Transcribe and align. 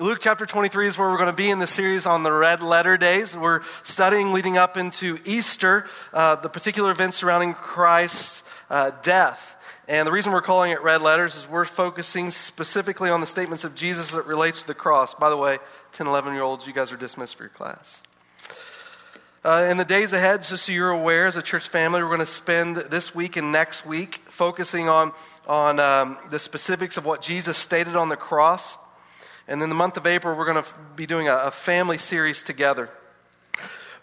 Luke 0.00 0.20
chapter 0.22 0.46
23 0.46 0.88
is 0.88 0.96
where 0.96 1.10
we're 1.10 1.18
going 1.18 1.28
to 1.28 1.36
be 1.36 1.50
in 1.50 1.58
the 1.58 1.66
series 1.66 2.06
on 2.06 2.22
the 2.22 2.32
red 2.32 2.62
letter 2.62 2.96
days. 2.96 3.36
We're 3.36 3.60
studying 3.82 4.32
leading 4.32 4.56
up 4.56 4.78
into 4.78 5.18
Easter, 5.26 5.84
uh, 6.14 6.36
the 6.36 6.48
particular 6.48 6.90
events 6.90 7.18
surrounding 7.18 7.52
Christ's 7.52 8.42
uh, 8.70 8.92
death. 9.02 9.56
And 9.88 10.06
the 10.06 10.10
reason 10.10 10.32
we're 10.32 10.40
calling 10.40 10.72
it 10.72 10.82
red 10.82 11.02
letters 11.02 11.36
is 11.36 11.46
we're 11.46 11.66
focusing 11.66 12.30
specifically 12.30 13.10
on 13.10 13.20
the 13.20 13.26
statements 13.26 13.62
of 13.62 13.74
Jesus 13.74 14.12
that 14.12 14.24
relates 14.24 14.62
to 14.62 14.68
the 14.68 14.74
cross. 14.74 15.12
By 15.12 15.28
the 15.28 15.36
way, 15.36 15.58
10, 15.92 16.06
11 16.06 16.32
year 16.32 16.44
olds, 16.44 16.66
you 16.66 16.72
guys 16.72 16.90
are 16.92 16.96
dismissed 16.96 17.36
for 17.36 17.42
your 17.42 17.50
class. 17.50 18.00
Uh, 19.44 19.66
in 19.70 19.76
the 19.76 19.84
days 19.84 20.14
ahead, 20.14 20.44
just 20.44 20.64
so 20.64 20.72
you're 20.72 20.88
aware, 20.88 21.26
as 21.26 21.36
a 21.36 21.42
church 21.42 21.68
family, 21.68 22.02
we're 22.02 22.08
going 22.08 22.20
to 22.20 22.26
spend 22.26 22.78
this 22.78 23.14
week 23.14 23.36
and 23.36 23.52
next 23.52 23.84
week 23.84 24.22
focusing 24.30 24.88
on, 24.88 25.12
on 25.46 25.78
um, 25.78 26.16
the 26.30 26.38
specifics 26.38 26.96
of 26.96 27.04
what 27.04 27.20
Jesus 27.20 27.58
stated 27.58 27.96
on 27.96 28.08
the 28.08 28.16
cross. 28.16 28.78
And 29.50 29.60
in 29.64 29.68
the 29.68 29.74
month 29.74 29.96
of 29.96 30.06
April, 30.06 30.36
we're 30.36 30.50
going 30.50 30.62
to 30.62 30.70
be 30.94 31.06
doing 31.06 31.28
a, 31.28 31.36
a 31.36 31.50
family 31.50 31.98
series 31.98 32.44
together. 32.44 32.88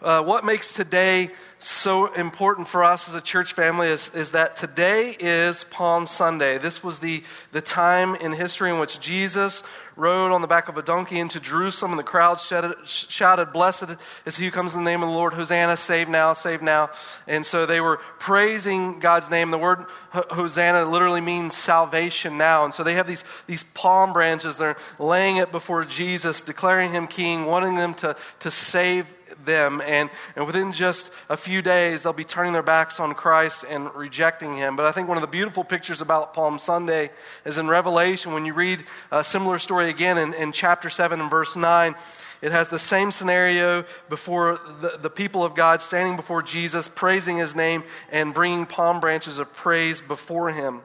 Uh, 0.00 0.22
what 0.22 0.44
makes 0.44 0.74
today 0.74 1.28
so 1.58 2.06
important 2.12 2.68
for 2.68 2.84
us 2.84 3.08
as 3.08 3.16
a 3.16 3.20
church 3.20 3.52
family 3.52 3.88
is, 3.88 4.12
is 4.14 4.30
that 4.30 4.54
today 4.54 5.16
is 5.18 5.64
Palm 5.70 6.06
Sunday. 6.06 6.56
This 6.56 6.84
was 6.84 7.00
the, 7.00 7.24
the 7.50 7.60
time 7.60 8.14
in 8.14 8.30
history 8.30 8.70
in 8.70 8.78
which 8.78 9.00
Jesus 9.00 9.64
rode 9.96 10.30
on 10.30 10.40
the 10.40 10.46
back 10.46 10.68
of 10.68 10.78
a 10.78 10.82
donkey 10.82 11.18
into 11.18 11.40
Jerusalem, 11.40 11.90
and 11.90 11.98
the 11.98 12.04
crowd 12.04 12.40
shouted, 12.40 12.76
shouted 12.86 13.52
Blessed 13.52 13.96
is 14.24 14.36
he 14.36 14.44
who 14.44 14.52
comes 14.52 14.72
in 14.72 14.84
the 14.84 14.88
name 14.88 15.02
of 15.02 15.08
the 15.08 15.14
Lord, 15.14 15.32
Hosanna, 15.34 15.76
save 15.76 16.08
now, 16.08 16.32
save 16.32 16.62
now. 16.62 16.90
And 17.26 17.44
so 17.44 17.66
they 17.66 17.80
were 17.80 17.96
praising 18.20 19.00
God's 19.00 19.28
name. 19.28 19.50
The 19.50 19.58
word 19.58 19.84
Hosanna 20.12 20.84
literally 20.84 21.20
means 21.20 21.56
salvation 21.56 22.38
now. 22.38 22.64
And 22.64 22.72
so 22.72 22.84
they 22.84 22.94
have 22.94 23.08
these, 23.08 23.24
these 23.48 23.64
palm 23.74 24.12
branches, 24.12 24.58
they're 24.58 24.76
laying 25.00 25.38
it 25.38 25.50
before 25.50 25.84
Jesus, 25.84 26.42
declaring 26.42 26.92
him 26.92 27.08
king, 27.08 27.46
wanting 27.46 27.74
them 27.74 27.94
to, 27.94 28.14
to 28.38 28.52
save 28.52 29.08
them. 29.44 29.80
And, 29.84 30.10
and 30.36 30.46
within 30.46 30.72
just 30.72 31.10
a 31.28 31.36
few 31.36 31.62
days, 31.62 32.02
they'll 32.02 32.12
be 32.12 32.24
turning 32.24 32.52
their 32.52 32.62
backs 32.62 33.00
on 33.00 33.14
Christ 33.14 33.64
and 33.68 33.94
rejecting 33.94 34.56
him. 34.56 34.76
But 34.76 34.86
I 34.86 34.92
think 34.92 35.08
one 35.08 35.16
of 35.16 35.22
the 35.22 35.28
beautiful 35.28 35.64
pictures 35.64 36.00
about 36.00 36.34
Palm 36.34 36.58
Sunday 36.58 37.10
is 37.44 37.58
in 37.58 37.68
Revelation, 37.68 38.32
when 38.32 38.44
you 38.44 38.54
read 38.54 38.84
a 39.10 39.24
similar 39.24 39.58
story 39.58 39.90
again 39.90 40.18
in, 40.18 40.34
in 40.34 40.52
chapter 40.52 40.90
7 40.90 41.20
and 41.20 41.30
verse 41.30 41.56
9. 41.56 41.94
It 42.40 42.52
has 42.52 42.68
the 42.68 42.78
same 42.78 43.10
scenario 43.10 43.84
before 44.08 44.60
the, 44.80 44.98
the 45.00 45.10
people 45.10 45.42
of 45.42 45.54
God 45.56 45.80
standing 45.80 46.14
before 46.14 46.42
Jesus, 46.42 46.88
praising 46.94 47.38
his 47.38 47.56
name, 47.56 47.82
and 48.12 48.32
bringing 48.32 48.64
palm 48.64 49.00
branches 49.00 49.38
of 49.38 49.52
praise 49.52 50.00
before 50.00 50.50
him. 50.50 50.82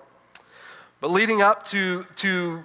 But 0.99 1.11
leading 1.11 1.42
up 1.42 1.66
to, 1.67 2.05
to 2.17 2.64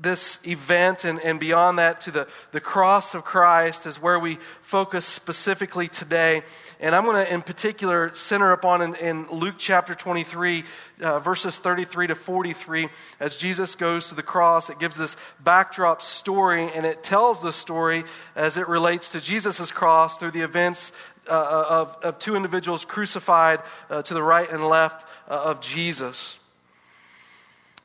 this 0.00 0.38
event 0.46 1.04
and, 1.04 1.20
and 1.20 1.40
beyond 1.40 1.78
that 1.78 2.00
to 2.02 2.10
the, 2.10 2.28
the 2.52 2.60
cross 2.60 3.14
of 3.14 3.24
Christ 3.24 3.86
is 3.86 4.00
where 4.00 4.18
we 4.18 4.38
focus 4.62 5.06
specifically 5.06 5.88
today. 5.88 6.42
And 6.80 6.94
I'm 6.94 7.04
going 7.04 7.24
to, 7.24 7.32
in 7.32 7.42
particular, 7.42 8.14
center 8.14 8.52
upon 8.52 8.82
in, 8.82 8.94
in 8.96 9.28
Luke 9.30 9.54
chapter 9.58 9.94
23, 9.94 10.64
uh, 11.00 11.18
verses 11.20 11.56
33 11.56 12.08
to 12.08 12.14
43. 12.14 12.88
As 13.20 13.36
Jesus 13.36 13.74
goes 13.74 14.08
to 14.08 14.14
the 14.14 14.22
cross, 14.22 14.68
it 14.68 14.78
gives 14.78 14.96
this 14.96 15.16
backdrop 15.42 16.02
story, 16.02 16.70
and 16.74 16.84
it 16.84 17.02
tells 17.02 17.40
the 17.40 17.52
story 17.52 18.04
as 18.34 18.56
it 18.56 18.68
relates 18.68 19.10
to 19.10 19.20
Jesus' 19.20 19.72
cross 19.72 20.18
through 20.18 20.32
the 20.32 20.42
events 20.42 20.92
uh, 21.28 21.64
of, 21.68 21.96
of 22.02 22.18
two 22.18 22.36
individuals 22.36 22.84
crucified 22.84 23.60
uh, 23.90 24.02
to 24.02 24.14
the 24.14 24.22
right 24.22 24.50
and 24.50 24.68
left 24.68 25.06
uh, 25.28 25.34
of 25.34 25.60
Jesus. 25.60 26.36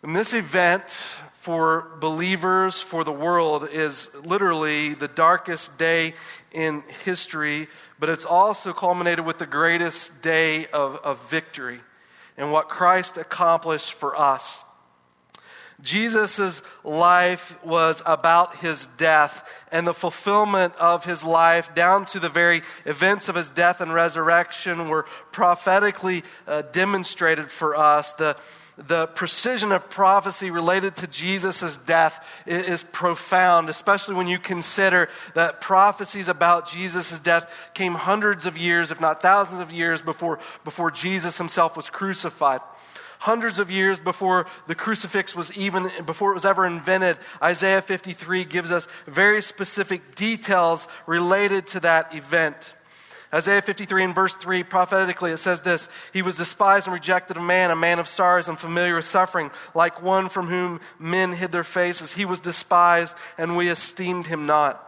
And 0.03 0.15
this 0.15 0.33
event 0.33 0.83
for 1.41 1.87
believers, 1.99 2.79
for 2.79 3.03
the 3.03 3.11
world, 3.11 3.67
is 3.71 4.07
literally 4.23 4.93
the 4.93 5.07
darkest 5.07 5.75
day 5.79 6.13
in 6.51 6.83
history, 7.03 7.67
but 7.99 8.09
it's 8.09 8.25
also 8.25 8.73
culminated 8.73 9.25
with 9.25 9.39
the 9.39 9.47
greatest 9.47 10.21
day 10.21 10.67
of, 10.67 10.97
of 10.97 11.19
victory 11.31 11.81
and 12.37 12.51
what 12.51 12.69
Christ 12.69 13.17
accomplished 13.17 13.93
for 13.93 14.15
us. 14.15 14.59
Jesus' 15.81 16.61
life 16.83 17.55
was 17.63 18.03
about 18.05 18.57
his 18.57 18.87
death 18.97 19.49
and 19.71 19.87
the 19.87 19.95
fulfillment 19.95 20.75
of 20.75 21.05
his 21.05 21.23
life, 21.23 21.73
down 21.73 22.05
to 22.05 22.19
the 22.19 22.29
very 22.29 22.61
events 22.85 23.29
of 23.29 23.35
his 23.35 23.49
death 23.49 23.81
and 23.81 23.91
resurrection, 23.91 24.89
were 24.89 25.07
prophetically 25.31 26.23
uh, 26.45 26.61
demonstrated 26.61 27.49
for 27.49 27.75
us. 27.75 28.13
The, 28.13 28.37
the 28.87 29.07
precision 29.07 29.71
of 29.71 29.89
prophecy 29.89 30.51
related 30.51 30.95
to 30.97 31.07
Jesus' 31.07 31.77
death 31.77 32.43
is, 32.45 32.83
profound, 32.91 33.69
especially 33.69 34.15
when 34.15 34.27
you 34.27 34.39
consider 34.39 35.09
that 35.35 35.61
prophecies 35.61 36.27
about 36.27 36.69
Jesus' 36.69 37.19
death 37.19 37.51
came 37.73 37.93
hundreds 37.93 38.45
of 38.45 38.57
years, 38.57 38.91
if 38.91 38.99
not 38.99 39.21
thousands 39.21 39.59
of 39.59 39.71
years, 39.71 40.01
before, 40.01 40.39
before 40.63 40.91
Jesus 40.91 41.37
himself 41.37 41.75
was 41.75 41.89
crucified. 41.89 42.61
Hundreds 43.19 43.59
of 43.59 43.69
years 43.69 43.99
before 43.99 44.47
the 44.67 44.73
crucifix 44.73 45.35
was 45.35 45.55
even, 45.55 45.91
before 46.05 46.31
it 46.31 46.33
was 46.33 46.45
ever 46.45 46.65
invented, 46.65 47.17
Isaiah 47.41 47.81
53 47.81 48.45
gives 48.45 48.71
us 48.71 48.87
very 49.05 49.43
specific 49.43 50.15
details 50.15 50.87
related 51.05 51.67
to 51.67 51.79
that 51.81 52.15
event. 52.15 52.73
Isaiah 53.33 53.61
53 53.61 54.03
and 54.03 54.15
verse 54.15 54.35
3, 54.35 54.63
prophetically, 54.63 55.31
it 55.31 55.37
says 55.37 55.61
this 55.61 55.87
He 56.11 56.21
was 56.21 56.35
despised 56.35 56.87
and 56.87 56.93
rejected 56.93 57.37
of 57.37 57.43
man, 57.43 57.71
a 57.71 57.75
man 57.75 57.99
of 57.99 58.09
sorrows 58.09 58.47
and 58.47 58.59
familiar 58.59 58.95
with 58.95 59.05
suffering, 59.05 59.51
like 59.73 60.01
one 60.01 60.27
from 60.27 60.47
whom 60.47 60.81
men 60.99 61.31
hid 61.31 61.51
their 61.51 61.63
faces. 61.63 62.13
He 62.13 62.25
was 62.25 62.39
despised, 62.39 63.15
and 63.37 63.55
we 63.55 63.69
esteemed 63.69 64.27
him 64.27 64.45
not. 64.45 64.87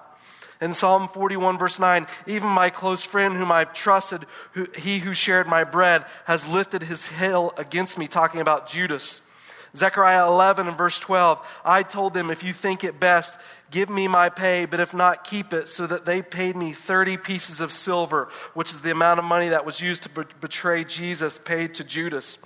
In 0.60 0.74
Psalm 0.74 1.10
41, 1.10 1.58
verse 1.58 1.80
9, 1.80 2.08
even 2.28 2.48
my 2.48 2.70
close 2.70 3.04
friend 3.04 3.36
whom 3.36 3.52
I've 3.52 3.74
trusted, 3.74 4.26
who, 4.54 4.68
he 4.78 5.00
who 5.00 5.14
shared 5.14 5.48
my 5.48 5.64
bread, 5.64 6.06
has 6.26 6.48
lifted 6.48 6.84
his 6.84 7.08
heel 7.08 7.54
against 7.58 7.98
me, 7.98 8.08
talking 8.08 8.40
about 8.40 8.70
Judas. 8.70 9.22
Zechariah 9.76 10.28
11 10.28 10.68
and 10.68 10.78
verse 10.78 11.00
12, 11.00 11.46
I 11.66 11.84
told 11.84 12.14
them, 12.14 12.30
if 12.30 12.44
you 12.44 12.54
think 12.54 12.84
it 12.84 13.00
best, 13.00 13.38
Give 13.74 13.90
me 13.90 14.08
my 14.08 14.30
pay, 14.30 14.66
but 14.66 14.80
if 14.80 14.94
not, 14.94 15.24
keep 15.24 15.52
it, 15.52 15.68
so 15.68 15.88
that 15.88 16.06
they 16.06 16.22
paid 16.22 16.56
me 16.56 16.74
30 16.74 17.18
pieces 17.18 17.60
of 17.60 17.72
silver, 17.72 18.30
which 18.54 18.72
is 18.72 18.82
the 18.82 18.92
amount 18.92 19.18
of 19.18 19.26
money 19.26 19.50
that 19.50 19.66
was 19.66 19.82
used 19.82 20.04
to 20.04 20.10
betray 20.40 20.84
Jesus, 20.84 21.40
paid 21.44 21.74
to 21.74 21.84
Judas. 21.84 22.38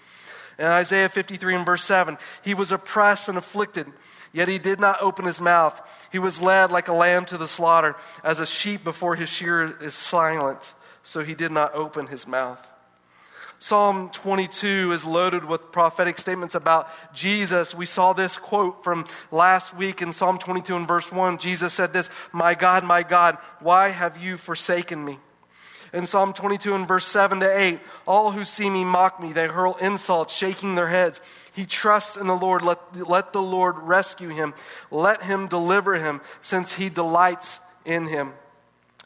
In 0.58 0.64
Isaiah 0.64 1.10
53 1.10 1.56
and 1.56 1.66
verse 1.66 1.84
7, 1.84 2.18
he 2.44 2.54
was 2.54 2.72
oppressed 2.72 3.28
and 3.28 3.38
afflicted, 3.38 3.88
yet 4.32 4.48
he 4.48 4.58
did 4.58 4.80
not 4.80 5.02
open 5.02 5.26
his 5.26 5.42
mouth. 5.42 5.82
He 6.14 6.18
was 6.18 6.42
led 6.42 6.72
like 6.72 6.88
a 6.88 6.94
lamb 6.94 7.26
to 7.26 7.38
the 7.38 7.50
slaughter, 7.50 7.98
as 8.24 8.40
a 8.40 8.46
sheep 8.46 8.86
before 8.86 9.18
his 9.18 9.28
shearer 9.28 9.76
is 9.82 9.96
silent, 9.96 10.76
so 11.04 11.26
he 11.26 11.36
did 11.36 11.52
not 11.52 11.76
open 11.76 12.08
his 12.08 12.26
mouth. 12.26 12.66
Psalm 13.60 14.10
22 14.10 14.92
is 14.92 15.04
loaded 15.04 15.44
with 15.44 15.72
prophetic 15.72 16.20
statements 16.20 16.54
about 16.54 16.90
Jesus. 17.14 17.74
We 17.74 17.88
saw 17.88 18.14
this 18.14 18.38
quote 18.38 18.84
from 18.84 19.06
last 19.32 19.76
week 19.76 20.02
in 20.02 20.14
Psalm 20.14 20.38
22 20.38 20.76
and 20.76 20.88
verse 20.88 21.12
1. 21.12 21.40
Jesus 21.40 21.74
said 21.74 21.92
this, 21.92 22.10
My 22.32 22.54
God, 22.54 22.84
my 22.84 23.02
God, 23.02 23.38
why 23.60 23.90
have 23.90 24.18
you 24.18 24.38
forsaken 24.38 25.04
me? 25.04 25.18
In 25.92 26.06
Psalm 26.06 26.34
22 26.34 26.76
and 26.76 26.88
verse 26.88 27.08
7 27.08 27.40
to 27.40 27.60
8, 27.60 27.80
all 28.06 28.32
who 28.32 28.44
see 28.44 28.70
me 28.70 28.84
mock 28.84 29.22
me. 29.22 29.34
They 29.34 29.48
hurl 29.48 29.76
insults, 29.76 30.34
shaking 30.34 30.76
their 30.76 30.90
heads. 30.90 31.20
He 31.54 31.66
trusts 31.66 32.18
in 32.18 32.28
the 32.28 32.36
Lord. 32.36 32.62
Let, 32.62 33.10
let 33.10 33.34
the 33.34 33.42
Lord 33.42 33.78
rescue 33.80 34.30
him. 34.30 34.54
Let 34.92 35.24
him 35.24 35.48
deliver 35.48 35.96
him, 35.96 36.22
since 36.42 36.74
he 36.74 36.90
delights 36.90 37.60
in 37.86 38.06
him. 38.06 38.34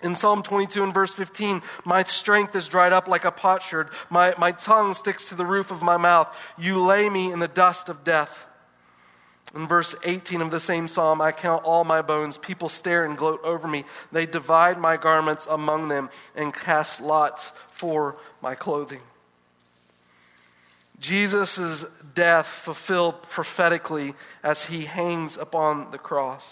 In 0.03 0.15
Psalm 0.15 0.43
22 0.43 0.83
and 0.83 0.93
verse 0.93 1.13
15, 1.13 1.61
my 1.85 2.03
strength 2.03 2.55
is 2.55 2.67
dried 2.67 2.93
up 2.93 3.07
like 3.07 3.25
a 3.25 3.31
potsherd. 3.31 3.89
My, 4.09 4.33
my 4.37 4.51
tongue 4.51 4.93
sticks 4.93 5.29
to 5.29 5.35
the 5.35 5.45
roof 5.45 5.71
of 5.71 5.81
my 5.81 5.97
mouth. 5.97 6.27
You 6.57 6.81
lay 6.81 7.09
me 7.09 7.31
in 7.31 7.39
the 7.39 7.47
dust 7.47 7.89
of 7.89 8.03
death. 8.03 8.45
In 9.53 9.67
verse 9.67 9.95
18 10.03 10.41
of 10.41 10.49
the 10.49 10.59
same 10.59 10.87
psalm, 10.87 11.21
I 11.21 11.31
count 11.31 11.63
all 11.65 11.83
my 11.83 12.01
bones. 12.01 12.37
People 12.37 12.69
stare 12.69 13.03
and 13.03 13.17
gloat 13.17 13.43
over 13.43 13.67
me. 13.67 13.83
They 14.11 14.25
divide 14.25 14.79
my 14.79 14.97
garments 14.97 15.45
among 15.49 15.89
them 15.89 16.09
and 16.35 16.53
cast 16.53 17.01
lots 17.01 17.51
for 17.71 18.15
my 18.41 18.55
clothing. 18.55 19.01
Jesus' 20.99 21.83
death 22.13 22.47
fulfilled 22.47 23.23
prophetically 23.23 24.13
as 24.43 24.65
he 24.65 24.85
hangs 24.85 25.35
upon 25.35 25.91
the 25.91 25.97
cross. 25.97 26.47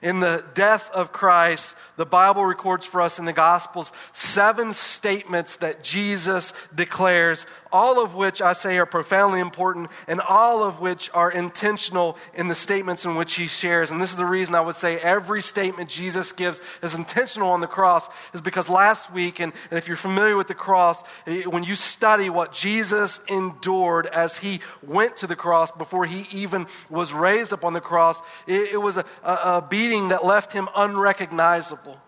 In 0.00 0.20
the 0.20 0.44
death 0.54 0.90
of 0.92 1.12
Christ, 1.12 1.74
the 1.96 2.06
Bible 2.06 2.44
records 2.44 2.86
for 2.86 3.02
us 3.02 3.18
in 3.18 3.24
the 3.24 3.32
Gospels 3.32 3.92
seven 4.12 4.72
statements 4.72 5.56
that 5.58 5.82
Jesus 5.82 6.52
declares, 6.74 7.46
all 7.72 8.02
of 8.02 8.14
which 8.14 8.40
I 8.40 8.52
say 8.52 8.78
are 8.78 8.86
profoundly 8.86 9.40
important, 9.40 9.90
and 10.06 10.20
all 10.20 10.62
of 10.62 10.80
which 10.80 11.10
are 11.12 11.30
intentional 11.30 12.16
in 12.34 12.48
the 12.48 12.54
statements 12.54 13.04
in 13.04 13.16
which 13.16 13.34
he 13.34 13.46
shares. 13.46 13.90
And 13.90 14.00
this 14.00 14.10
is 14.10 14.16
the 14.16 14.24
reason 14.24 14.54
I 14.54 14.60
would 14.60 14.76
say 14.76 14.98
every 14.98 15.42
statement 15.42 15.90
Jesus 15.90 16.32
gives 16.32 16.60
is 16.82 16.94
intentional 16.94 17.50
on 17.50 17.60
the 17.60 17.66
cross, 17.66 18.08
is 18.32 18.40
because 18.40 18.68
last 18.68 19.12
week, 19.12 19.40
and, 19.40 19.52
and 19.70 19.78
if 19.78 19.88
you're 19.88 19.96
familiar 19.96 20.36
with 20.36 20.48
the 20.48 20.54
cross, 20.54 21.02
eh, 21.26 21.42
when 21.44 21.64
you 21.64 21.74
study 21.74 22.30
what 22.30 22.52
Jesus 22.52 23.20
endured 23.28 24.06
as 24.06 24.38
he 24.38 24.60
went 24.82 25.16
to 25.18 25.26
the 25.26 25.36
cross 25.36 25.70
before 25.70 26.06
he 26.06 26.26
even 26.36 26.66
was 26.88 27.12
raised 27.12 27.52
up 27.52 27.64
on 27.64 27.72
the 27.72 27.80
cross, 27.80 28.20
it, 28.46 28.72
it 28.72 28.80
was 28.80 28.96
a, 28.96 29.04
a, 29.22 29.32
a 29.32 29.66
beating 29.88 30.08
that 30.08 30.22
left 30.22 30.52
him 30.52 30.68
unrecognizable. 30.76 31.98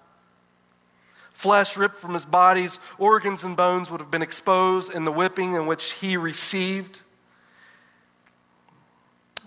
Flesh 1.33 1.79
ripped 1.79 1.99
from 1.99 2.13
his 2.13 2.27
body's 2.27 2.79
organs 2.99 3.43
and 3.43 3.57
bones 3.57 3.91
would 3.91 4.01
have 4.01 4.11
been 4.11 4.21
exposed 4.21 4.93
in 4.93 5.05
the 5.05 5.13
whipping 5.13 5.55
in 5.55 5.67
which 5.67 5.93
he 5.93 6.19
received. 6.19 7.01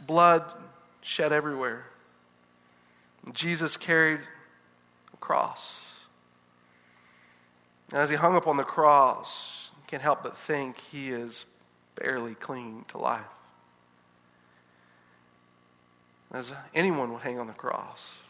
Blood 0.07 0.44
shed 1.01 1.31
everywhere. 1.31 1.85
Jesus 3.33 3.77
carried 3.77 4.21
a 5.13 5.18
cross. 5.18 5.75
And 7.91 8.00
as 8.00 8.09
he 8.09 8.15
hung 8.15 8.36
up 8.36 8.47
on 8.47 8.57
the 8.57 8.63
cross, 8.63 9.69
you 9.77 9.83
can't 9.86 10.01
help 10.01 10.24
but 10.24 10.36
think 10.36 10.79
he 10.91 11.12
is 11.12 11.45
barely 11.94 12.33
clinging 12.33 12.86
to 12.88 12.97
life. 12.97 13.21
As 16.31 16.51
anyone 16.74 17.13
would 17.13 17.21
hang 17.21 17.38
on 17.38 17.45
the 17.45 17.53
cross. 17.53 18.23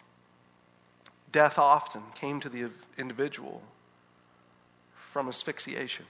Death 1.34 1.58
often 1.58 2.04
came 2.16 2.40
to 2.40 2.48
the 2.48 2.70
individual 2.98 3.64
from 5.12 5.28
asphyxiation. 5.28 6.06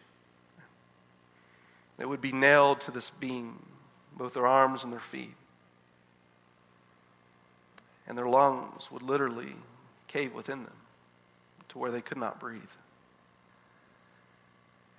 They 1.98 2.06
would 2.06 2.22
be 2.22 2.34
nailed 2.34 2.81
to 2.81 2.92
this 2.92 3.10
beam, 3.10 3.66
both 4.16 4.34
their 4.34 4.46
arms 4.46 4.84
and 4.84 4.92
their 4.92 5.00
feet. 5.00 5.34
And 8.06 8.18
their 8.18 8.28
lungs 8.28 8.92
would 8.92 9.02
literally 9.02 9.56
cave 10.08 10.34
within 10.34 10.66
them 10.66 10.75
to 11.70 11.78
where 11.78 11.92
they 11.92 12.02
could 12.02 12.18
not 12.18 12.40
breathe. 12.40 12.62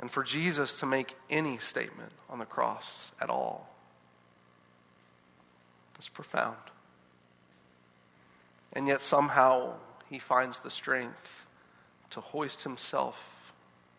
And 0.00 0.10
for 0.10 0.24
Jesus 0.24 0.80
to 0.80 0.86
make 0.86 1.14
any 1.28 1.58
statement 1.58 2.12
on 2.30 2.38
the 2.38 2.46
cross 2.46 3.12
at 3.20 3.28
all 3.28 3.68
is 5.98 6.08
profound. 6.08 6.56
And 8.72 8.88
yet, 8.88 9.02
somehow, 9.02 9.74
he 10.10 10.18
finds 10.18 10.60
the 10.60 10.70
strength 10.70 11.46
to 12.10 12.20
hoist 12.20 12.62
himself 12.62 13.52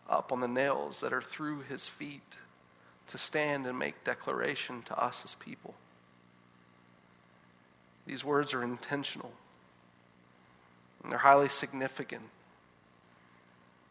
up 0.08 0.32
on 0.32 0.40
the 0.40 0.48
nails 0.48 1.00
that 1.00 1.12
are 1.12 1.22
through 1.22 1.60
his 1.60 1.88
feet 1.88 2.36
to 3.08 3.18
stand 3.18 3.66
and 3.66 3.78
make 3.78 4.04
declaration 4.04 4.82
to 4.82 4.98
us 4.98 5.20
as 5.24 5.34
people. 5.36 5.74
These 8.06 8.24
words 8.24 8.54
are 8.54 8.62
intentional 8.62 9.32
and 11.02 11.12
they're 11.12 11.18
highly 11.18 11.48
significant. 11.48 12.22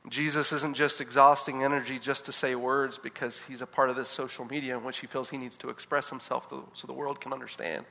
Jesus 0.10 0.52
isn't 0.52 0.76
just 0.76 1.02
exhausting 1.02 1.64
energy 1.64 1.98
just 1.98 2.26
to 2.26 2.32
say 2.32 2.56
words 2.56 2.98
because 2.98 3.42
he's 3.48 3.62
a 3.62 3.66
part 3.66 3.90
of 3.90 3.96
this 3.96 4.10
social 4.10 4.46
media 4.46 4.78
in 4.78 4.84
which 4.84 5.00
he 5.00 5.08
feels 5.08 5.30
he 5.30 5.38
needs 5.38 5.58
to 5.58 5.70
express 5.70 6.10
himself 6.10 6.48
so 6.74 6.88
the 6.88 6.94
world 6.94 7.20
can 7.20 7.34
understand. 7.34 7.86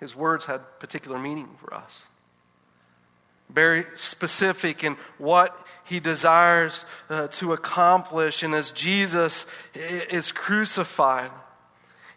His 0.00 0.16
words 0.16 0.46
had 0.46 0.80
particular 0.80 1.18
meaning 1.18 1.56
for 1.60 1.74
us. 1.74 2.00
Very 3.50 3.84
specific 3.96 4.82
in 4.82 4.96
what 5.18 5.66
he 5.84 6.00
desires 6.00 6.84
uh, 7.10 7.28
to 7.28 7.52
accomplish. 7.52 8.42
And 8.42 8.54
as 8.54 8.72
Jesus 8.72 9.44
is 9.74 10.32
crucified, 10.32 11.30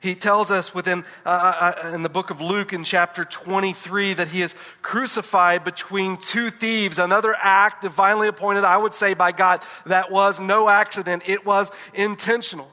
he 0.03 0.15
tells 0.15 0.51
us 0.51 0.75
within 0.75 1.05
uh, 1.25 1.29
uh, 1.29 1.73
uh, 1.85 1.95
in 1.95 2.03
the 2.03 2.09
book 2.09 2.29
of 2.29 2.41
Luke 2.41 2.73
in 2.73 2.83
chapter 2.83 3.23
23 3.23 4.13
that 4.15 4.27
he 4.27 4.41
is 4.41 4.53
crucified 4.81 5.63
between 5.63 6.17
two 6.17 6.51
thieves. 6.51 6.99
Another 6.99 7.33
act 7.39 7.83
divinely 7.83 8.27
appointed, 8.27 8.65
I 8.65 8.75
would 8.75 8.93
say, 8.93 9.13
by 9.13 9.31
God. 9.31 9.61
That 9.85 10.11
was 10.11 10.41
no 10.41 10.67
accident. 10.67 11.23
It 11.25 11.45
was 11.45 11.71
intentional. 11.93 12.72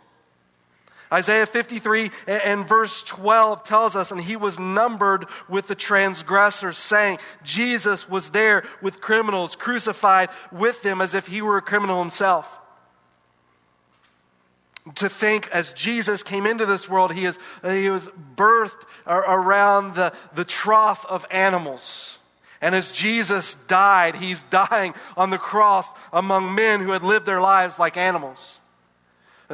Isaiah 1.13 1.47
53 1.47 2.11
and 2.27 2.69
verse 2.69 3.03
12 3.03 3.65
tells 3.65 3.97
us, 3.97 4.13
and 4.13 4.21
he 4.21 4.37
was 4.37 4.61
numbered 4.61 5.27
with 5.49 5.67
the 5.67 5.75
transgressors, 5.75 6.79
saying, 6.79 7.19
Jesus 7.43 8.09
was 8.09 8.31
there 8.31 8.63
with 8.81 9.01
criminals, 9.01 9.57
crucified 9.57 10.31
with 10.53 10.83
them 10.83 11.01
as 11.01 11.15
if 11.15 11.27
he 11.27 11.43
were 11.43 11.57
a 11.57 11.63
criminal 11.63 12.01
himself. 12.01 12.59
To 14.95 15.09
think 15.09 15.49
as 15.49 15.73
Jesus 15.73 16.23
came 16.23 16.47
into 16.47 16.65
this 16.65 16.89
world, 16.89 17.13
he, 17.13 17.25
is, 17.25 17.39
he 17.65 17.91
was 17.91 18.07
birthed 18.37 18.85
around 19.05 19.97
the, 19.97 20.13
the 20.35 20.45
trough 20.45 21.05
of 21.07 21.27
animals. 21.31 22.19
And 22.61 22.75
as 22.75 22.93
Jesus 22.93 23.57
died, 23.67 24.15
he's 24.15 24.45
dying 24.45 24.95
on 25.17 25.31
the 25.31 25.39
cross 25.39 25.93
among 26.13 26.55
men 26.55 26.81
who 26.81 26.93
had 26.93 27.03
lived 27.03 27.27
their 27.27 27.41
lives 27.41 27.81
like 27.81 27.97
animals. 27.97 28.60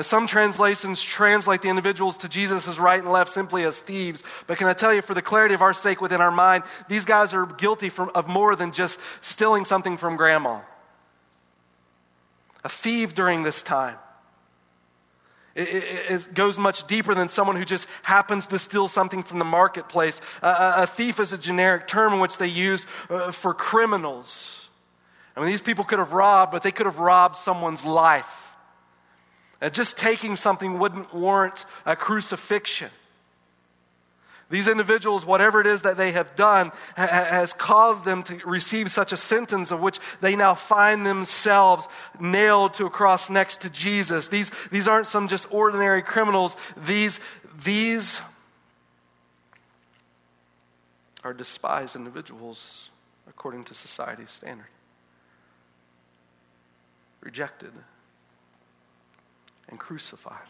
Some 0.03 0.27
translations 0.27 1.03
translate 1.03 1.63
the 1.63 1.69
individuals 1.69 2.19
to 2.19 2.29
Jesus' 2.29 2.79
right 2.79 3.03
and 3.03 3.11
left 3.11 3.31
simply 3.31 3.65
as 3.65 3.79
thieves. 3.79 4.23
But 4.47 4.59
can 4.59 4.69
I 4.69 4.75
tell 4.75 4.93
you, 4.93 5.01
for 5.01 5.15
the 5.15 5.23
clarity 5.23 5.55
of 5.55 5.63
our 5.63 5.73
sake 5.73 6.03
within 6.03 6.21
our 6.21 6.31
mind, 6.31 6.65
these 6.89 7.07
guys 7.07 7.33
are 7.33 7.47
guilty 7.47 7.89
from, 7.89 8.11
of 8.15 8.29
more 8.29 8.55
than 8.57 8.73
just 8.73 8.99
stealing 9.23 9.65
something 9.65 9.97
from 9.97 10.17
grandma. 10.17 10.61
A 12.63 12.69
thief 12.69 13.15
during 13.15 13.43
this 13.43 13.63
time. 13.63 13.97
It, 15.55 15.69
it, 15.69 16.11
it, 16.11 16.35
goes 16.35 16.59
much 16.59 16.87
deeper 16.87 17.15
than 17.15 17.29
someone 17.29 17.57
who 17.57 17.65
just 17.65 17.89
happens 18.03 18.49
to 18.49 18.59
steal 18.59 18.89
something 18.89 19.23
from 19.23 19.39
the 19.39 19.47
marketplace. 19.47 20.21
A 20.43 20.87
thief 20.87 21.19
is 21.19 21.33
a 21.33 21.39
generic 21.39 21.87
term 21.87 22.13
in 22.13 22.21
which 22.21 22.37
they 22.37 22.49
use 22.49 22.85
uh, 23.09 23.31
for 23.33 23.55
criminals. 23.55 24.61
I 25.35 25.41
mean, 25.41 25.49
these 25.49 25.63
people 25.63 25.85
could 25.85 25.99
have 25.99 26.13
robbed, 26.13 26.53
but 26.53 26.63
they 26.63 26.73
could 26.73 26.85
have 26.85 26.99
robbed 26.99 27.39
someone's 27.39 27.83
life. 27.83 28.46
And 29.61 29.73
just 29.73 29.97
taking 29.97 30.37
something 30.37 30.79
wouldn't 30.79 31.15
warrant 31.15 31.65
a 31.85 31.97
crucifixion. 31.97 32.91
These 34.49 34.69
individuals, 34.69 35.27
whatever 35.27 35.61
it 35.61 35.67
is 35.67 35.83
that 35.83 35.97
they 35.97 36.13
have 36.13 36.37
done, 36.37 36.71
ha- 36.97 37.07
has 37.07 37.53
caused 37.53 38.05
them 38.05 38.23
to 38.25 38.37
receive 38.47 38.93
such 38.93 39.13
a 39.13 39.17
sentence 39.17 39.73
of 39.73 39.81
which 39.81 39.99
they 40.21 40.37
now 40.37 40.55
find 40.55 41.05
themselves 41.05 41.89
nailed 42.21 42.75
to 42.75 42.87
a 42.87 42.91
cross 42.91 43.29
next 43.29 43.63
to 43.63 43.71
Jesus. 43.71 44.29
These, 44.29 44.53
these 44.71 44.87
aren't 44.87 45.09
some 45.09 45.27
just 45.27 45.53
ordinary 45.53 46.01
criminals. 46.01 46.57
These, 46.77 47.19
these 47.65 48.21
are 51.25 51.33
despised 51.33 51.97
individuals 51.97 52.91
according 53.29 53.65
to 53.65 53.75
society's 53.75 54.31
standard. 54.31 54.69
Rejected 57.21 57.73
and 59.69 59.79
crucified. 59.79 60.49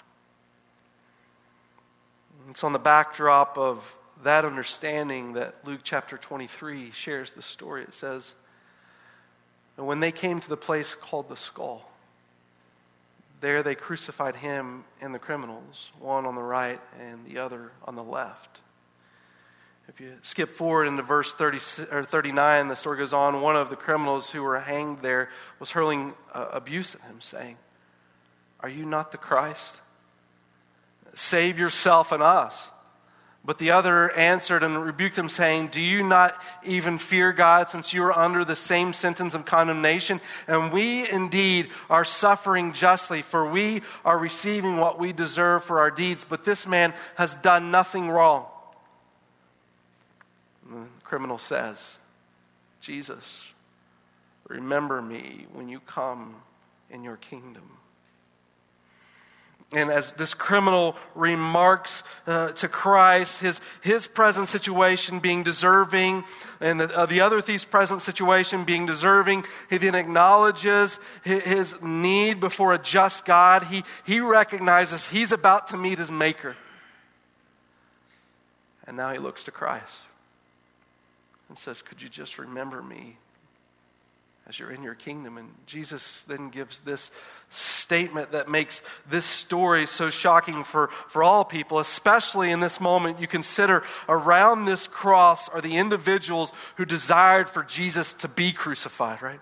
It's 2.50 2.62
on 2.62 2.72
the 2.72 2.78
backdrop 2.78 3.58
of 3.58 3.96
that 4.22 4.44
understanding 4.44 5.34
that 5.34 5.56
Luke 5.64 5.80
chapter 5.82 6.16
23 6.16 6.90
shares 6.92 7.32
the 7.32 7.42
story. 7.42 7.82
It 7.82 7.94
says, 7.94 8.34
And 9.76 9.86
when 9.86 10.00
they 10.00 10.12
came 10.12 10.40
to 10.40 10.48
the 10.48 10.56
place 10.56 10.94
called 10.94 11.28
the 11.28 11.36
skull, 11.36 11.90
there 13.40 13.62
they 13.62 13.74
crucified 13.74 14.36
him 14.36 14.84
and 15.00 15.14
the 15.14 15.18
criminals, 15.18 15.90
one 15.98 16.24
on 16.24 16.34
the 16.34 16.42
right 16.42 16.80
and 16.98 17.24
the 17.26 17.38
other 17.38 17.72
on 17.84 17.94
the 17.94 18.02
left. 18.02 18.60
If 19.88 20.00
you 20.00 20.14
skip 20.22 20.50
forward 20.50 20.86
into 20.86 21.02
verse 21.02 21.32
30, 21.32 21.58
or 21.92 22.04
39, 22.04 22.68
the 22.68 22.74
story 22.74 22.98
goes 22.98 23.12
on. 23.12 23.40
One 23.40 23.54
of 23.54 23.70
the 23.70 23.76
criminals 23.76 24.30
who 24.30 24.42
were 24.42 24.58
hanged 24.58 25.00
there 25.00 25.30
was 25.60 25.70
hurling 25.70 26.14
uh, 26.34 26.46
abuse 26.52 26.94
at 26.94 27.02
him, 27.02 27.20
saying, 27.20 27.56
are 28.60 28.68
you 28.68 28.84
not 28.84 29.12
the 29.12 29.18
Christ? 29.18 29.76
Save 31.14 31.58
yourself 31.58 32.12
and 32.12 32.22
us. 32.22 32.68
But 33.46 33.58
the 33.58 33.70
other 33.70 34.10
answered 34.10 34.64
and 34.64 34.84
rebuked 34.84 35.14
them, 35.14 35.28
saying, 35.28 35.68
Do 35.68 35.80
you 35.80 36.02
not 36.02 36.36
even 36.64 36.98
fear 36.98 37.32
God, 37.32 37.70
since 37.70 37.92
you 37.92 38.02
are 38.02 38.18
under 38.18 38.44
the 38.44 38.56
same 38.56 38.92
sentence 38.92 39.34
of 39.34 39.44
condemnation? 39.44 40.20
And 40.48 40.72
we 40.72 41.08
indeed 41.08 41.68
are 41.88 42.04
suffering 42.04 42.72
justly, 42.72 43.22
for 43.22 43.48
we 43.48 43.82
are 44.04 44.18
receiving 44.18 44.78
what 44.78 44.98
we 44.98 45.12
deserve 45.12 45.62
for 45.62 45.78
our 45.78 45.92
deeds. 45.92 46.24
But 46.28 46.44
this 46.44 46.66
man 46.66 46.92
has 47.14 47.36
done 47.36 47.70
nothing 47.70 48.10
wrong. 48.10 48.46
And 50.68 50.86
the 50.86 51.04
criminal 51.04 51.38
says, 51.38 51.98
Jesus, 52.80 53.44
remember 54.48 55.00
me 55.00 55.46
when 55.52 55.68
you 55.68 55.78
come 55.78 56.34
in 56.90 57.04
your 57.04 57.16
kingdom. 57.16 57.78
And 59.72 59.90
as 59.90 60.12
this 60.12 60.32
criminal 60.32 60.94
remarks 61.16 62.04
uh, 62.26 62.52
to 62.52 62.68
Christ, 62.68 63.40
his, 63.40 63.60
his 63.80 64.06
present 64.06 64.48
situation 64.48 65.18
being 65.18 65.42
deserving, 65.42 66.24
and 66.60 66.78
the, 66.78 66.96
uh, 66.96 67.06
the 67.06 67.20
other 67.20 67.40
thief's 67.40 67.64
present 67.64 68.00
situation 68.00 68.64
being 68.64 68.86
deserving, 68.86 69.44
he 69.68 69.78
then 69.78 69.96
acknowledges 69.96 71.00
his, 71.24 71.42
his 71.42 71.74
need 71.82 72.38
before 72.38 72.74
a 72.74 72.78
just 72.78 73.24
God. 73.24 73.64
He, 73.64 73.82
he 74.04 74.20
recognizes 74.20 75.08
he's 75.08 75.32
about 75.32 75.66
to 75.68 75.76
meet 75.76 75.98
his 75.98 76.12
Maker. 76.12 76.56
And 78.86 78.96
now 78.96 79.12
he 79.12 79.18
looks 79.18 79.42
to 79.44 79.50
Christ 79.50 79.96
and 81.48 81.58
says, 81.58 81.82
Could 81.82 82.00
you 82.00 82.08
just 82.08 82.38
remember 82.38 82.82
me 82.82 83.16
as 84.48 84.58
you're 84.58 84.70
in 84.70 84.82
your 84.82 84.94
kingdom. 84.94 85.38
And 85.38 85.48
Jesus 85.66 86.24
then 86.28 86.50
gives 86.50 86.78
this 86.80 87.10
statement 87.50 88.32
that 88.32 88.48
makes 88.48 88.82
this 89.08 89.24
story 89.24 89.86
so 89.86 90.10
shocking 90.10 90.64
for, 90.64 90.88
for 91.08 91.22
all 91.22 91.44
people, 91.44 91.78
especially 91.78 92.50
in 92.50 92.60
this 92.60 92.80
moment. 92.80 93.20
You 93.20 93.26
consider 93.26 93.82
around 94.08 94.64
this 94.64 94.86
cross 94.86 95.48
are 95.48 95.60
the 95.60 95.76
individuals 95.76 96.52
who 96.76 96.84
desired 96.84 97.48
for 97.48 97.62
Jesus 97.62 98.14
to 98.14 98.28
be 98.28 98.52
crucified, 98.52 99.22
right? 99.22 99.40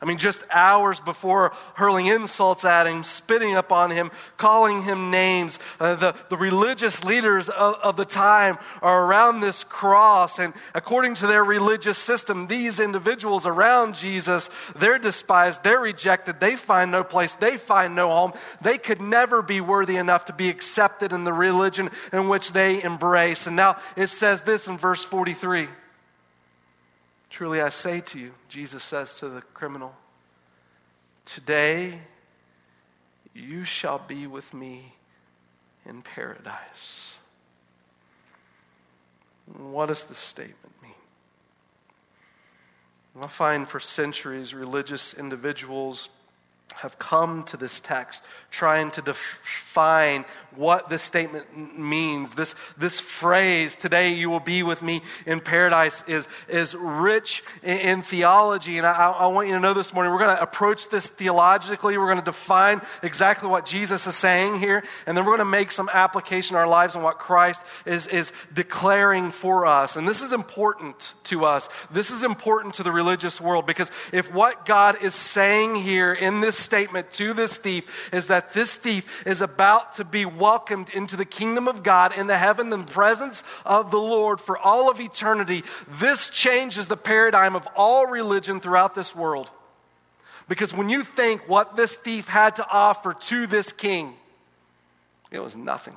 I 0.00 0.04
mean, 0.04 0.18
just 0.18 0.44
hours 0.50 1.00
before 1.00 1.52
hurling 1.74 2.06
insults 2.06 2.66
at 2.66 2.86
him, 2.86 3.02
spitting 3.02 3.56
upon 3.56 3.90
him, 3.90 4.10
calling 4.36 4.82
him 4.82 5.10
names, 5.10 5.58
uh, 5.80 5.94
the, 5.94 6.14
the 6.28 6.36
religious 6.36 7.02
leaders 7.02 7.48
of, 7.48 7.76
of 7.76 7.96
the 7.96 8.04
time 8.04 8.58
are 8.82 9.06
around 9.06 9.40
this 9.40 9.64
cross. 9.64 10.38
And 10.38 10.52
according 10.74 11.14
to 11.16 11.26
their 11.26 11.42
religious 11.42 11.96
system, 11.96 12.46
these 12.46 12.78
individuals 12.78 13.46
around 13.46 13.94
Jesus, 13.94 14.50
they're 14.78 14.98
despised, 14.98 15.62
they're 15.62 15.80
rejected, 15.80 16.40
they 16.40 16.56
find 16.56 16.90
no 16.90 17.02
place, 17.02 17.34
they 17.34 17.56
find 17.56 17.94
no 17.94 18.10
home. 18.10 18.34
They 18.60 18.76
could 18.76 19.00
never 19.00 19.40
be 19.40 19.62
worthy 19.62 19.96
enough 19.96 20.26
to 20.26 20.34
be 20.34 20.50
accepted 20.50 21.12
in 21.12 21.24
the 21.24 21.32
religion 21.32 21.90
in 22.12 22.28
which 22.28 22.52
they 22.52 22.82
embrace. 22.82 23.46
And 23.46 23.56
now 23.56 23.78
it 23.96 24.08
says 24.08 24.42
this 24.42 24.66
in 24.66 24.76
verse 24.76 25.02
43. 25.02 25.68
Truly 27.30 27.60
I 27.60 27.70
say 27.70 28.00
to 28.00 28.18
you, 28.18 28.32
Jesus 28.48 28.82
says 28.82 29.14
to 29.16 29.28
the 29.28 29.42
criminal, 29.42 29.94
today 31.24 32.00
you 33.34 33.64
shall 33.64 33.98
be 33.98 34.26
with 34.26 34.54
me 34.54 34.94
in 35.84 36.02
paradise. 36.02 37.14
What 39.58 39.86
does 39.86 40.04
this 40.04 40.18
statement 40.18 40.74
mean? 40.82 40.92
I 43.20 43.28
find 43.28 43.68
for 43.68 43.80
centuries 43.80 44.52
religious 44.52 45.14
individuals 45.14 46.08
have 46.76 46.98
come 46.98 47.44
to 47.44 47.56
this 47.56 47.80
text 47.80 48.22
trying 48.50 48.90
to 48.90 49.02
define 49.02 50.24
what 50.54 50.88
this 50.88 51.02
statement 51.02 51.78
means. 51.78 52.32
This, 52.32 52.54
this 52.78 52.98
phrase, 52.98 53.76
today 53.76 54.14
you 54.14 54.30
will 54.30 54.40
be 54.40 54.62
with 54.62 54.80
me 54.80 55.02
in 55.26 55.40
paradise, 55.40 56.02
is, 56.08 56.26
is 56.48 56.74
rich 56.74 57.42
in, 57.62 57.78
in 57.78 58.02
theology. 58.02 58.78
And 58.78 58.86
I, 58.86 59.10
I, 59.10 59.26
want 59.26 59.48
you 59.48 59.54
to 59.54 59.60
know 59.60 59.74
this 59.74 59.92
morning, 59.92 60.12
we're 60.12 60.20
going 60.20 60.34
to 60.34 60.42
approach 60.42 60.88
this 60.88 61.06
theologically. 61.06 61.98
We're 61.98 62.06
going 62.06 62.18
to 62.18 62.24
define 62.24 62.80
exactly 63.02 63.50
what 63.50 63.66
Jesus 63.66 64.06
is 64.06 64.16
saying 64.16 64.58
here. 64.58 64.82
And 65.06 65.16
then 65.16 65.24
we're 65.26 65.36
going 65.36 65.40
to 65.40 65.44
make 65.44 65.70
some 65.70 65.90
application 65.92 66.56
in 66.56 66.60
our 66.60 66.68
lives 66.68 66.96
on 66.96 67.02
what 67.02 67.18
Christ 67.18 67.62
is, 67.84 68.06
is 68.06 68.32
declaring 68.54 69.30
for 69.30 69.66
us. 69.66 69.96
And 69.96 70.08
this 70.08 70.22
is 70.22 70.32
important 70.32 71.12
to 71.24 71.44
us. 71.44 71.68
This 71.90 72.10
is 72.10 72.22
important 72.22 72.74
to 72.74 72.82
the 72.82 72.92
religious 72.92 73.38
world 73.38 73.66
because 73.66 73.90
if 74.12 74.32
what 74.32 74.64
God 74.64 75.02
is 75.02 75.14
saying 75.14 75.74
here 75.74 76.14
in 76.14 76.40
this 76.40 76.56
statement 76.66 77.10
to 77.12 77.32
this 77.32 77.56
thief 77.56 78.10
is 78.12 78.26
that 78.26 78.52
this 78.52 78.74
thief 78.76 79.24
is 79.24 79.40
about 79.40 79.94
to 79.94 80.04
be 80.04 80.26
welcomed 80.26 80.90
into 80.90 81.16
the 81.16 81.24
kingdom 81.24 81.66
of 81.66 81.82
God 81.82 82.14
in 82.14 82.26
the 82.26 82.36
heaven, 82.36 82.68
the 82.68 82.78
presence 82.82 83.42
of 83.64 83.90
the 83.90 84.00
Lord 84.00 84.40
for 84.40 84.58
all 84.58 84.90
of 84.90 85.00
eternity. 85.00 85.64
This 85.88 86.28
changes 86.28 86.88
the 86.88 86.96
paradigm 86.98 87.56
of 87.56 87.66
all 87.74 88.06
religion 88.06 88.60
throughout 88.60 88.94
this 88.94 89.16
world. 89.16 89.50
Because 90.48 90.74
when 90.74 90.88
you 90.88 91.02
think 91.02 91.48
what 91.48 91.76
this 91.76 91.94
thief 91.94 92.28
had 92.28 92.56
to 92.56 92.68
offer 92.68 93.14
to 93.14 93.46
this 93.46 93.72
king, 93.72 94.14
it 95.30 95.40
was 95.40 95.56
nothing. 95.56 95.96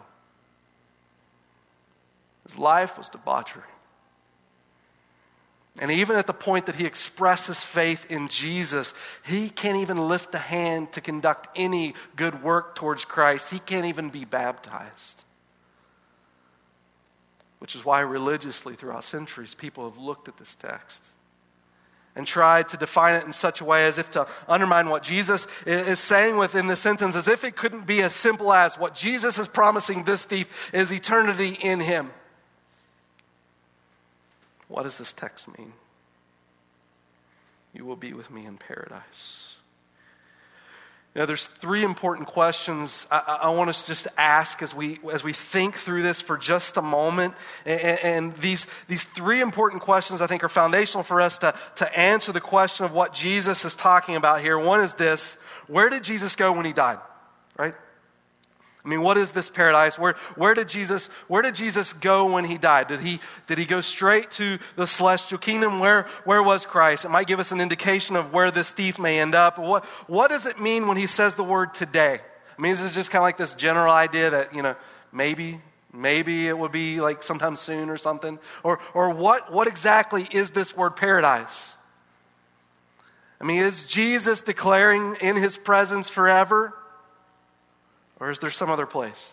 His 2.47 2.57
life 2.57 2.97
was 2.97 3.09
debauchery. 3.09 3.68
And 5.79 5.89
even 5.91 6.17
at 6.17 6.27
the 6.27 6.33
point 6.33 6.65
that 6.65 6.75
he 6.75 6.85
expresses 6.85 7.57
faith 7.57 8.11
in 8.11 8.27
Jesus, 8.27 8.93
he 9.25 9.49
can't 9.49 9.77
even 9.77 9.97
lift 9.97 10.35
a 10.35 10.39
hand 10.39 10.91
to 10.91 11.01
conduct 11.01 11.47
any 11.55 11.93
good 12.17 12.43
work 12.43 12.75
towards 12.75 13.05
Christ. 13.05 13.49
He 13.49 13.59
can't 13.59 13.85
even 13.85 14.09
be 14.09 14.25
baptized. 14.25 15.23
Which 17.59 17.75
is 17.75 17.85
why 17.85 18.01
religiously 18.01 18.75
throughout 18.75 19.05
centuries, 19.05 19.55
people 19.55 19.89
have 19.89 19.97
looked 19.97 20.27
at 20.27 20.37
this 20.37 20.53
text 20.55 21.01
and 22.15 22.27
tried 22.27 22.67
to 22.69 22.77
define 22.77 23.15
it 23.15 23.25
in 23.25 23.31
such 23.31 23.61
a 23.61 23.65
way 23.65 23.87
as 23.87 23.97
if 23.97 24.11
to 24.11 24.27
undermine 24.49 24.89
what 24.89 25.03
Jesus 25.03 25.47
is 25.65 25.99
saying 26.01 26.35
within 26.35 26.67
the 26.67 26.75
sentence, 26.75 27.15
as 27.15 27.29
if 27.29 27.45
it 27.45 27.55
couldn't 27.55 27.85
be 27.85 28.01
as 28.01 28.13
simple 28.13 28.51
as 28.51 28.77
what 28.77 28.95
Jesus 28.95 29.37
is 29.37 29.47
promising 29.47 30.03
this 30.03 30.25
thief 30.25 30.71
is 30.73 30.91
eternity 30.91 31.57
in 31.61 31.79
him. 31.79 32.11
What 34.69 34.83
does 34.83 34.97
this 34.97 35.11
text 35.11 35.47
mean? 35.57 35.73
You 37.73 37.85
will 37.85 37.97
be 37.97 38.13
with 38.13 38.31
me 38.31 38.45
in 38.45 38.57
paradise. 38.57 39.49
Now, 41.15 41.25
there's 41.25 41.47
three 41.47 41.83
important 41.83 42.27
questions 42.27 43.07
I, 43.09 43.39
I, 43.43 43.49
want 43.49 43.71
us 43.71 43.85
just 43.85 44.03
to 44.03 44.19
ask 44.19 44.61
as 44.61 44.75
we, 44.75 44.99
as 45.11 45.23
we 45.23 45.33
think 45.33 45.75
through 45.75 46.03
this 46.03 46.21
for 46.21 46.37
just 46.37 46.77
a 46.77 46.83
moment. 46.83 47.33
And, 47.65 47.99
and, 47.99 48.37
these, 48.37 48.67
these 48.87 49.03
three 49.03 49.41
important 49.41 49.81
questions 49.81 50.21
I 50.21 50.27
think 50.27 50.43
are 50.43 50.49
foundational 50.49 51.03
for 51.03 51.19
us 51.19 51.39
to, 51.39 51.55
to 51.77 51.99
answer 51.99 52.31
the 52.31 52.39
question 52.39 52.85
of 52.85 52.91
what 52.91 53.11
Jesus 53.11 53.65
is 53.65 53.75
talking 53.75 54.15
about 54.17 54.41
here. 54.41 54.57
One 54.57 54.81
is 54.81 54.93
this 54.93 55.35
Where 55.67 55.89
did 55.89 56.03
Jesus 56.03 56.35
go 56.35 56.51
when 56.53 56.65
he 56.65 56.73
died? 56.73 56.99
Right? 57.57 57.73
I 58.89 58.97
mean, 58.97 59.03
what 59.03 59.19
is 59.19 59.29
this 59.29 59.51
paradise? 59.51 59.99
Where, 59.99 60.15
where, 60.35 60.55
did 60.55 60.67
Jesus, 60.67 61.11
where 61.27 61.43
did 61.43 61.53
Jesus 61.53 61.93
go 61.93 62.25
when 62.25 62.43
he 62.43 62.57
died? 62.57 62.87
Did 62.87 63.01
he, 63.01 63.19
did 63.45 63.59
he 63.59 63.65
go 63.65 63.81
straight 63.81 64.31
to 64.31 64.57
the 64.77 64.87
celestial 64.87 65.37
kingdom? 65.37 65.79
Where, 65.79 66.07
where 66.23 66.41
was 66.41 66.65
Christ? 66.65 67.05
It 67.05 67.09
might 67.09 67.27
give 67.27 67.39
us 67.39 67.51
an 67.51 67.61
indication 67.61 68.15
of 68.15 68.33
where 68.33 68.49
this 68.49 68.71
thief 68.71 68.97
may 68.97 69.19
end 69.19 69.35
up. 69.35 69.59
What, 69.59 69.85
what 70.07 70.31
does 70.31 70.47
it 70.47 70.59
mean 70.59 70.87
when 70.87 70.97
he 70.97 71.05
says 71.05 71.35
the 71.35 71.43
word 71.43 71.75
today? 71.75 72.19
I 72.57 72.61
mean, 72.63 72.71
is 72.71 72.81
it 72.81 72.93
just 72.93 73.11
kind 73.11 73.19
of 73.19 73.25
like 73.25 73.37
this 73.37 73.53
general 73.53 73.93
idea 73.93 74.31
that, 74.31 74.55
you 74.55 74.63
know, 74.63 74.75
maybe, 75.11 75.61
maybe 75.93 76.47
it 76.47 76.57
would 76.57 76.71
be 76.71 76.99
like 76.99 77.21
sometime 77.21 77.57
soon 77.57 77.91
or 77.91 77.97
something? 77.97 78.39
Or, 78.63 78.79
or 78.95 79.11
what, 79.11 79.53
what 79.53 79.67
exactly 79.67 80.27
is 80.31 80.49
this 80.49 80.75
word 80.75 80.95
paradise? 80.95 81.73
I 83.39 83.43
mean, 83.43 83.61
is 83.61 83.85
Jesus 83.85 84.41
declaring 84.41 85.15
in 85.21 85.35
his 85.35 85.59
presence 85.59 86.09
forever? 86.09 86.73
Or 88.19 88.31
is 88.31 88.39
there 88.39 88.51
some 88.51 88.69
other 88.69 88.85
place? 88.85 89.31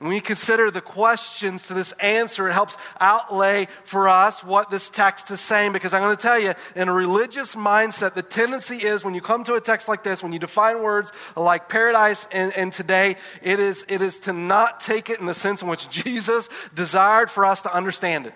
When 0.00 0.08
we 0.08 0.20
consider 0.22 0.70
the 0.70 0.80
questions 0.80 1.66
to 1.66 1.74
this 1.74 1.92
answer, 2.00 2.48
it 2.48 2.54
helps 2.54 2.74
outlay 3.02 3.68
for 3.84 4.08
us 4.08 4.42
what 4.42 4.70
this 4.70 4.88
text 4.88 5.30
is 5.30 5.42
saying. 5.42 5.72
Because 5.72 5.92
I'm 5.92 6.00
going 6.00 6.16
to 6.16 6.22
tell 6.22 6.38
you, 6.38 6.54
in 6.74 6.88
a 6.88 6.92
religious 6.92 7.54
mindset, 7.54 8.14
the 8.14 8.22
tendency 8.22 8.76
is 8.76 9.04
when 9.04 9.14
you 9.14 9.20
come 9.20 9.44
to 9.44 9.54
a 9.54 9.60
text 9.60 9.88
like 9.88 10.02
this, 10.02 10.22
when 10.22 10.32
you 10.32 10.38
define 10.38 10.82
words 10.82 11.12
like 11.36 11.68
paradise 11.68 12.26
and, 12.32 12.50
and 12.54 12.72
today, 12.72 13.16
it 13.42 13.60
is, 13.60 13.84
it 13.88 14.00
is 14.00 14.20
to 14.20 14.32
not 14.32 14.80
take 14.80 15.10
it 15.10 15.20
in 15.20 15.26
the 15.26 15.34
sense 15.34 15.60
in 15.60 15.68
which 15.68 15.90
Jesus 16.04 16.48
desired 16.74 17.30
for 17.30 17.44
us 17.44 17.60
to 17.62 17.74
understand 17.74 18.24
it. 18.24 18.32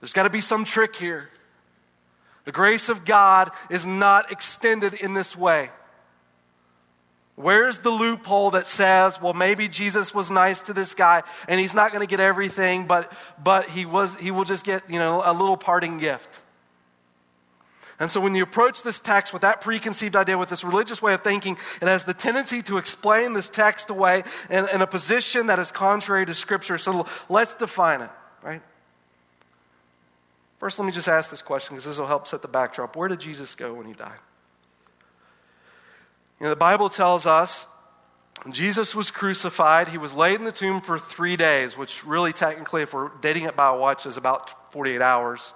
There's 0.00 0.12
got 0.12 0.24
to 0.24 0.30
be 0.30 0.42
some 0.42 0.66
trick 0.66 0.96
here. 0.96 1.30
The 2.44 2.52
grace 2.52 2.90
of 2.90 3.06
God 3.06 3.52
is 3.70 3.86
not 3.86 4.30
extended 4.30 4.92
in 4.92 5.14
this 5.14 5.34
way. 5.34 5.70
Where's 7.36 7.80
the 7.80 7.90
loophole 7.90 8.52
that 8.52 8.66
says, 8.66 9.20
well, 9.20 9.32
maybe 9.32 9.66
Jesus 9.68 10.14
was 10.14 10.30
nice 10.30 10.62
to 10.62 10.72
this 10.72 10.94
guy 10.94 11.24
and 11.48 11.58
he's 11.58 11.74
not 11.74 11.90
going 11.90 12.06
to 12.06 12.10
get 12.10 12.20
everything, 12.20 12.86
but, 12.86 13.12
but 13.42 13.68
he, 13.68 13.86
was, 13.86 14.14
he 14.16 14.30
will 14.30 14.44
just 14.44 14.64
get, 14.64 14.88
you 14.88 15.00
know, 15.00 15.20
a 15.24 15.32
little 15.32 15.56
parting 15.56 15.98
gift. 15.98 16.28
And 17.98 18.10
so 18.10 18.20
when 18.20 18.34
you 18.34 18.42
approach 18.42 18.82
this 18.82 19.00
text 19.00 19.32
with 19.32 19.42
that 19.42 19.60
preconceived 19.60 20.14
idea, 20.16 20.38
with 20.38 20.48
this 20.48 20.64
religious 20.64 21.00
way 21.02 21.14
of 21.14 21.22
thinking, 21.22 21.56
it 21.80 21.88
has 21.88 22.04
the 22.04 22.14
tendency 22.14 22.62
to 22.62 22.78
explain 22.78 23.32
this 23.32 23.50
text 23.50 23.90
away 23.90 24.24
in, 24.48 24.68
in 24.68 24.82
a 24.82 24.86
position 24.86 25.46
that 25.48 25.58
is 25.58 25.70
contrary 25.70 26.26
to 26.26 26.34
Scripture. 26.34 26.78
So 26.78 27.06
let's 27.28 27.56
define 27.56 28.00
it, 28.00 28.10
right? 28.42 28.62
First, 30.58 30.78
let 30.78 30.86
me 30.86 30.92
just 30.92 31.08
ask 31.08 31.30
this 31.30 31.42
question 31.42 31.74
because 31.74 31.84
this 31.84 31.98
will 31.98 32.06
help 32.06 32.26
set 32.26 32.42
the 32.42 32.48
backdrop. 32.48 32.96
Where 32.96 33.08
did 33.08 33.20
Jesus 33.20 33.54
go 33.54 33.74
when 33.74 33.86
he 33.86 33.92
died? 33.92 34.18
You 36.40 36.44
know, 36.44 36.50
the 36.50 36.56
Bible 36.56 36.88
tells 36.88 37.26
us 37.26 37.66
Jesus 38.50 38.94
was 38.94 39.10
crucified. 39.10 39.88
He 39.88 39.98
was 39.98 40.12
laid 40.12 40.36
in 40.36 40.44
the 40.44 40.52
tomb 40.52 40.80
for 40.80 40.98
three 40.98 41.36
days, 41.36 41.78
which 41.78 42.04
really 42.04 42.32
technically, 42.32 42.82
if 42.82 42.92
we're 42.92 43.10
dating 43.20 43.44
it 43.44 43.56
by 43.56 43.68
a 43.68 43.76
watch, 43.76 44.04
is 44.04 44.16
about 44.16 44.72
48 44.72 45.00
hours. 45.00 45.52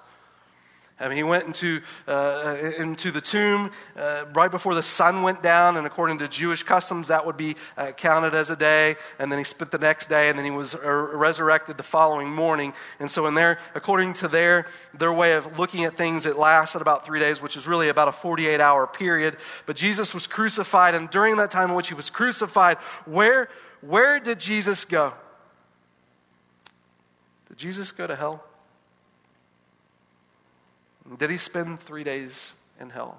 I 1.00 1.07
mean, 1.07 1.17
he 1.17 1.23
went 1.23 1.45
into, 1.45 1.81
uh, 2.09 2.57
into 2.76 3.12
the 3.12 3.21
tomb 3.21 3.71
uh, 3.97 4.25
right 4.35 4.50
before 4.50 4.75
the 4.75 4.83
sun 4.83 5.23
went 5.23 5.43
down, 5.43 5.76
and 5.76 5.87
according 5.87 6.19
to 6.19 6.28
Jewish 6.28 6.64
customs, 6.64 7.09
that 7.09 7.25
would 7.25 7.37
be 7.37 7.55
uh, 7.76 7.93
counted 7.93 8.35
as 8.35 8.50
a 8.50 8.57
day. 8.57 8.97
And 9.21 9.31
then 9.31 9.38
he 9.38 9.45
spent 9.45 9.71
the 9.71 9.78
next 9.78 10.09
day, 10.09 10.28
and 10.28 10.37
then 10.37 10.45
he 10.45 10.50
was 10.50 10.75
uh, 10.75 10.81
resurrected 10.81 11.76
the 11.76 11.85
following 11.85 12.28
morning. 12.28 12.73
And 12.99 13.09
so, 13.09 13.26
in 13.26 13.35
their, 13.35 13.61
according 13.76 14.14
to 14.14 14.28
their, 14.28 14.67
their 14.93 15.12
way 15.12 15.35
of 15.35 15.57
looking 15.59 15.85
at 15.85 15.97
things, 15.97 16.26
it 16.26 16.37
lasted 16.37 16.83
about 16.83 17.07
three 17.07 17.21
days, 17.21 17.40
which 17.40 17.57
is 17.57 17.67
really 17.69 17.88
about 17.88 18.09
a 18.09 18.12
48 18.12 18.61
hour 18.61 18.87
period. 18.88 19.37
But 19.67 19.76
Jesus 19.76 20.12
was 20.12 20.26
crucified, 20.26 20.97
and 20.97 21.09
during 21.11 21.37
that 21.37 21.52
time 21.52 21.71
in 21.71 21.76
which 21.76 21.88
he 21.88 21.95
was 21.95 22.11
crucified, 22.11 22.78
where, 23.05 23.49
where 23.83 24.19
did 24.19 24.40
Jesus 24.40 24.85
go? 24.85 25.12
Did 27.49 27.59
Jesus 27.59 27.93
go 27.93 28.09
to 28.09 28.17
hell? 28.17 28.48
Did 31.16 31.30
he 31.30 31.38
spend 31.38 31.80
three 31.80 32.04
days 32.04 32.52
in 32.80 32.90
hell? 32.90 33.18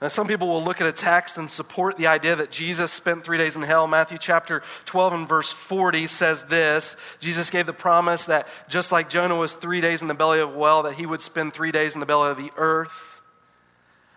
Now, 0.00 0.08
some 0.08 0.26
people 0.26 0.48
will 0.48 0.62
look 0.62 0.82
at 0.82 0.86
a 0.86 0.92
text 0.92 1.38
and 1.38 1.50
support 1.50 1.96
the 1.96 2.08
idea 2.08 2.36
that 2.36 2.50
Jesus 2.50 2.92
spent 2.92 3.24
three 3.24 3.38
days 3.38 3.56
in 3.56 3.62
hell. 3.62 3.86
Matthew 3.86 4.18
chapter 4.18 4.62
12 4.84 5.12
and 5.14 5.28
verse 5.28 5.50
40 5.50 6.06
says 6.06 6.44
this 6.44 6.96
Jesus 7.18 7.48
gave 7.48 7.64
the 7.64 7.72
promise 7.72 8.26
that 8.26 8.46
just 8.68 8.92
like 8.92 9.08
Jonah 9.08 9.36
was 9.36 9.54
three 9.54 9.80
days 9.80 10.02
in 10.02 10.08
the 10.08 10.14
belly 10.14 10.40
of 10.40 10.54
a 10.54 10.58
whale, 10.58 10.82
that 10.82 10.94
he 10.94 11.06
would 11.06 11.22
spend 11.22 11.54
three 11.54 11.72
days 11.72 11.94
in 11.94 12.00
the 12.00 12.06
belly 12.06 12.30
of 12.30 12.36
the 12.36 12.50
earth. 12.58 13.15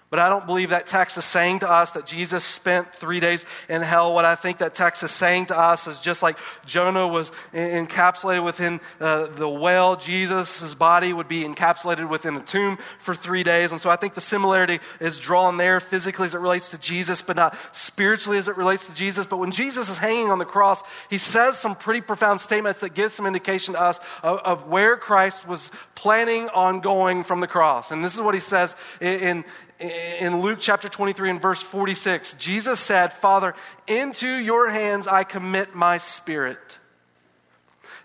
But 0.10 0.18
I 0.18 0.30
don't 0.30 0.48
believe 0.48 0.72
that 0.72 0.88
text 0.88 1.20
is 1.20 1.26
saying 1.26 1.60
to 1.60 1.70
us 1.70 1.92
that 1.92 2.08
Jesus 2.08 2.44
spent 2.44 2.96
three 2.96 3.20
days 3.20 3.46
in 3.68 3.84
hell. 3.84 4.14
What 4.16 4.26
I 4.26 4.34
think 4.34 4.58
that 4.58 4.74
text 4.74 5.04
is 5.04 5.12
saying 5.12 5.48
to 5.48 5.58
us 5.58 5.86
is 5.86 6.00
just 6.00 6.24
like 6.24 6.40
Jonah 6.66 7.08
was 7.08 7.32
encapsulated 7.54 8.44
within 8.44 8.82
uh, 9.00 9.28
the 9.28 9.48
whale, 9.48 9.96
Jesus' 9.96 10.74
body 10.74 11.14
would 11.14 11.28
be 11.28 11.44
encapsulated 11.44 12.10
within 12.10 12.36
a 12.36 12.42
tomb 12.42 12.80
for 12.98 13.14
three 13.14 13.44
days. 13.44 13.72
And 13.72 13.80
so 13.80 13.92
I 13.92 13.98
think 13.98 14.16
the 14.16 14.22
similarity 14.22 14.80
is 15.00 15.20
drawn 15.20 15.58
there 15.58 15.80
physically 15.80 16.26
as 16.26 16.34
it 16.34 16.40
relates 16.40 16.70
to 16.70 16.80
Jesus, 16.80 17.22
but 17.22 17.36
not 17.36 17.56
spiritually 17.74 18.40
as 18.40 18.48
it 18.48 18.58
relates 18.58 18.88
to 18.88 18.94
Jesus. 18.94 19.28
But 19.28 19.38
when 19.38 19.52
Jesus 19.52 19.90
is 19.90 19.98
hanging 20.00 20.32
on 20.32 20.40
the 20.40 20.46
cross, 20.46 20.82
he 21.12 21.20
says 21.20 21.60
some 21.60 21.76
pretty 21.76 22.02
profound 22.02 22.42
statements 22.42 22.80
that 22.80 22.96
give 22.96 23.12
some 23.12 23.28
indication 23.28 23.76
to 23.76 23.80
us 23.80 24.00
of, 24.24 24.40
of 24.40 24.68
where 24.68 24.98
Christ 24.98 25.48
was 25.48 25.70
planning 25.94 26.50
on 26.50 26.80
going 26.80 27.24
from 27.24 27.42
the 27.42 27.48
cross. 27.48 27.92
And 27.92 28.04
this 28.04 28.16
is 28.16 28.22
what 28.22 28.34
he 28.34 28.42
says 28.42 28.76
in, 29.00 29.44
in 29.80 30.42
Luke 30.42 30.60
chapter 30.60 30.90
23 30.90 31.30
and 31.30 31.42
verse 31.42 31.62
46, 31.62 32.34
Jesus 32.34 32.80
said, 32.80 33.14
Father, 33.14 33.56
into 33.88 34.28
your 34.28 34.70
hands 34.70 35.08
I 35.08 35.24
commit 35.24 35.74
my 35.74 35.98
spirit. 36.00 36.78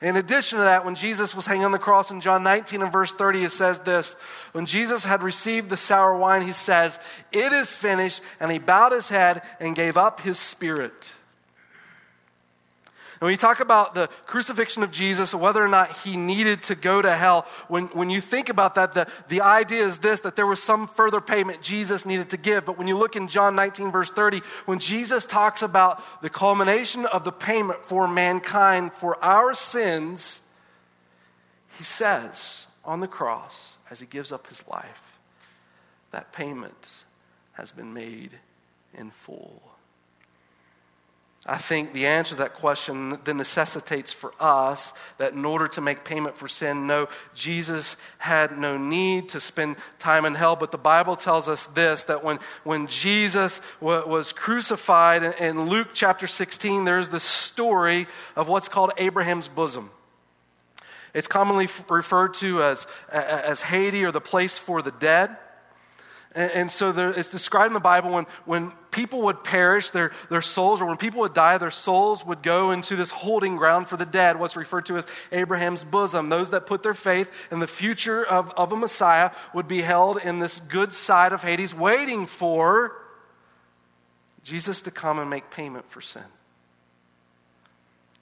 In 0.01 0.17
addition 0.17 0.59
to 0.59 0.65
that, 0.65 0.85
when 0.85 0.97
Jesus 0.97 1.35
was 1.35 1.47
hanging 1.47 1.65
on 1.65 1.73
the 1.73 1.79
cross 1.79 2.11
in 2.11 2.21
John 2.21 2.43
19 2.43 2.83
and 2.83 2.93
verse 2.93 3.13
30, 3.13 3.45
it 3.45 3.53
says 3.53 3.81
this 3.81 4.15
When 4.53 4.67
Jesus 4.67 5.05
had 5.05 5.23
received 5.23 5.71
the 5.71 5.77
sour 5.77 6.17
wine, 6.17 6.43
he 6.43 6.53
says, 6.53 6.99
It 7.33 7.53
is 7.53 7.71
finished. 7.71 8.21
And 8.39 8.53
he 8.53 8.59
bowed 8.59 8.93
his 8.93 9.09
head 9.09 9.43
and 9.61 9.75
gave 9.75 9.97
up 9.97 10.21
his 10.21 10.39
spirit. 10.39 11.11
And 13.15 13.27
when 13.27 13.33
you 13.33 13.39
talk 13.39 13.61
about 13.61 13.95
the 13.95 14.09
crucifixion 14.27 14.83
of 14.83 14.91
Jesus, 14.91 15.35
whether 15.35 15.63
or 15.63 15.69
not 15.69 15.99
he 15.99 16.17
needed 16.17 16.65
to 16.65 16.75
go 16.75 17.01
to 17.01 17.15
hell, 17.15 17.47
when, 17.69 17.87
when 17.89 18.11
you 18.11 18.21
think 18.21 18.49
about 18.49 18.75
that, 18.75 18.95
the, 18.95 19.07
the 19.29 19.41
idea 19.41 19.87
is 19.87 19.99
this 19.99 20.21
that 20.21 20.35
there 20.35 20.47
was 20.47 20.63
some 20.63 20.89
further 20.89 21.21
payment 21.21 21.63
Jesus 21.63 22.05
needed 22.05 22.31
to 22.31 22.37
give. 22.37 22.65
But 22.65 22.77
when 22.77 22.89
you 22.89 22.99
look 22.99 23.15
in 23.15 23.29
John 23.29 23.55
19, 23.55 23.93
verse 23.93 24.11
30, 24.11 24.43
when 24.67 24.81
Jesus 24.81 25.27
talks 25.27 25.63
about 25.63 26.03
the 26.23 26.31
culmination 26.31 27.07
of 27.07 27.25
the 27.25 27.33
payment 27.33 27.87
for 27.87 28.09
mankind 28.09 28.93
for 28.95 29.23
our 29.25 29.55
sins, 29.55 30.41
he 31.79 31.85
says 31.85 32.67
on 32.85 33.01
the 33.01 33.09
cross, 33.09 33.75
as 33.91 34.01
he 34.01 34.07
gives 34.07 34.33
up 34.33 34.49
his 34.49 34.67
life, 34.67 35.03
that 36.11 36.33
payment 36.33 36.89
has 37.53 37.71
been 37.71 37.95
made 37.95 38.33
in 38.93 39.11
full. 39.11 39.74
I 41.47 41.59
think 41.59 41.93
the 41.93 42.07
answer 42.07 42.31
to 42.31 42.43
that 42.43 42.55
question 42.55 43.19
then 43.25 43.37
necessitates 43.37 44.11
for 44.11 44.33
us 44.41 44.95
that 45.19 45.35
in 45.35 45.45
order 45.45 45.69
to 45.69 45.83
make 45.83 46.03
payment 46.03 46.39
for 46.39 46.49
sin, 46.49 46.87
no, 46.87 47.09
Jesus 47.35 47.97
had 48.17 48.59
no 48.59 48.79
need 48.79 49.29
to 49.31 49.41
spend 49.41 49.77
time 49.99 50.25
in 50.25 50.35
hell. 50.35 50.57
But 50.57 50.73
the 50.73 50.79
Bible 50.79 51.17
tells 51.17 51.47
us 51.47 51.67
this 51.67 52.05
that 52.05 52.25
when, 52.25 52.39
when 52.63 52.87
Jesus 52.87 53.61
w- 53.81 54.09
was 54.09 54.33
crucified 54.33 55.23
in, 55.23 55.33
in 55.35 55.69
Luke 55.69 55.89
chapter 55.93 56.27
16, 56.27 56.85
there's 56.85 57.11
the 57.11 57.21
story 57.21 58.07
of 58.37 58.49
what's 58.49 58.69
called 58.69 58.93
Abraham's 58.97 59.49
bosom. 59.49 59.91
It's 61.13 61.29
commonly 61.29 61.67
f- 61.67 61.85
referred 61.91 62.35
to 62.35 62.63
as, 62.63 62.87
as 63.11 63.61
Hades 63.61 64.05
or 64.05 64.13
the 64.13 64.21
place 64.21 64.57
for 64.57 64.81
the 64.81 64.93
dead. 64.93 65.37
And, 66.35 66.51
and 66.53 66.71
so 66.71 66.93
there, 66.93 67.11
it's 67.11 67.31
described 67.31 67.69
in 67.69 67.75
the 67.75 67.81
Bible 67.81 68.11
when, 68.11 68.27
when 68.45 68.73
people 68.91 69.23
would 69.23 69.45
perish, 69.45 69.91
their, 69.91 70.13
their 70.31 70.43
souls, 70.43 70.81
or 70.81 70.87
when 70.87 70.97
people 70.97 71.21
would 71.21 71.35
die, 71.35 71.59
their 71.59 71.71
souls 71.71 72.25
would 72.25 72.43
go 72.43 72.71
into 72.71 72.97
this 72.97 73.11
holding 73.11 73.57
ground 73.57 73.89
for 73.89 73.97
the 73.97 74.07
dead, 74.07 74.39
what's 74.39 74.57
referred 74.57 74.87
to 74.87 74.97
as 74.97 75.07
Abraham's 75.33 75.85
bosom. 75.85 76.29
Those 76.29 76.51
that 76.51 76.67
put 76.67 76.83
their 76.83 76.95
faith 76.95 77.31
in 77.51 77.59
the 77.59 77.67
future 77.67 78.25
of, 78.25 78.51
of 78.57 78.73
a 78.73 78.77
Messiah 78.77 79.31
would 79.53 79.69
be 79.69 79.83
held 79.83 80.19
in 80.19 80.39
this 80.39 80.61
good 80.69 80.93
side 80.93 81.33
of 81.33 81.43
Hades, 81.43 81.75
waiting 81.75 82.27
for 82.27 82.93
Jesus 84.43 84.83
to 84.83 84.91
come 84.91 85.19
and 85.19 85.31
make 85.31 85.51
payment 85.51 85.91
for 85.91 86.01
sin. 86.01 86.23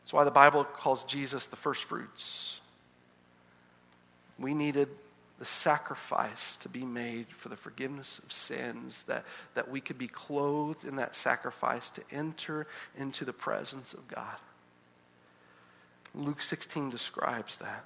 That's 0.02 0.12
why 0.12 0.24
the 0.24 0.30
Bible 0.30 0.64
calls 0.64 1.04
Jesus 1.04 1.46
the 1.46 1.56
first 1.56 1.84
fruits. 1.84 2.56
We 4.38 4.54
needed 4.54 4.88
the 5.42 5.46
sacrifice 5.46 6.56
to 6.58 6.68
be 6.68 6.84
made 6.84 7.26
for 7.36 7.48
the 7.48 7.56
forgiveness 7.56 8.20
of 8.24 8.32
sins, 8.32 9.02
that, 9.08 9.24
that 9.54 9.68
we 9.68 9.80
could 9.80 9.98
be 9.98 10.06
clothed 10.06 10.84
in 10.84 10.94
that 10.94 11.16
sacrifice 11.16 11.90
to 11.90 12.00
enter 12.12 12.68
into 12.96 13.24
the 13.24 13.32
presence 13.32 13.92
of 13.92 14.06
God. 14.06 14.38
Luke 16.14 16.42
16 16.42 16.90
describes 16.90 17.56
that. 17.56 17.84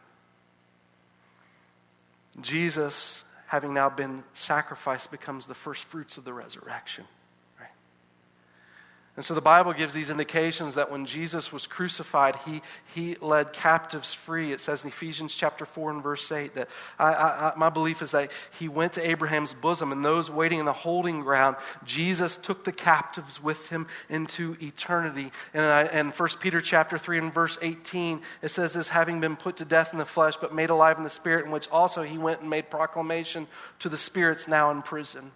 Jesus, 2.43 3.23
having 3.47 3.73
now 3.73 3.89
been 3.89 4.23
sacrificed, 4.35 5.11
becomes 5.11 5.47
the 5.47 5.55
first 5.55 5.85
fruits 5.85 6.19
of 6.19 6.25
the 6.25 6.35
resurrection. 6.35 7.07
And 9.17 9.25
so 9.25 9.33
the 9.33 9.41
Bible 9.41 9.73
gives 9.73 9.95
these 9.95 10.11
indications 10.11 10.75
that 10.75 10.91
when 10.91 11.07
Jesus 11.07 11.51
was 11.51 11.67
crucified, 11.67 12.37
he, 12.45 12.61
he 12.95 13.17
led 13.23 13.55
captives 13.55 14.13
free. 14.13 14.53
It 14.53 14.61
says 14.61 14.85
in 14.85 14.89
Ephesians 14.89 15.35
chapter 15.35 15.65
4 15.65 15.93
and 15.93 16.03
verse 16.03 16.31
8 16.31 16.55
that 16.55 16.69
I, 16.99 17.15
I, 17.15 17.53
my 17.57 17.71
belief 17.71 18.03
is 18.03 18.11
that 18.11 18.31
he 18.59 18.69
went 18.69 18.93
to 18.95 19.09
Abraham's 19.09 19.55
bosom, 19.55 19.91
and 19.91 20.05
those 20.05 20.31
waiting 20.31 20.59
in 20.59 20.67
the 20.67 20.75
holding 20.75 21.23
ground, 21.23 21.57
Jesus 21.83 22.37
took 22.37 22.65
the 22.65 22.73
captives 22.73 23.43
with 23.43 23.71
him 23.71 23.87
into 24.11 24.55
eternity. 24.61 25.33
And 25.55 25.89
in 25.91 26.11
1 26.11 26.29
Peter 26.39 26.61
chapter 26.61 26.99
3 26.99 27.19
and 27.19 27.33
verse 27.33 27.57
18, 27.63 28.21
it 28.43 28.51
says 28.51 28.75
this, 28.75 28.89
having 28.89 29.23
been 29.23 29.37
put 29.37 29.57
to 29.57 29.65
death 29.65 29.95
in 29.95 29.99
the 29.99 30.05
flesh, 30.05 30.35
but 30.39 30.55
made 30.55 30.69
alive 30.69 30.99
in 30.99 31.05
the 31.05 31.11
spirit, 31.11 31.47
in 31.47 31.51
which 31.51 31.71
also 31.71 32.03
he 32.03 32.19
went 32.19 32.43
and 32.43 32.51
made 32.51 32.69
proclamation 32.69 33.47
to 33.79 33.89
the 33.89 33.97
spirits 33.97 34.47
now 34.47 34.71
in 34.71 34.83
prison. 34.83 35.33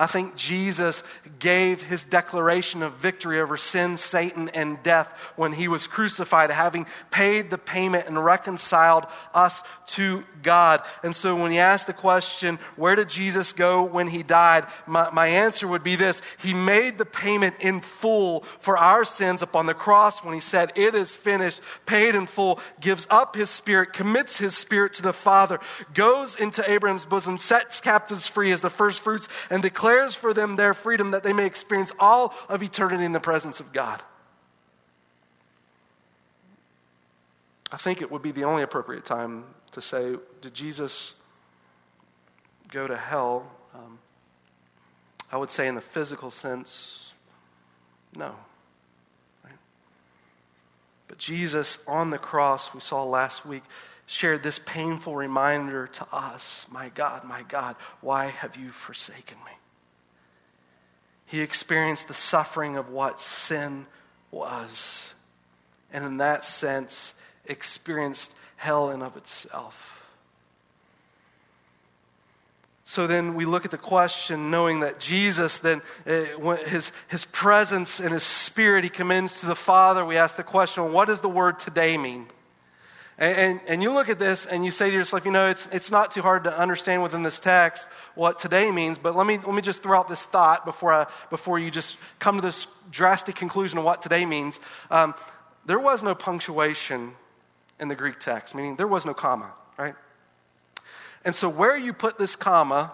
I 0.00 0.06
think 0.06 0.36
Jesus 0.36 1.02
gave 1.40 1.82
his 1.82 2.04
declaration 2.04 2.84
of 2.84 2.94
victory 2.94 3.40
over 3.40 3.56
sin, 3.56 3.96
Satan, 3.96 4.48
and 4.50 4.80
death 4.84 5.08
when 5.34 5.52
he 5.52 5.66
was 5.66 5.88
crucified, 5.88 6.52
having 6.52 6.86
paid 7.10 7.50
the 7.50 7.58
payment 7.58 8.06
and 8.06 8.24
reconciled 8.24 9.06
us 9.34 9.60
to 9.86 10.22
God. 10.44 10.82
And 11.02 11.16
so 11.16 11.34
when 11.34 11.50
you 11.50 11.58
ask 11.58 11.86
the 11.88 11.92
question, 11.92 12.60
where 12.76 12.94
did 12.94 13.08
Jesus 13.08 13.52
go 13.52 13.82
when 13.82 14.06
he 14.06 14.22
died? 14.22 14.66
My, 14.86 15.10
my 15.10 15.26
answer 15.26 15.66
would 15.66 15.82
be 15.82 15.96
this 15.96 16.22
He 16.38 16.54
made 16.54 16.96
the 16.96 17.04
payment 17.04 17.56
in 17.58 17.80
full 17.80 18.44
for 18.60 18.78
our 18.78 19.04
sins 19.04 19.42
upon 19.42 19.66
the 19.66 19.74
cross 19.74 20.22
when 20.22 20.32
he 20.32 20.40
said, 20.40 20.70
It 20.76 20.94
is 20.94 21.10
finished, 21.10 21.60
paid 21.86 22.14
in 22.14 22.28
full, 22.28 22.60
gives 22.80 23.08
up 23.10 23.34
his 23.34 23.50
spirit, 23.50 23.92
commits 23.92 24.36
his 24.36 24.56
spirit 24.56 24.94
to 24.94 25.02
the 25.02 25.12
Father, 25.12 25.58
goes 25.92 26.36
into 26.36 26.68
Abraham's 26.70 27.04
bosom, 27.04 27.36
sets 27.36 27.80
captives 27.80 28.28
free 28.28 28.52
as 28.52 28.60
the 28.60 28.70
first 28.70 29.00
fruits, 29.00 29.26
and 29.50 29.60
declares 29.60 29.87
declares 29.88 30.14
for 30.14 30.34
them 30.34 30.56
their 30.56 30.74
freedom 30.74 31.12
that 31.12 31.22
they 31.22 31.32
may 31.32 31.46
experience 31.46 31.92
all 31.98 32.34
of 32.48 32.62
eternity 32.62 33.04
in 33.04 33.12
the 33.12 33.20
presence 33.20 33.58
of 33.58 33.72
God. 33.72 34.02
I 37.72 37.78
think 37.78 38.02
it 38.02 38.10
would 38.10 38.22
be 38.22 38.32
the 38.32 38.44
only 38.44 38.62
appropriate 38.62 39.04
time 39.04 39.44
to 39.72 39.80
say, 39.80 40.16
Did 40.42 40.54
Jesus 40.54 41.14
go 42.70 42.86
to 42.86 42.96
hell? 42.96 43.50
Um, 43.74 43.98
I 45.32 45.36
would 45.36 45.50
say, 45.50 45.68
in 45.68 45.74
the 45.74 45.80
physical 45.80 46.30
sense, 46.30 47.12
no. 48.14 48.34
Right? 49.44 49.58
But 51.06 51.18
Jesus 51.18 51.78
on 51.86 52.10
the 52.10 52.18
cross, 52.18 52.74
we 52.74 52.80
saw 52.80 53.04
last 53.04 53.46
week, 53.46 53.62
shared 54.06 54.42
this 54.42 54.60
painful 54.64 55.14
reminder 55.14 55.86
to 55.86 56.06
us 56.12 56.66
My 56.70 56.90
God, 56.90 57.24
my 57.24 57.42
God, 57.42 57.76
why 58.02 58.26
have 58.26 58.54
you 58.56 58.70
forsaken 58.70 59.38
me? 59.46 59.52
He 61.28 61.42
experienced 61.42 62.08
the 62.08 62.14
suffering 62.14 62.76
of 62.76 62.88
what 62.88 63.20
sin 63.20 63.86
was. 64.30 65.10
And 65.92 66.04
in 66.04 66.16
that 66.16 66.46
sense, 66.46 67.12
experienced 67.44 68.32
hell 68.56 68.90
in 68.90 69.02
of 69.02 69.16
itself. 69.16 69.94
So 72.86 73.06
then 73.06 73.34
we 73.34 73.44
look 73.44 73.66
at 73.66 73.70
the 73.70 73.76
question, 73.76 74.50
knowing 74.50 74.80
that 74.80 74.98
Jesus, 74.98 75.58
then 75.58 75.82
uh, 76.06 76.56
his, 76.66 76.92
his 77.08 77.26
presence 77.26 78.00
and 78.00 78.14
his 78.14 78.22
spirit, 78.22 78.82
he 78.82 78.88
commends 78.88 79.40
to 79.40 79.46
the 79.46 79.54
Father. 79.54 80.06
We 80.06 80.16
ask 80.16 80.36
the 80.36 80.42
question, 80.42 80.92
what 80.94 81.08
does 81.08 81.20
the 81.20 81.28
word 81.28 81.60
today 81.60 81.98
mean? 81.98 82.28
And, 83.18 83.36
and, 83.36 83.60
and, 83.66 83.82
you 83.82 83.92
look 83.92 84.08
at 84.08 84.20
this 84.20 84.46
and 84.46 84.64
you 84.64 84.70
say 84.70 84.90
to 84.90 84.94
yourself, 84.94 85.24
you 85.24 85.32
know, 85.32 85.48
it's, 85.48 85.66
it's 85.72 85.90
not 85.90 86.12
too 86.12 86.22
hard 86.22 86.44
to 86.44 86.56
understand 86.56 87.02
within 87.02 87.24
this 87.24 87.40
text 87.40 87.88
what 88.14 88.38
today 88.38 88.70
means, 88.70 88.96
but 88.96 89.16
let 89.16 89.26
me, 89.26 89.38
let 89.38 89.54
me 89.54 89.60
just 89.60 89.82
throw 89.82 89.98
out 89.98 90.08
this 90.08 90.22
thought 90.22 90.64
before, 90.64 90.92
I, 90.92 91.06
before 91.28 91.58
you 91.58 91.68
just 91.70 91.96
come 92.20 92.36
to 92.36 92.42
this 92.42 92.68
drastic 92.92 93.34
conclusion 93.34 93.76
of 93.76 93.84
what 93.84 94.02
today 94.02 94.24
means. 94.24 94.60
Um, 94.88 95.14
there 95.66 95.80
was 95.80 96.02
no 96.02 96.14
punctuation 96.14 97.12
in 97.80 97.88
the 97.88 97.96
Greek 97.96 98.20
text, 98.20 98.54
meaning 98.54 98.76
there 98.76 98.86
was 98.86 99.04
no 99.04 99.14
comma, 99.14 99.50
right? 99.76 99.96
And 101.24 101.34
so, 101.34 101.48
where 101.48 101.76
you 101.76 101.92
put 101.92 102.18
this 102.18 102.36
comma 102.36 102.92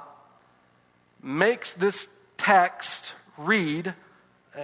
makes 1.22 1.74
this 1.74 2.08
text 2.36 3.12
read 3.36 3.94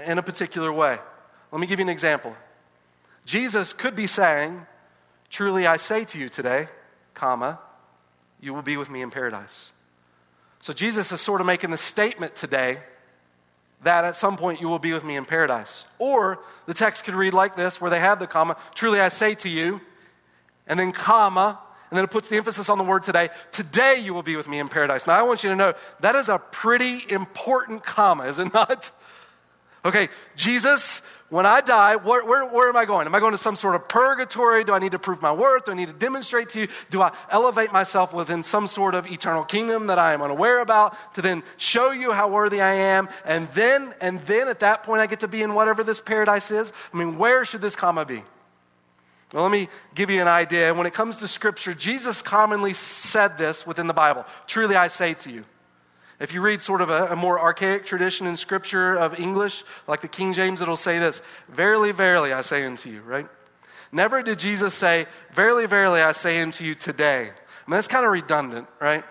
in 0.07 0.19
a 0.19 0.23
particular 0.23 0.73
way. 0.73 0.99
Let 1.53 1.61
me 1.61 1.67
give 1.67 1.79
you 1.79 1.85
an 1.85 1.91
example. 1.91 2.35
Jesus 3.25 3.73
could 3.73 3.95
be 3.95 4.07
saying, 4.07 4.67
Truly 5.31 5.67
I 5.67 5.77
say 5.77 6.05
to 6.07 6.19
you 6.19 6.29
today, 6.29 6.69
comma, 7.15 7.59
you 8.41 8.53
will 8.53 8.63
be 8.63 8.77
with 8.77 8.91
me 8.91 9.01
in 9.01 9.11
paradise. 9.11 9.71
So 10.61 10.73
Jesus 10.73 11.11
is 11.13 11.21
sort 11.21 11.41
of 11.41 11.47
making 11.47 11.71
the 11.71 11.79
statement 11.79 12.35
today 12.35 12.81
that 13.83 14.05
at 14.05 14.17
some 14.17 14.37
point 14.37 14.61
you 14.61 14.69
will 14.69 14.79
be 14.79 14.93
with 14.93 15.05
me 15.05 15.17
in 15.17 15.25
paradise. 15.25 15.85
Or 15.99 16.41
the 16.67 16.75
text 16.75 17.05
could 17.05 17.15
read 17.15 17.33
like 17.33 17.57
this, 17.57 17.81
where 17.81 17.91
they 17.91 18.01
have 18.01 18.19
the 18.19 18.27
comma, 18.27 18.57
truly 18.75 19.01
I 19.01 19.09
say 19.09 19.35
to 19.37 19.49
you, 19.49 19.81
and 20.67 20.79
then 20.79 20.93
comma, 20.93 21.59
and 21.91 21.97
then 21.97 22.05
it 22.05 22.11
puts 22.11 22.29
the 22.29 22.37
emphasis 22.37 22.69
on 22.69 22.79
the 22.79 22.85
word 22.85 23.05
today. 23.05 23.31
Today 23.53 23.99
you 23.99 24.13
will 24.13 24.23
be 24.23 24.37
with 24.37 24.49
me 24.49 24.59
in 24.59 24.69
paradise. 24.69 25.07
Now 25.07 25.19
I 25.19 25.23
want 25.23 25.43
you 25.43 25.51
to 25.51 25.57
know 25.57 25.75
that 26.01 26.15
is 26.15 26.29
a 26.29 26.39
pretty 26.39 27.05
important 27.09 27.85
comma, 27.85 28.25
is 28.25 28.39
it 28.39 28.53
not? 28.53 28.91
Okay, 29.83 30.11
Jesus, 30.37 31.01
when 31.31 31.47
I 31.47 31.61
die, 31.61 31.95
where, 31.95 32.25
where, 32.25 32.45
where, 32.45 32.69
am 32.69 32.77
I 32.77 32.85
going? 32.85 33.07
Am 33.07 33.15
I 33.15 33.21
going 33.21 33.33
to 33.33 33.39
some 33.39 33.55
sort 33.55 33.77
of 33.77 33.87
purgatory? 33.87 34.65
Do 34.65 34.73
I 34.73 34.81
need 34.81 34.93
to 34.93 34.99
prove 34.99 35.23
my 35.23 35.33
worth? 35.33 35.65
Do 35.65 35.73
I 35.73 35.75
need 35.75 35.87
to 35.87 35.93
demonstrate 35.93 36.51
to 36.51 36.63
you? 36.63 36.69
Do 36.91 37.03
I 37.03 37.13
elevate 37.31 37.73
myself 37.73 38.13
within 38.13 38.43
some 38.43 38.67
sort 38.67 38.97
of 38.97 39.07
eternal 39.07 39.45
kingdom 39.45 39.87
that 39.87 39.99
I 39.99 40.13
am 40.13 40.23
unaware 40.23 40.59
about 40.59 40.97
to 41.15 41.23
then 41.23 41.45
show 41.57 41.93
you 41.93 42.11
how 42.11 42.29
worthy 42.29 42.61
I 42.61 42.75
am? 42.75 43.09
And 43.25 43.49
then, 43.51 43.95
and 44.01 44.21
then 44.27 44.49
at 44.49 44.59
that 44.61 44.83
point, 44.83 45.03
I 45.03 45.07
get 45.07 45.21
to 45.21 45.29
be 45.29 45.41
in 45.41 45.55
whatever 45.55 45.85
this 45.85 46.01
paradise 46.01 46.51
is? 46.51 46.73
I 46.93 46.97
mean, 46.97 47.17
where 47.17 47.45
should 47.45 47.61
this 47.61 47.77
comma 47.77 48.05
be? 48.05 48.25
Well, 49.33 49.45
let 49.45 49.53
me 49.53 49.69
give 49.95 50.11
you 50.11 50.21
an 50.21 50.29
idea. 50.29 50.75
When 50.75 50.89
it 50.89 50.95
comes 50.95 51.19
to 51.19 51.29
Scripture, 51.29 51.75
Jesus 51.75 52.23
commonly 52.23 52.75
said 52.75 53.39
this 53.39 53.65
within 53.65 53.87
the 53.87 53.95
Bible 53.95 54.25
Truly 54.49 54.75
I 54.75 54.89
say 54.89 55.15
to 55.15 55.31
you. 55.31 55.45
If 56.21 56.35
you 56.35 56.43
read 56.43 56.61
sort 56.61 56.83
of 56.83 56.91
a, 56.91 57.07
a, 57.07 57.17
more 57.17 57.41
archaic 57.41 57.87
tradition 57.87 58.27
in 58.27 58.37
Scripture 58.37 58.95
of 58.95 59.19
English, 59.19 59.65
like 59.89 60.03
the 60.03 60.09
King 60.09 60.35
James, 60.35 60.61
it'll 60.61 60.77
say 60.77 60.99
this 60.99 61.23
Verily, 61.49 61.93
verily, 61.93 62.33
I 62.33 62.43
say 62.43 62.65
unto 62.65 62.91
you, 62.91 63.01
right? 63.01 63.27
Never 63.91 64.23
did 64.23 64.39
Jesus 64.39 64.75
say, 64.75 65.07
Verily, 65.35 65.67
verily, 65.67 66.03
I 66.03 66.13
say 66.13 66.41
unto 66.43 66.63
you 66.63 66.75
today. 66.75 67.23
I 67.23 67.71
mean, 67.71 67.77
that's 67.77 67.89
kind 67.89 68.05
of 68.05 68.13
redundant, 68.13 68.69
right? 68.81 69.03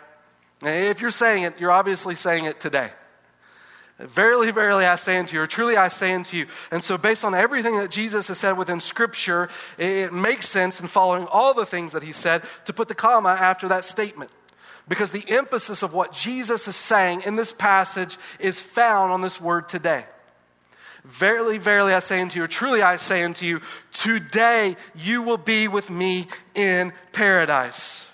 If 0.61 1.01
you're 1.01 1.09
saying 1.09 1.43
it, 1.43 1.55
you're 1.59 1.71
obviously 1.71 2.15
saying 2.15 2.45
it 2.45 2.59
today. 2.59 2.91
Verily, 3.97 4.51
verily, 4.51 4.85
I 4.85 4.95
say 4.95 5.17
unto 5.17 5.35
you, 5.35 5.41
or 5.41 5.47
truly 5.47 5.75
I 5.75 5.89
say 5.89 6.13
unto 6.13 6.37
you. 6.37 6.47
And 6.71 6.81
so, 6.81 6.97
based 6.97 7.25
on 7.25 7.33
everything 7.33 7.77
that 7.77 7.91
Jesus 7.91 8.27
has 8.29 8.37
said 8.37 8.57
within 8.57 8.79
Scripture, 8.79 9.49
it 9.77 10.13
makes 10.13 10.47
sense 10.47 10.79
in 10.79 10.87
following 10.87 11.27
all 11.27 11.53
the 11.53 11.65
things 11.65 11.91
that 11.91 12.03
he 12.03 12.13
said 12.13 12.43
to 12.65 12.71
put 12.71 12.87
the 12.87 12.95
comma 12.95 13.29
after 13.29 13.67
that 13.67 13.83
statement. 13.83 14.31
Because 14.89 15.11
the 15.11 15.23
emphasis 15.29 15.83
of 15.83 15.93
what 15.93 16.11
Jesus 16.11 16.67
is 16.67 16.75
saying 16.75 17.21
in 17.21 17.35
this 17.35 17.53
passage 17.53 18.17
is 18.39 18.59
found 18.59 19.11
on 19.13 19.21
this 19.21 19.39
word 19.39 19.69
today. 19.69 20.05
Verily, 21.05 21.59
verily, 21.59 21.93
I 21.93 21.99
say 21.99 22.19
unto 22.19 22.37
you, 22.37 22.43
or 22.43 22.47
truly 22.47 22.81
I 22.81 22.97
say 22.97 23.23
unto 23.23 23.45
you, 23.45 23.61
today 23.93 24.75
you 24.95 25.21
will 25.21 25.37
be 25.37 25.67
with 25.67 25.89
me 25.89 26.27
in 26.55 26.91
paradise. 27.13 28.05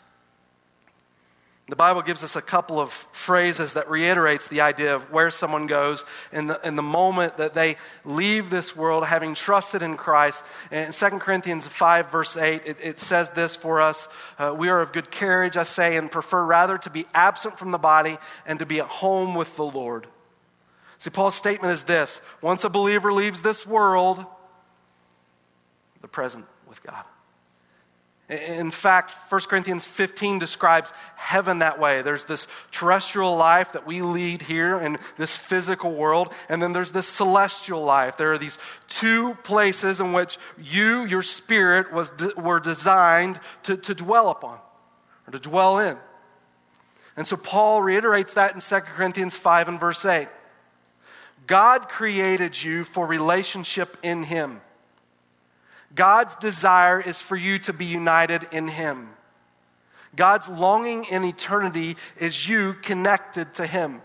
The 1.68 1.76
Bible 1.76 2.04
gives 2.04 2.24
us 2.24 2.36
a 2.36 2.44
couple 2.44 2.80
of 2.80 2.92
phrases 2.92 3.74
that 3.74 3.90
reiterates 3.90 4.48
the 4.48 4.62
idea 4.62 4.96
of 4.96 5.12
where 5.12 5.32
someone 5.32 5.66
goes 5.66 6.04
in 6.32 6.46
the, 6.46 6.60
in 6.64 6.76
the 6.76 6.84
moment 6.84 7.38
that 7.38 7.56
they 7.56 7.78
leave 8.04 8.52
this 8.52 8.76
world 8.76 9.04
having 9.04 9.34
trusted 9.34 9.82
in 9.82 9.98
Christ. 9.98 10.44
In 10.70 10.92
2 10.92 11.06
Corinthians 11.18 11.66
5, 11.66 12.12
verse 12.12 12.38
8, 12.38 12.62
it, 12.66 12.78
it 12.80 13.00
says 13.00 13.32
this 13.32 13.56
for 13.56 13.82
us 13.82 14.08
uh, 14.38 14.54
We 14.56 14.70
are 14.70 14.80
of 14.80 14.94
good 14.94 15.10
carriage, 15.10 15.58
I 15.58 15.64
say, 15.64 15.98
and 15.98 16.12
prefer 16.12 16.46
rather 16.46 16.78
to 16.78 16.90
be 16.92 17.08
absent 17.16 17.58
from 17.58 17.72
the 17.72 17.80
body 17.80 18.20
and 18.46 18.60
to 18.60 18.66
be 18.68 18.80
at 18.80 18.88
home 18.88 19.34
with 19.34 19.56
the 19.56 19.66
Lord. 19.66 20.06
See, 21.00 21.10
Paul's 21.10 21.36
statement 21.36 21.74
is 21.74 21.86
this 21.86 22.22
once 22.44 22.64
a 22.64 22.70
believer 22.70 23.12
leaves 23.12 23.42
this 23.42 23.66
world, 23.66 24.24
the 26.02 26.08
present 26.08 26.46
with 26.68 26.84
God. 26.84 27.06
In 28.28 28.72
fact, 28.72 29.12
1 29.32 29.42
Corinthians 29.42 29.86
15 29.86 30.40
describes 30.40 30.92
heaven 31.16 31.60
that 31.60 31.80
way. 31.80 32.02
There's 32.02 32.26
this 32.26 32.48
terrestrial 32.72 33.36
life 33.36 33.74
that 33.74 33.86
we 33.86 34.02
lead 34.02 34.42
here 34.42 34.80
in 34.80 34.98
this 35.16 35.38
physical 35.38 35.94
world, 35.94 36.34
and 36.50 36.62
then 36.62 36.72
there's 36.72 36.92
this 36.92 37.08
celestial 37.08 37.84
life. 37.84 38.18
There 38.18 38.34
are 38.34 38.40
these 38.40 38.58
two 38.88 39.36
places 39.44 40.00
in 40.00 40.12
which 40.12 40.40
you, 40.58 41.06
your 41.06 41.22
spirit, 41.22 41.94
was, 41.94 42.12
were 42.36 42.60
designed 42.60 43.40
to, 43.64 43.78
to 43.78 43.94
dwell 43.94 44.30
upon, 44.30 44.58
or 45.28 45.32
to 45.32 45.40
dwell 45.40 45.78
in. 45.78 45.98
And 47.16 47.28
so 47.28 47.38
Paul 47.38 47.84
reiterates 47.84 48.34
that 48.34 48.56
in 48.56 48.60
2 48.60 48.76
Corinthians 48.82 49.36
5 49.36 49.68
and 49.68 49.80
verse 49.80 50.04
8. 50.04 50.28
God 51.46 51.90
created 51.90 52.62
you 52.62 52.86
for 52.86 53.06
relationship 53.06 53.98
in 54.02 54.24
Him. 54.24 54.62
God's 55.94 56.36
desire 56.36 57.00
is 57.00 57.22
for 57.22 57.36
you 57.36 57.60
to 57.60 57.74
be 57.74 57.86
united 57.86 58.48
in 58.52 58.68
Him. 58.68 59.10
God's 60.16 60.48
longing 60.48 61.06
in 61.06 61.24
eternity 61.24 61.98
is 62.18 62.48
you 62.48 62.74
connected 62.82 63.54
to 63.56 63.68
Him. 63.68 64.02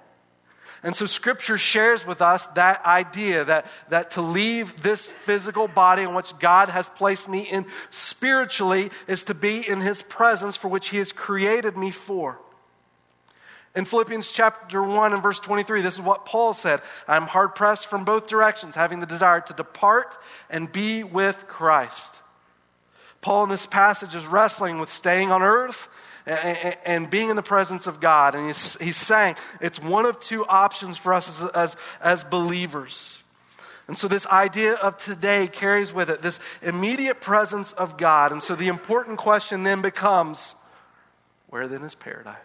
And 0.83 0.97
so 0.97 1.07
Scripture 1.07 1.59
shares 1.59 2.07
with 2.07 2.23
us 2.23 2.47
that 2.55 2.85
idea 2.87 3.45
that, 3.45 3.67
that 3.91 4.13
to 4.13 4.23
leave 4.23 4.83
this 4.83 5.05
physical 5.05 5.69
body 5.69 6.03
in 6.03 6.15
which 6.15 6.37
God 6.39 6.71
has 6.71 6.89
placed 6.89 7.29
me 7.29 7.41
in 7.41 7.67
spiritually 7.91 8.91
is 9.07 9.25
to 9.25 9.35
be 9.35 9.67
in 9.67 9.81
His 9.81 10.03
presence 10.03 10.57
for 10.57 10.69
which 10.69 10.89
He 10.89 10.97
has 10.97 11.13
created 11.13 11.77
me 11.77 11.91
for. 11.91 12.39
In 13.75 13.85
Philippians 13.85 14.33
chapter 14.33 14.83
1 14.83 15.13
and 15.13 15.23
verse 15.23 15.39
23, 15.39 15.81
this 15.81 15.95
is 15.95 16.01
what 16.01 16.27
Paul 16.27 16.55
said 16.55 16.81
I'm 17.07 17.27
hard 17.27 17.55
pressed 17.55 17.87
from 17.87 18.05
both 18.05 18.27
directions, 18.27 18.75
having 18.75 19.01
the 19.01 19.07
desire 19.07 19.41
to 19.43 19.53
depart 19.53 20.17
and 20.49 20.71
be 20.71 21.05
with 21.05 21.47
Christ. 21.47 22.11
Paul 23.21 23.45
in 23.45 23.51
this 23.51 23.67
passage 23.67 24.15
is 24.15 24.27
wrestling 24.27 24.79
with 24.79 24.93
staying 24.93 25.31
on 25.31 25.43
earth 25.43 25.89
and 26.27 27.09
being 27.11 27.31
in 27.31 27.37
the 27.37 27.43
presence 27.43 27.87
of 27.87 28.01
God. 28.01 28.35
And 28.35 28.47
he's, 28.47 28.97
saying 28.97 29.37
it's 29.61 29.81
one 29.81 30.07
of 30.07 30.21
two 30.21 30.47
options 30.47 30.97
for 30.97 31.13
us 31.15 31.43
as, 31.43 31.51
as, 31.51 31.77
as 32.01 32.25
believers. 32.25 33.19
And 33.89 33.99
so, 33.99 34.07
this 34.07 34.27
idea 34.27 34.75
of 34.75 34.97
today 34.99 35.49
carries 35.49 35.93
with 35.93 36.11
it 36.11 36.23
this 36.23 36.39
immediate 36.63 37.21
presence 37.21 37.73
of 37.73 37.97
God. 37.97 38.31
And 38.31 38.43
so, 38.43 38.55
the 38.55 38.69
important 38.69 39.19
question 39.19 39.65
then 39.65 39.83
becomes 39.83 40.55
where 41.49 41.67
then 41.67 41.83
is 41.83 41.97
paradise? 41.97 42.37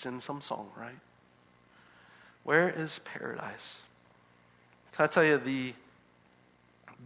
It's 0.00 0.06
in 0.06 0.18
some 0.18 0.40
song, 0.40 0.70
right? 0.78 0.98
Where 2.42 2.70
is 2.70 3.02
paradise? 3.04 3.76
Can 4.92 5.04
I 5.04 5.06
tell 5.08 5.22
you 5.22 5.36
the 5.36 5.74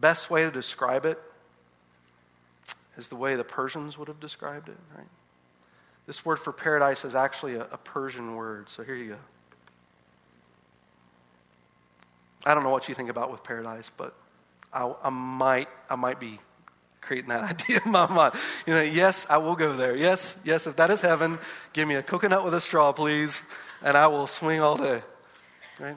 best 0.00 0.30
way 0.30 0.44
to 0.44 0.50
describe 0.52 1.04
it 1.04 1.20
is 2.96 3.08
the 3.08 3.16
way 3.16 3.34
the 3.34 3.42
Persians 3.42 3.98
would 3.98 4.06
have 4.06 4.20
described 4.20 4.68
it, 4.68 4.76
right? 4.96 5.08
This 6.06 6.24
word 6.24 6.36
for 6.38 6.52
paradise 6.52 7.04
is 7.04 7.16
actually 7.16 7.56
a, 7.56 7.62
a 7.62 7.78
Persian 7.78 8.36
word, 8.36 8.68
so 8.70 8.84
here 8.84 8.94
you 8.94 9.08
go. 9.08 9.18
I 12.46 12.54
don't 12.54 12.62
know 12.62 12.70
what 12.70 12.88
you 12.88 12.94
think 12.94 13.10
about 13.10 13.28
with 13.28 13.42
paradise, 13.42 13.90
but 13.96 14.14
I, 14.72 14.94
I 15.02 15.10
might, 15.10 15.66
I 15.90 15.96
might 15.96 16.20
be 16.20 16.38
creating 17.04 17.28
that 17.28 17.42
idea 17.60 17.80
in 17.84 17.92
my 17.92 18.06
mind. 18.10 18.34
You 18.66 18.74
know, 18.74 18.82
yes, 18.82 19.26
I 19.28 19.38
will 19.38 19.56
go 19.56 19.74
there. 19.74 19.96
Yes, 19.96 20.36
yes, 20.44 20.66
if 20.66 20.76
that 20.76 20.90
is 20.90 21.00
heaven, 21.00 21.38
give 21.72 21.86
me 21.86 21.94
a 21.94 22.02
coconut 22.02 22.44
with 22.44 22.54
a 22.54 22.60
straw, 22.60 22.92
please, 22.92 23.42
and 23.82 23.96
I 23.96 24.06
will 24.06 24.26
swing 24.26 24.60
all 24.60 24.76
day. 24.76 25.02
Right? 25.78 25.96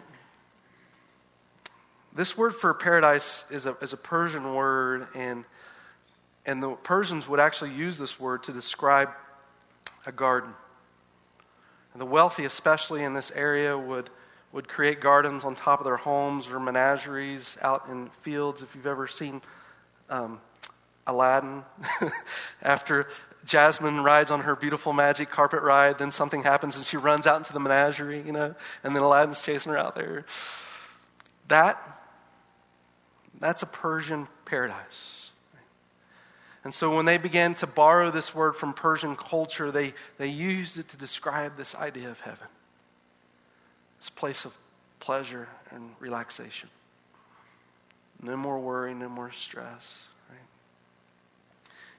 This 2.14 2.36
word 2.36 2.56
for 2.56 2.74
paradise 2.74 3.44
is 3.50 3.66
a, 3.68 3.78
is 3.82 3.94
a 3.94 3.98
Persian 3.98 4.56
word, 4.56 5.08
and, 5.14 5.46
and 6.46 6.64
the 6.64 6.72
Persians 6.72 7.28
would 7.28 7.40
actually 7.40 7.74
use 7.74 7.98
this 7.98 8.20
word 8.20 8.44
to 8.46 8.52
describe 8.52 9.10
a 10.06 10.12
garden. 10.12 10.52
And 11.94 12.02
the 12.02 12.06
wealthy, 12.06 12.46
especially 12.46 13.04
in 13.04 13.14
this 13.14 13.32
area, 13.36 13.78
would, 13.78 14.10
would 14.52 14.68
create 14.68 15.00
gardens 15.00 15.44
on 15.44 15.56
top 15.56 15.80
of 15.80 15.86
their 15.86 15.98
homes 15.98 16.48
or 16.48 16.60
menageries 16.60 17.56
out 17.62 17.88
in 17.88 18.10
fields. 18.22 18.64
If 18.64 18.74
you've 18.74 18.88
ever 18.88 19.08
seen 19.08 19.42
um, 20.10 20.42
Aladdin, 21.08 21.64
after 22.62 23.08
Jasmine 23.46 24.04
rides 24.04 24.30
on 24.30 24.42
her 24.42 24.56
beautiful 24.56 24.94
magic 24.94 25.30
carpet 25.30 25.64
ride, 25.64 25.98
then 25.98 26.12
something 26.12 26.44
happens 26.44 26.76
and 26.76 26.86
she 26.86 26.98
runs 26.98 27.26
out 27.26 27.38
into 27.38 27.54
the 27.54 27.60
menagerie, 27.60 28.22
you 28.22 28.32
know, 28.32 28.54
and 28.84 28.96
then 28.96 29.02
Aladdin's 29.02 29.42
chasing 29.42 29.72
her 29.72 29.78
out 29.78 29.96
there. 29.96 30.26
That, 31.48 31.82
that's 33.40 33.64
a 33.64 33.66
Persian 33.66 34.28
paradise. 34.46 35.32
And 36.64 36.74
so 36.74 36.94
when 36.94 37.06
they 37.06 37.18
began 37.18 37.54
to 37.56 37.68
borrow 37.68 38.12
this 38.12 38.36
word 38.36 38.58
from 38.58 38.74
Persian 38.74 39.16
culture, 39.16 39.72
they, 39.72 39.94
they 40.18 40.28
used 40.28 40.78
it 40.78 40.90
to 40.90 40.98
describe 40.98 41.56
this 41.56 41.74
idea 41.74 42.10
of 42.10 42.20
heaven 42.20 42.48
this 44.00 44.10
place 44.10 44.46
of 44.46 44.56
pleasure 45.00 45.48
and 45.72 45.90
relaxation. 46.00 46.70
No 48.22 48.38
more 48.38 48.60
worry, 48.60 48.94
no 48.94 49.10
more 49.10 49.32
stress. 49.32 49.84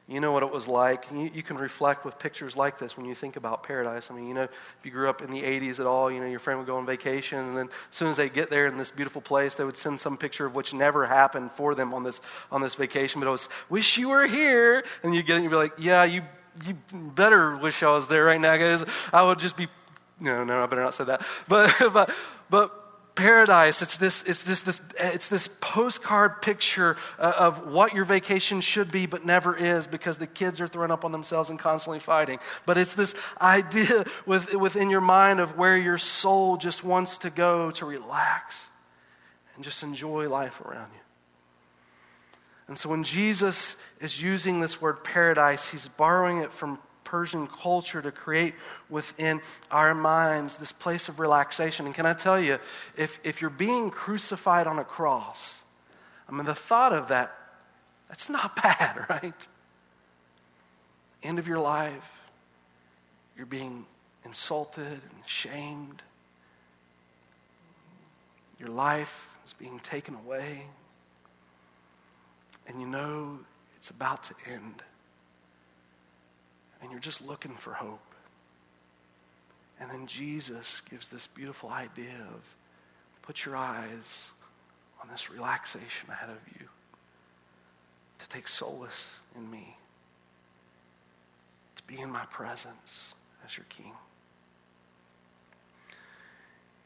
You 0.08 0.20
know 0.20 0.32
what 0.32 0.42
it 0.42 0.50
was 0.50 0.66
like. 0.66 1.04
You, 1.12 1.30
you, 1.34 1.42
can 1.42 1.58
reflect 1.58 2.06
with 2.06 2.18
pictures 2.18 2.56
like 2.56 2.78
this 2.78 2.96
when 2.96 3.04
you 3.04 3.14
think 3.14 3.36
about 3.36 3.62
paradise. 3.62 4.08
I 4.10 4.14
mean, 4.14 4.26
you 4.26 4.32
know, 4.32 4.44
if 4.44 4.50
you 4.82 4.90
grew 4.90 5.10
up 5.10 5.20
in 5.20 5.30
the 5.30 5.42
80s 5.42 5.80
at 5.80 5.86
all, 5.86 6.10
you 6.10 6.18
know, 6.18 6.26
your 6.26 6.38
friend 6.38 6.58
would 6.58 6.66
go 6.66 6.78
on 6.78 6.86
vacation, 6.86 7.38
and 7.38 7.54
then 7.54 7.66
as 7.66 7.96
soon 7.96 8.08
as 8.08 8.16
they 8.16 8.30
get 8.30 8.48
there 8.48 8.66
in 8.66 8.78
this 8.78 8.90
beautiful 8.90 9.20
place, 9.20 9.56
they 9.56 9.64
would 9.64 9.76
send 9.76 10.00
some 10.00 10.16
picture 10.16 10.46
of 10.46 10.54
which 10.54 10.72
never 10.72 11.06
happened 11.06 11.52
for 11.52 11.74
them 11.74 11.92
on 11.92 12.04
this, 12.04 12.22
on 12.50 12.62
this 12.62 12.74
vacation. 12.74 13.20
But 13.20 13.28
it 13.28 13.32
was, 13.32 13.50
wish 13.68 13.98
you 13.98 14.08
were 14.08 14.26
here. 14.26 14.82
And 15.02 15.14
you 15.14 15.22
get 15.22 15.34
it, 15.34 15.36
and 15.36 15.44
you'd 15.44 15.50
be 15.50 15.56
like, 15.56 15.74
yeah, 15.78 16.04
you, 16.04 16.22
you 16.64 16.78
better 16.92 17.58
wish 17.58 17.82
I 17.82 17.90
was 17.90 18.08
there 18.08 18.24
right 18.24 18.40
now, 18.40 18.56
guys. 18.56 18.82
I 19.12 19.22
would 19.24 19.38
just 19.38 19.58
be, 19.58 19.68
no, 20.20 20.42
no, 20.42 20.62
I 20.62 20.66
better 20.66 20.82
not 20.82 20.94
say 20.94 21.04
that. 21.04 21.20
But, 21.48 21.74
but, 21.92 22.10
but 22.48 22.87
paradise. 23.18 23.82
It's 23.82 23.98
this, 23.98 24.22
it's 24.26 24.42
this, 24.42 24.62
this, 24.62 24.80
it's 24.96 25.28
this 25.28 25.48
postcard 25.60 26.40
picture 26.40 26.96
uh, 27.18 27.34
of 27.36 27.66
what 27.66 27.92
your 27.92 28.04
vacation 28.04 28.60
should 28.60 28.92
be, 28.92 29.06
but 29.06 29.26
never 29.26 29.56
is 29.56 29.88
because 29.88 30.18
the 30.18 30.26
kids 30.26 30.60
are 30.60 30.68
throwing 30.68 30.92
up 30.92 31.04
on 31.04 31.10
themselves 31.10 31.50
and 31.50 31.58
constantly 31.58 31.98
fighting. 31.98 32.38
But 32.64 32.78
it's 32.78 32.94
this 32.94 33.14
idea 33.40 34.06
with, 34.26 34.54
within 34.54 34.88
your 34.88 35.00
mind 35.00 35.40
of 35.40 35.58
where 35.58 35.76
your 35.76 35.98
soul 35.98 36.56
just 36.56 36.84
wants 36.84 37.18
to 37.18 37.30
go 37.30 37.72
to 37.72 37.84
relax 37.84 38.54
and 39.56 39.64
just 39.64 39.82
enjoy 39.82 40.28
life 40.28 40.60
around 40.60 40.90
you. 40.94 41.00
And 42.68 42.78
so 42.78 42.88
when 42.88 43.02
Jesus 43.02 43.74
is 44.00 44.22
using 44.22 44.60
this 44.60 44.80
word 44.80 45.02
paradise, 45.02 45.66
he's 45.66 45.88
borrowing 45.88 46.38
it 46.38 46.52
from 46.52 46.78
Persian 47.08 47.46
culture 47.46 48.02
to 48.02 48.12
create 48.12 48.54
within 48.90 49.40
our 49.70 49.94
minds 49.94 50.56
this 50.56 50.72
place 50.72 51.08
of 51.08 51.18
relaxation. 51.18 51.86
And 51.86 51.94
can 51.94 52.04
I 52.04 52.12
tell 52.12 52.38
you, 52.38 52.58
if, 52.98 53.18
if 53.24 53.40
you're 53.40 53.48
being 53.48 53.88
crucified 53.88 54.66
on 54.66 54.78
a 54.78 54.84
cross, 54.84 55.62
I 56.28 56.32
mean, 56.32 56.44
the 56.44 56.54
thought 56.54 56.92
of 56.92 57.08
that, 57.08 57.34
that's 58.10 58.28
not 58.28 58.54
bad, 58.62 59.06
right? 59.08 59.32
End 61.22 61.38
of 61.38 61.48
your 61.48 61.60
life, 61.60 62.10
you're 63.38 63.46
being 63.46 63.86
insulted 64.26 64.84
and 64.84 65.22
shamed. 65.24 66.02
Your 68.60 68.68
life 68.68 69.30
is 69.46 69.54
being 69.54 69.80
taken 69.80 70.14
away. 70.14 70.66
And 72.66 72.82
you 72.82 72.86
know 72.86 73.38
it's 73.76 73.88
about 73.88 74.24
to 74.24 74.34
end 74.52 74.82
and 76.82 76.90
you're 76.90 77.00
just 77.00 77.24
looking 77.26 77.54
for 77.54 77.74
hope. 77.74 78.00
And 79.80 79.90
then 79.90 80.06
Jesus 80.06 80.82
gives 80.90 81.08
this 81.08 81.26
beautiful 81.26 81.70
idea 81.70 82.14
of 82.34 82.42
put 83.22 83.44
your 83.44 83.56
eyes 83.56 84.24
on 85.02 85.08
this 85.10 85.30
relaxation 85.30 86.10
ahead 86.10 86.30
of 86.30 86.38
you 86.58 86.66
to 88.18 88.28
take 88.28 88.48
solace 88.48 89.06
in 89.36 89.50
me, 89.50 89.76
to 91.76 91.82
be 91.84 92.00
in 92.00 92.10
my 92.10 92.24
presence 92.26 93.14
as 93.46 93.56
your 93.56 93.66
king. 93.68 93.92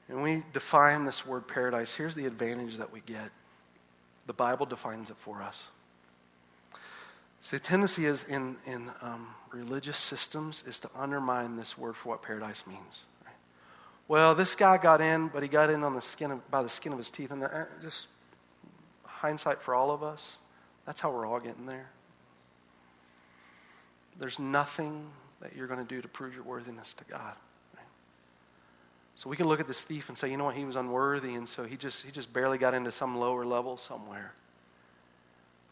And 0.08 0.22
we 0.22 0.42
define 0.52 1.06
this 1.06 1.24
word 1.26 1.48
paradise. 1.48 1.94
Here's 1.94 2.14
the 2.14 2.26
advantage 2.26 2.76
that 2.76 2.92
we 2.92 3.00
get 3.00 3.30
the 4.26 4.32
Bible 4.32 4.66
defines 4.66 5.10
it 5.10 5.16
for 5.18 5.42
us. 5.42 5.62
So 7.42 7.56
the 7.56 7.60
tendency 7.60 8.06
is 8.06 8.24
in, 8.28 8.54
in 8.66 8.88
um, 9.00 9.26
religious 9.50 9.98
systems 9.98 10.62
is 10.64 10.78
to 10.78 10.90
undermine 10.94 11.56
this 11.56 11.76
word 11.76 11.96
for 11.96 12.10
what 12.10 12.22
paradise 12.22 12.62
means. 12.68 13.00
Right? 13.26 13.34
Well, 14.06 14.36
this 14.36 14.54
guy 14.54 14.78
got 14.78 15.00
in, 15.00 15.26
but 15.26 15.42
he 15.42 15.48
got 15.48 15.68
in 15.68 15.82
on 15.82 15.96
the 15.96 16.00
skin 16.00 16.30
of, 16.30 16.50
by 16.52 16.62
the 16.62 16.68
skin 16.68 16.92
of 16.92 16.98
his 16.98 17.10
teeth. 17.10 17.32
And 17.32 17.42
uh, 17.42 17.64
just 17.82 18.06
hindsight 19.02 19.60
for 19.60 19.74
all 19.74 19.90
of 19.90 20.04
us, 20.04 20.36
that's 20.86 21.00
how 21.00 21.10
we're 21.10 21.26
all 21.26 21.40
getting 21.40 21.66
there. 21.66 21.90
There's 24.20 24.38
nothing 24.38 25.10
that 25.40 25.56
you're 25.56 25.66
going 25.66 25.84
to 25.84 25.94
do 25.94 26.00
to 26.00 26.06
prove 26.06 26.34
your 26.34 26.44
worthiness 26.44 26.94
to 26.94 27.04
God. 27.10 27.34
So 29.16 29.28
we 29.28 29.36
can 29.36 29.48
look 29.48 29.58
at 29.58 29.66
this 29.66 29.82
thief 29.82 30.08
and 30.08 30.16
say, 30.16 30.30
you 30.30 30.36
know 30.36 30.44
what, 30.44 30.54
he 30.54 30.64
was 30.64 30.76
unworthy, 30.76 31.34
and 31.34 31.48
so 31.48 31.64
he 31.64 31.76
just, 31.76 32.04
he 32.04 32.12
just 32.12 32.32
barely 32.32 32.56
got 32.56 32.72
into 32.72 32.92
some 32.92 33.18
lower 33.18 33.44
level 33.44 33.76
somewhere. 33.76 34.32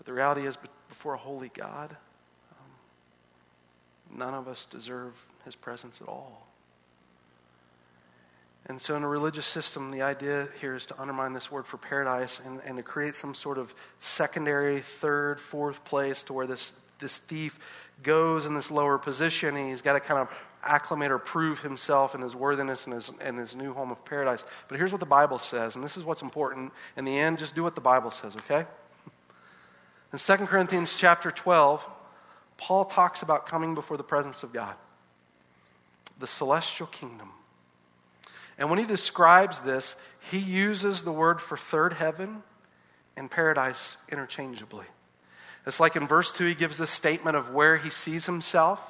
But 0.01 0.07
the 0.07 0.15
reality 0.15 0.47
is, 0.47 0.57
before 0.89 1.13
a 1.13 1.19
holy 1.19 1.51
God, 1.53 1.95
um, 2.53 4.19
none 4.19 4.33
of 4.33 4.49
us 4.49 4.67
deserve 4.71 5.13
his 5.45 5.55
presence 5.55 6.01
at 6.01 6.09
all. 6.09 6.47
And 8.65 8.81
so, 8.81 8.97
in 8.97 9.03
a 9.03 9.09
religious 9.09 9.45
system, 9.45 9.91
the 9.91 10.01
idea 10.01 10.49
here 10.59 10.75
is 10.75 10.87
to 10.87 10.99
undermine 10.99 11.35
this 11.35 11.53
word 11.53 11.67
for 11.67 11.77
paradise 11.77 12.41
and, 12.47 12.63
and 12.65 12.79
to 12.79 12.83
create 12.83 13.15
some 13.15 13.35
sort 13.35 13.59
of 13.59 13.75
secondary, 13.99 14.81
third, 14.81 15.39
fourth 15.39 15.85
place 15.85 16.23
to 16.23 16.33
where 16.33 16.47
this, 16.47 16.73
this 16.99 17.19
thief 17.19 17.59
goes 18.03 18.47
in 18.47 18.55
this 18.55 18.71
lower 18.71 18.97
position 18.97 19.55
and 19.55 19.69
he's 19.69 19.83
got 19.83 19.93
to 19.93 20.01
kind 20.01 20.19
of 20.19 20.31
acclimate 20.63 21.11
or 21.11 21.19
prove 21.19 21.61
himself 21.61 22.15
and 22.15 22.23
his 22.23 22.35
worthiness 22.35 22.87
and 22.87 22.95
his, 22.95 23.13
and 23.21 23.39
his 23.39 23.55
new 23.55 23.75
home 23.75 23.91
of 23.91 24.03
paradise. 24.07 24.45
But 24.69 24.79
here's 24.79 24.93
what 24.93 25.01
the 25.01 25.05
Bible 25.07 25.39
says, 25.39 25.75
and 25.75 25.85
this 25.85 25.99
is 25.99 26.05
what's 26.05 26.23
important. 26.23 26.73
In 26.97 27.05
the 27.05 27.19
end, 27.19 27.39
just 27.39 27.55
do 27.55 27.63
what 27.63 27.75
the 27.75 27.83
Bible 27.83 28.11
says, 28.11 28.35
okay? 28.37 28.67
In 30.13 30.19
2 30.19 30.37
Corinthians 30.47 30.97
chapter 30.97 31.31
12, 31.31 31.87
Paul 32.57 32.85
talks 32.85 33.23
about 33.23 33.47
coming 33.47 33.75
before 33.75 33.97
the 33.97 34.03
presence 34.03 34.43
of 34.43 34.53
God, 34.53 34.75
the 36.19 36.27
celestial 36.27 36.87
kingdom. 36.89 37.31
And 38.59 38.69
when 38.69 38.79
he 38.79 38.85
describes 38.85 39.61
this, 39.61 39.95
he 40.31 40.39
uses 40.39 41.03
the 41.03 41.13
word 41.13 41.41
for 41.41 41.57
third 41.57 41.95
heaven 41.95 42.43
and 43.17 43.31
paradise 43.31 43.97
interchangeably. 44.11 44.87
It's 45.67 45.81
like 45.81 45.97
in 45.97 46.07
verse 46.07 46.33
2, 46.33 46.47
he 46.47 46.55
gives 46.55 46.77
this 46.77 46.91
statement 46.91 47.37
of 47.37 47.51
where 47.51 47.77
he 47.77 47.91
sees 47.91 48.27
himself 48.27 48.81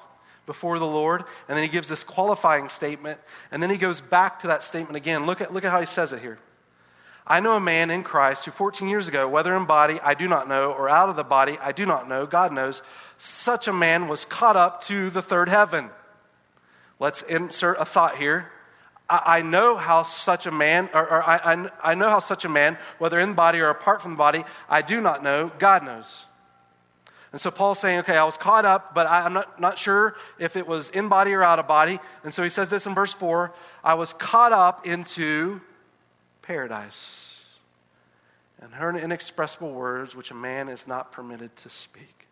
before 0.47 0.79
the 0.79 0.87
Lord, 0.87 1.25
and 1.49 1.57
then 1.57 1.63
he 1.63 1.69
gives 1.69 1.89
this 1.89 2.03
qualifying 2.03 2.69
statement, 2.69 3.21
and 3.53 3.63
then 3.63 3.71
he 3.71 3.77
goes 3.77 4.01
back 4.01 4.41
to 4.41 4.49
that 4.49 4.63
statement 4.63 4.97
again. 4.97 5.27
Look 5.27 5.41
at, 5.41 5.53
look 5.53 5.65
at 5.65 5.71
how 5.71 5.81
he 5.81 5.87
says 5.87 6.13
it 6.13 6.21
here. 6.21 6.39
I 7.27 7.41
know 7.41 7.55
a 7.55 7.61
man 7.61 7.91
in 7.91 8.03
Christ 8.03 8.45
who 8.45 8.51
14 8.51 8.89
years 8.89 9.07
ago, 9.07 9.29
whether 9.29 9.55
in 9.55 9.65
body, 9.65 10.01
I 10.03 10.15
do 10.15 10.27
not 10.27 10.49
know, 10.49 10.73
or 10.73 10.89
out 10.89 11.09
of 11.09 11.17
the 11.17 11.25
body, 11.25 11.59
I 11.61 11.73
do 11.73 11.87
not 11.87 12.09
know, 12.09 12.27
God 12.27 12.53
knows, 12.53 12.83
such 13.19 13.69
a 13.69 13.73
man 13.73 14.09
was 14.09 14.25
caught 14.25 14.57
up 14.57 14.83
to 14.85 15.11
the 15.11 15.23
third 15.23 15.49
heaven. 15.49 15.91
Let's 16.99 17.23
insert 17.23 17.79
a 17.79 17.85
thought 17.85 18.17
here. 18.17 18.51
I, 19.09 19.43
know 19.43 19.77
how 19.77 20.05
such 20.05 20.47
a 20.47 20.53
man, 20.53 20.89
or, 20.95 21.03
or 21.03 21.23
I, 21.23 21.37
I, 21.37 21.71
I 21.83 21.95
know 21.95 22.09
how 22.09 22.21
such 22.21 22.45
a 22.45 22.49
man, 22.49 22.79
whether 22.99 23.19
in 23.19 23.35
body 23.35 23.59
or 23.59 23.69
apart 23.69 24.03
from 24.03 24.13
the 24.13 24.17
body, 24.17 24.45
I 24.69 24.83
do 24.83 25.01
not 25.01 25.25
know, 25.25 25.51
God 25.59 25.85
knows. 25.85 26.27
And 27.33 27.41
so 27.41 27.51
Paul's 27.51 27.79
saying, 27.79 28.01
okay, 28.01 28.17
I 28.17 28.25
was 28.25 28.37
caught 28.37 28.65
up, 28.65 28.95
but 28.95 29.07
I, 29.07 29.27
am 29.27 29.33
not, 29.33 29.61
not 29.61 29.79
sure 29.79 30.17
if 30.39 30.57
it 30.57 30.67
was 30.67 30.91
in 30.91 31.09
body 31.09 31.33
or 31.33 31.43
out 31.43 31.59
of 31.59 31.67
body. 31.67 32.01
And 32.25 32.35
so 32.35 32.43
he 32.43 32.51
says 32.51 32.71
this 32.71 32.87
in 32.87 32.95
verse 32.95 33.13
4 33.13 33.53
I 33.83 33.95
was 33.95 34.13
caught 34.13 34.53
up 34.53 34.87
into 34.87 35.61
paradise 36.51 37.37
and 38.61 38.75
heard 38.75 38.97
inexpressible 38.97 39.71
words 39.71 40.17
which 40.17 40.33
a 40.33 40.35
man 40.35 40.69
is 40.69 40.85
not 40.85 41.13
permitted 41.13 41.55
to 41.57 41.71
speak. 41.71 42.27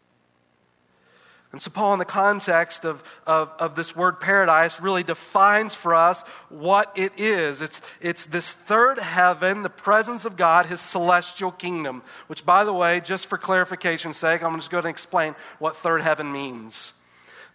And 1.53 1.63
so, 1.63 1.71
Paul, 1.71 1.93
in 1.93 2.01
the 2.01 2.05
context 2.05 2.85
of, 2.85 3.05
of, 3.29 3.49
of, 3.61 3.77
this 3.77 3.95
word 3.95 4.19
paradise, 4.19 4.81
really 4.81 5.05
defines 5.05 5.73
for 5.73 5.95
us 5.95 6.23
what 6.49 6.93
it 6.99 7.13
is. 7.17 7.63
It's, 7.63 7.81
it's 8.01 8.27
this 8.27 8.51
third 8.51 8.99
heaven, 8.99 9.63
the 9.63 9.71
presence 9.71 10.25
of 10.25 10.37
God, 10.37 10.67
his 10.67 10.81
celestial 10.81 11.53
kingdom. 11.53 12.03
Which, 12.27 12.45
by 12.45 12.65
the 12.65 12.73
way, 12.73 13.01
just 13.01 13.27
for 13.27 13.39
clarification's 13.39 14.17
sake, 14.17 14.43
I'm 14.43 14.57
just 14.57 14.71
going 14.71 14.83
to 14.83 14.91
explain 14.91 15.37
what 15.61 15.77
third 15.77 16.03
heaven 16.03 16.33
means. 16.33 16.93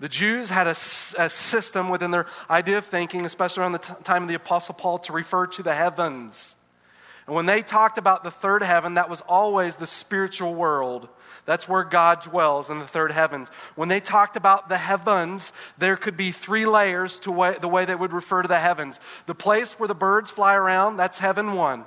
The 0.04 0.10
Jews 0.10 0.50
had 0.50 0.68
a, 0.68 0.76
a 1.18 1.30
system 1.30 1.88
within 1.88 2.12
their 2.12 2.26
idea 2.50 2.78
of 2.78 2.86
thinking, 2.86 3.26
especially 3.26 3.62
around 3.62 3.72
the 3.72 3.78
t- 3.78 3.94
time 4.04 4.24
of 4.24 4.28
the 4.28 4.36
Apostle 4.36 4.76
Paul, 4.76 5.00
to 5.00 5.14
refer 5.14 5.48
to 5.48 5.64
the 5.64 5.74
heavens. 5.74 6.56
And 7.26 7.34
when 7.34 7.46
they 7.46 7.62
talked 7.62 7.98
about 7.98 8.26
the 8.26 8.30
third 8.30 8.64
heaven, 8.64 8.96
that 8.96 9.10
was 9.10 9.22
always 9.22 9.78
the 9.78 9.88
spiritual 9.88 10.56
world. 10.56 11.08
That's 11.46 11.70
where 11.70 11.86
God 11.86 12.22
dwells 12.22 12.70
in 12.70 12.80
the 12.80 12.86
third 12.86 13.14
heavens. 13.14 13.48
When 13.76 13.88
they 13.88 14.02
talked 14.02 14.36
about 14.36 14.68
the 14.68 14.76
heavens, 14.76 15.54
there 15.78 15.96
could 15.96 16.18
be 16.18 16.34
three 16.34 16.66
layers 16.66 17.18
to 17.20 17.32
way, 17.32 17.56
the 17.62 17.70
way 17.70 17.86
they 17.86 17.96
would 17.96 18.12
refer 18.12 18.42
to 18.42 18.48
the 18.50 18.60
heavens. 18.60 19.00
The 19.26 19.34
place 19.34 19.80
where 19.80 19.88
the 19.88 19.96
birds 19.96 20.30
fly 20.30 20.54
around, 20.54 20.98
that's 20.98 21.20
heaven 21.20 21.54
one. 21.54 21.86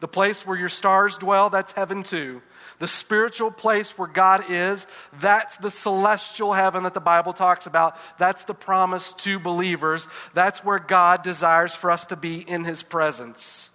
The 0.00 0.08
place 0.08 0.46
where 0.46 0.58
your 0.58 0.68
stars 0.68 1.16
dwell, 1.16 1.48
that's 1.48 1.72
heaven 1.72 2.02
two. 2.02 2.42
The 2.78 2.88
spiritual 2.88 3.50
place 3.50 3.96
where 3.96 4.08
God 4.08 4.44
is, 4.50 4.86
that's 5.20 5.56
the 5.56 5.70
celestial 5.70 6.52
heaven 6.52 6.82
that 6.82 6.92
the 6.92 7.00
Bible 7.00 7.32
talks 7.32 7.66
about. 7.66 7.96
That's 8.18 8.44
the 8.44 8.54
promise 8.54 9.14
to 9.14 9.38
believers. 9.38 10.06
That's 10.34 10.62
where 10.62 10.78
God 10.78 11.22
desires 11.22 11.74
for 11.74 11.90
us 11.90 12.06
to 12.06 12.16
be 12.16 12.40
in 12.40 12.64
His 12.64 12.82
presence. 12.82 13.70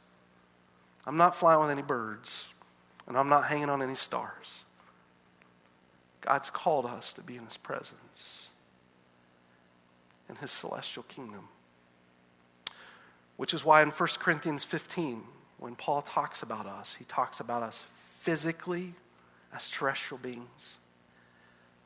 I'm 1.08 1.18
not 1.18 1.36
flying 1.36 1.60
with 1.60 1.72
any 1.72 1.82
birds, 1.82 2.46
and 3.08 3.18
I'm 3.18 3.30
not 3.30 3.46
hanging 3.46 3.70
on 3.70 3.82
any 3.82 3.96
stars. 3.96 4.54
God's 6.22 6.52
called 6.52 6.86
us 6.86 7.14
to 7.14 7.22
be 7.22 7.36
in 7.36 7.46
His 7.46 7.58
presence, 7.58 8.50
in 10.30 10.36
His 10.36 10.52
celestial 10.52 11.04
kingdom. 11.04 11.48
Which 13.38 13.56
is 13.56 13.66
why 13.66 13.82
in 13.82 13.90
1 13.90 14.10
Corinthians 14.20 14.64
15, 14.64 15.24
when 15.62 15.76
Paul 15.76 16.02
talks 16.02 16.42
about 16.42 16.66
us, 16.66 16.96
he 16.98 17.06
talks 17.06 17.40
about 17.40 17.62
us 17.62 17.84
physically 18.20 18.96
as 19.56 19.70
terrestrial 19.70 20.18
beings, 20.18 20.78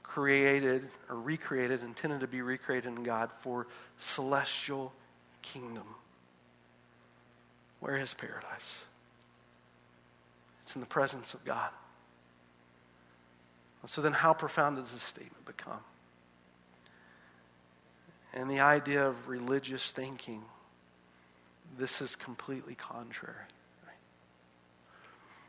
created 0.01 0.87
or 1.09 1.17
recreated, 1.17 1.83
intended 1.83 2.21
to 2.21 2.27
be 2.27 2.41
recreated 2.41 2.85
in 2.85 3.03
God 3.03 3.29
for 3.41 3.67
celestial 3.99 4.93
kingdom. 5.41 5.83
Where 7.81 7.97
is 7.97 8.13
paradise? 8.13 8.75
It's 10.63 10.73
in 10.73 10.79
the 10.79 10.87
presence 10.87 11.33
of 11.33 11.43
God. 11.43 11.69
So 13.87 14.01
then, 14.01 14.13
how 14.13 14.33
profound 14.33 14.77
does 14.77 14.89
this 14.89 15.03
statement 15.03 15.45
become? 15.45 15.81
And 18.33 18.49
the 18.49 18.61
idea 18.61 19.05
of 19.05 19.27
religious 19.27 19.91
thinking, 19.91 20.43
this 21.77 22.01
is 22.01 22.15
completely 22.15 22.75
contrary. 22.75 23.45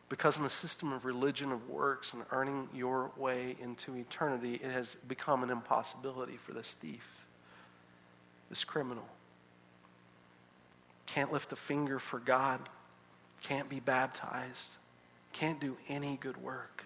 Because 0.09 0.37
in 0.37 0.45
the 0.45 0.51
system 0.51 0.92
of 0.92 1.05
religion 1.05 1.51
of 1.51 1.69
works 1.69 2.12
and 2.12 2.23
earning 2.31 2.69
your 2.73 3.11
way 3.16 3.57
into 3.61 3.97
eternity, 3.97 4.61
it 4.62 4.71
has 4.71 4.97
become 5.09 5.42
an 5.42 5.51
impossibility 5.51 6.37
for 6.37 6.53
this 6.53 6.77
thief, 6.81 7.07
this 8.49 8.62
criminal. 8.62 9.07
Can't 11.07 11.33
lift 11.33 11.53
a 11.53 11.57
finger 11.57 11.99
for 11.99 12.21
God, 12.21 12.61
can't 13.42 13.69
be 13.69 13.81
baptized, 13.81 14.77
can't 15.33 15.61
do 15.61 15.77
any 15.88 16.19
good 16.21 16.37
work. 16.37 16.85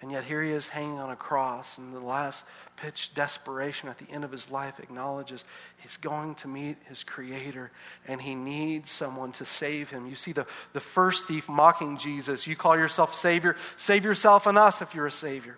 And 0.00 0.12
yet 0.12 0.24
here 0.24 0.42
he 0.42 0.52
is 0.52 0.68
hanging 0.68 1.00
on 1.00 1.10
a 1.10 1.16
cross, 1.16 1.76
and 1.76 1.92
the 1.92 2.00
last 2.00 2.44
pitch 2.76 3.12
desperation 3.14 3.88
at 3.88 3.98
the 3.98 4.08
end 4.10 4.24
of 4.24 4.30
his 4.30 4.48
life 4.48 4.78
acknowledges 4.78 5.42
he's 5.78 5.96
going 5.96 6.36
to 6.36 6.48
meet 6.48 6.76
his 6.84 7.02
creator 7.02 7.72
and 8.06 8.22
he 8.22 8.36
needs 8.36 8.92
someone 8.92 9.32
to 9.32 9.44
save 9.44 9.90
him. 9.90 10.06
You 10.06 10.14
see 10.14 10.32
the, 10.32 10.46
the 10.72 10.80
first 10.80 11.26
thief 11.26 11.48
mocking 11.48 11.98
Jesus. 11.98 12.46
You 12.46 12.54
call 12.54 12.76
yourself 12.76 13.14
Savior, 13.14 13.56
save 13.76 14.04
yourself 14.04 14.46
and 14.46 14.56
us 14.56 14.82
if 14.82 14.94
you're 14.94 15.06
a 15.06 15.12
Savior. 15.12 15.56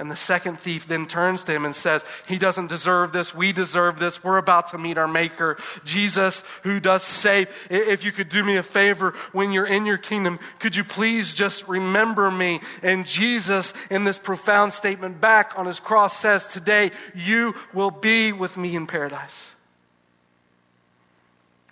And 0.00 0.12
the 0.12 0.16
second 0.16 0.60
thief 0.60 0.86
then 0.86 1.06
turns 1.06 1.42
to 1.44 1.52
him 1.52 1.64
and 1.64 1.74
says, 1.74 2.04
He 2.28 2.38
doesn't 2.38 2.68
deserve 2.68 3.12
this. 3.12 3.34
We 3.34 3.52
deserve 3.52 3.98
this. 3.98 4.22
We're 4.22 4.38
about 4.38 4.68
to 4.68 4.78
meet 4.78 4.96
our 4.96 5.08
Maker. 5.08 5.58
Jesus, 5.84 6.44
who 6.62 6.78
does 6.78 7.02
save. 7.02 7.48
If 7.68 8.04
you 8.04 8.12
could 8.12 8.28
do 8.28 8.44
me 8.44 8.56
a 8.56 8.62
favor 8.62 9.14
when 9.32 9.50
you're 9.50 9.66
in 9.66 9.86
your 9.86 9.98
kingdom, 9.98 10.38
could 10.60 10.76
you 10.76 10.84
please 10.84 11.34
just 11.34 11.66
remember 11.66 12.30
me? 12.30 12.60
And 12.80 13.06
Jesus, 13.06 13.74
in 13.90 14.04
this 14.04 14.18
profound 14.18 14.72
statement 14.72 15.20
back 15.20 15.54
on 15.56 15.66
his 15.66 15.80
cross, 15.80 16.16
says, 16.16 16.46
Today 16.46 16.92
you 17.12 17.56
will 17.74 17.90
be 17.90 18.30
with 18.30 18.56
me 18.56 18.76
in 18.76 18.86
paradise. 18.86 19.46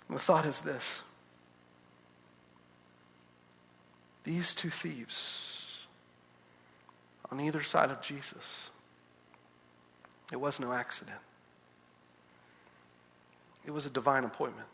The 0.09 0.19
thought 0.19 0.45
is 0.45 0.61
this 0.61 0.99
these 4.25 4.53
two 4.53 4.69
thieves 4.69 5.56
on 7.31 7.39
either 7.39 7.63
side 7.63 7.91
of 7.91 8.01
Jesus. 8.01 8.69
It 10.31 10.37
was 10.37 10.59
no 10.59 10.73
accident, 10.73 11.19
it 13.65 13.71
was 13.71 13.85
a 13.85 13.89
divine 13.89 14.23
appointment. 14.23 14.67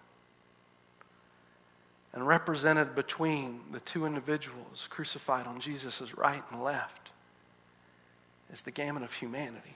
And 2.15 2.27
represented 2.27 2.93
between 2.93 3.61
the 3.71 3.79
two 3.79 4.05
individuals 4.05 4.87
crucified 4.91 5.47
on 5.47 5.59
Jesus' 5.59 6.15
right 6.15 6.43
and 6.51 6.63
left 6.63 7.09
is 8.53 8.61
the 8.61 8.69
gamut 8.69 9.01
of 9.01 9.13
humanity. 9.13 9.75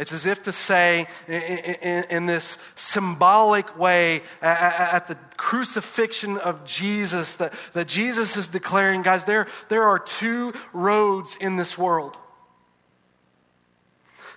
It's 0.00 0.12
as 0.12 0.24
if 0.24 0.44
to 0.44 0.52
say, 0.52 1.08
in, 1.28 2.24
this 2.24 2.56
symbolic 2.74 3.78
way, 3.78 4.22
at 4.40 5.08
the 5.08 5.16
crucifixion 5.36 6.38
of 6.38 6.64
Jesus, 6.64 7.34
that, 7.36 7.52
that 7.74 7.86
Jesus 7.86 8.34
is 8.34 8.48
declaring, 8.48 9.02
guys, 9.02 9.24
there, 9.24 9.46
there 9.68 9.82
are 9.82 9.98
two 9.98 10.54
roads 10.72 11.36
in 11.38 11.56
this 11.56 11.76
world. 11.76 12.16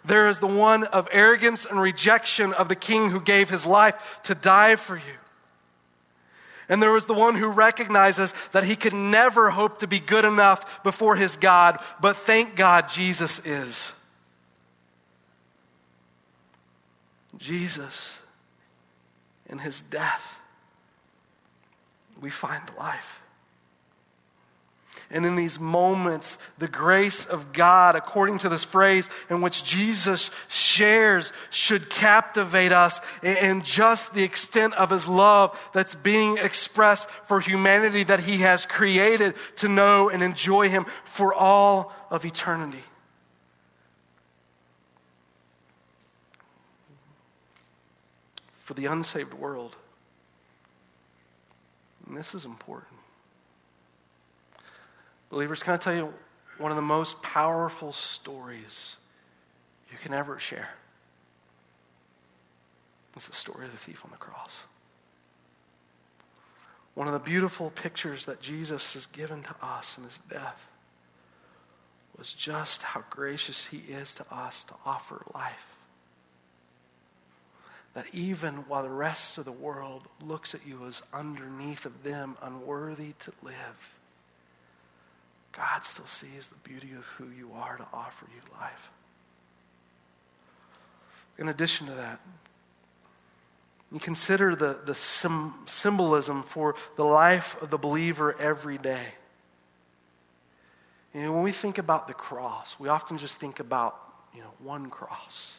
There 0.04 0.28
is 0.28 0.42
the 0.42 0.48
one 0.48 0.84
of 0.84 1.08
arrogance 1.14 1.64
and 1.64 1.80
rejection 1.80 2.52
of 2.52 2.68
the 2.68 2.76
king 2.76 3.12
who 3.12 3.22
gave 3.22 3.50
his 3.50 3.66
life 3.66 4.20
to 4.24 4.36
die 4.36 4.76
for 4.76 4.98
you. 4.98 5.18
And 6.68 6.84
there 6.84 6.92
was 6.92 7.06
the 7.06 7.14
one 7.14 7.36
who 7.36 7.48
recognizes 7.48 8.34
that 8.52 8.66
he 8.66 8.76
could 8.76 8.94
never 8.94 9.50
hope 9.50 9.80
to 9.80 9.88
be 9.88 10.02
good 10.02 10.26
enough 10.26 10.84
before 10.84 11.16
his 11.16 11.38
God, 11.38 11.80
but 12.02 12.18
thank 12.18 12.58
God 12.58 12.90
Jesus 12.90 13.40
is. 13.46 13.94
Jesus, 17.44 18.16
in 19.48 19.60
his 19.60 19.82
death, 19.82 20.38
we 22.22 22.30
find 22.30 22.64
life. 22.80 23.20
And 25.12 25.26
in 25.26 25.36
these 25.36 25.60
moments, 25.60 26.38
the 26.58 26.70
grace 26.70 27.26
of 27.26 27.52
God, 27.52 27.98
according 27.98 28.40
to 28.40 28.50
this 28.50 28.64
phrase 28.64 29.10
in 29.30 29.42
which 29.42 29.66
Jesus 29.66 30.32
shares, 30.48 31.34
should 31.50 31.90
captivate 31.90 32.72
us 32.72 33.02
in 33.22 33.62
just 33.64 34.14
the 34.14 34.24
extent 34.24 34.74
of 34.76 34.90
his 34.90 35.06
love 35.06 35.60
that's 35.74 35.96
being 35.96 36.38
expressed 36.38 37.10
for 37.28 37.42
humanity 37.42 38.06
that 38.06 38.22
he 38.22 38.38
has 38.38 38.66
created 38.66 39.36
to 39.58 39.68
know 39.68 40.10
and 40.10 40.24
enjoy 40.24 40.70
him 40.70 40.86
for 41.04 41.34
all 41.34 41.92
of 42.10 42.26
eternity. 42.26 42.84
For 48.64 48.74
the 48.74 48.86
unsaved 48.86 49.34
world. 49.34 49.76
And 52.08 52.18
this 52.18 52.34
is 52.34 52.46
important. 52.46 53.00
Believers, 55.30 55.62
can 55.62 55.74
I 55.74 55.78
tell 55.78 55.94
you 55.94 56.14
one 56.58 56.72
of 56.72 56.76
the 56.76 56.82
most 56.82 57.22
powerful 57.22 57.92
stories 57.92 58.96
you 59.92 59.98
can 60.02 60.14
ever 60.14 60.40
share? 60.40 60.70
It's 63.16 63.28
the 63.28 63.36
story 63.36 63.66
of 63.66 63.72
the 63.72 63.78
thief 63.78 64.02
on 64.04 64.12
the 64.12 64.18
cross. 64.18 64.56
One 66.96 67.08
of 67.08 67.14
the 67.14 67.20
beautiful 67.20 67.72
pictures 67.72 68.26
that 68.26 68.42
Jesus 68.42 68.94
has 68.94 69.06
given 69.08 69.44
to 69.44 69.56
us 69.62 69.96
in 69.98 70.04
his 70.04 70.20
death 70.30 70.68
was 72.18 72.34
just 72.34 72.84
how 72.84 73.04
gracious 73.10 73.66
he 73.66 73.78
is 73.78 74.14
to 74.16 74.26
us 74.34 74.64
to 74.66 74.74
offer 74.86 75.24
life 75.34 75.73
that 77.94 78.06
even 78.12 78.56
while 78.68 78.84
the 78.84 78.90
rest 78.90 79.38
of 79.38 79.46
the 79.46 79.52
world 79.52 80.08
looks 80.22 80.56
at 80.56 80.66
you 80.66 80.86
as 80.88 81.04
underneath 81.14 81.86
of 81.86 82.04
them, 82.04 82.38
unworthy 82.42 83.14
to 83.20 83.32
live, 83.44 83.56
God 85.52 85.86
still 85.86 86.08
sees 86.08 86.48
the 86.48 86.70
beauty 86.70 86.94
of 86.98 87.04
who 87.18 87.30
you 87.30 87.52
are 87.54 87.78
to 87.78 87.86
offer 87.94 88.26
you 88.34 88.42
life. 88.60 88.90
In 91.38 91.50
addition 91.50 91.88
to 91.88 91.94
that, 91.94 92.20
you 93.92 94.00
consider 94.00 94.56
the, 94.56 94.80
the 94.86 94.96
sim, 94.96 95.54
symbolism 95.68 96.42
for 96.42 96.76
the 96.96 97.04
life 97.04 97.56
of 97.62 97.70
the 97.70 97.78
believer 97.78 98.36
every 98.40 98.80
day. 98.80 99.06
You 101.14 101.22
know, 101.22 101.34
when 101.34 101.44
we 101.44 101.52
think 101.52 101.78
about 101.78 102.08
the 102.08 102.16
cross, 102.16 102.76
we 102.80 102.90
often 102.90 103.20
just 103.20 103.36
think 103.36 103.60
about, 103.60 103.96
you 104.34 104.42
know, 104.42 104.52
one 104.58 104.90
cross. 104.90 105.54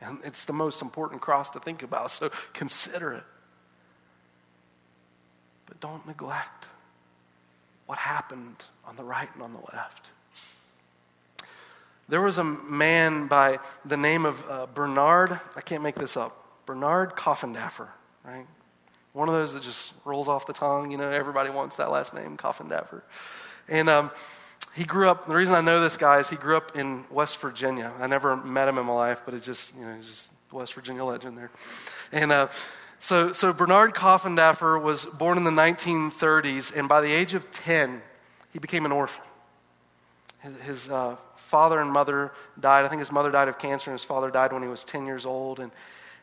And 0.00 0.18
it's 0.24 0.44
the 0.44 0.52
most 0.52 0.80
important 0.82 1.20
cross 1.20 1.50
to 1.50 1.60
think 1.60 1.82
about, 1.82 2.10
so 2.10 2.30
consider 2.52 3.12
it. 3.12 3.24
But 5.66 5.80
don't 5.80 6.06
neglect 6.06 6.66
what 7.86 7.98
happened 7.98 8.56
on 8.86 8.96
the 8.96 9.04
right 9.04 9.28
and 9.34 9.42
on 9.42 9.52
the 9.52 9.76
left. 9.76 10.08
There 12.08 12.20
was 12.20 12.38
a 12.38 12.44
man 12.44 13.28
by 13.28 13.58
the 13.84 13.96
name 13.96 14.26
of 14.26 14.42
uh, 14.48 14.66
Bernard, 14.66 15.38
I 15.54 15.60
can't 15.60 15.82
make 15.82 15.94
this 15.94 16.16
up, 16.16 16.44
Bernard 16.66 17.14
Coffindaffer, 17.14 17.88
right? 18.24 18.46
One 19.12 19.28
of 19.28 19.34
those 19.34 19.52
that 19.54 19.62
just 19.62 19.92
rolls 20.04 20.28
off 20.28 20.46
the 20.46 20.52
tongue. 20.52 20.92
You 20.92 20.98
know, 20.98 21.10
everybody 21.10 21.50
wants 21.50 21.76
that 21.76 21.90
last 21.90 22.14
name, 22.14 22.36
Coffindaffer. 22.36 23.02
And 23.68 23.88
um, 23.88 24.10
he 24.74 24.84
grew 24.84 25.08
up, 25.08 25.26
the 25.26 25.34
reason 25.34 25.54
I 25.54 25.60
know 25.60 25.80
this 25.80 25.96
guy 25.96 26.20
is 26.20 26.28
he 26.28 26.36
grew 26.36 26.56
up 26.56 26.76
in 26.76 27.04
West 27.10 27.38
Virginia. 27.38 27.92
I 27.98 28.06
never 28.06 28.36
met 28.36 28.68
him 28.68 28.78
in 28.78 28.86
my 28.86 28.92
life, 28.92 29.22
but 29.24 29.34
it 29.34 29.42
just, 29.42 29.74
you 29.74 29.84
know, 29.84 29.94
he's 29.94 30.06
just 30.06 30.30
West 30.52 30.74
Virginia 30.74 31.04
legend 31.04 31.36
there. 31.36 31.50
And 32.12 32.32
uh, 32.32 32.48
So, 33.02 33.32
so 33.32 33.54
Bernard 33.54 33.94
Coffindaffer 33.94 34.80
was 34.80 35.06
born 35.06 35.38
in 35.38 35.44
the 35.44 35.50
1930s, 35.50 36.76
and 36.76 36.86
by 36.86 37.00
the 37.00 37.10
age 37.10 37.32
of 37.32 37.50
10, 37.50 38.02
he 38.52 38.58
became 38.58 38.84
an 38.84 38.92
orphan. 38.92 39.24
His, 40.40 40.56
his 40.58 40.88
uh, 40.90 41.16
father 41.36 41.80
and 41.80 41.90
mother 41.90 42.32
died. 42.60 42.84
I 42.84 42.88
think 42.88 43.00
his 43.00 43.10
mother 43.10 43.30
died 43.30 43.48
of 43.48 43.58
cancer, 43.58 43.90
and 43.90 43.98
his 43.98 44.04
father 44.04 44.30
died 44.30 44.52
when 44.52 44.62
he 44.62 44.68
was 44.68 44.84
10 44.84 45.06
years 45.06 45.24
old. 45.24 45.60
And, 45.60 45.72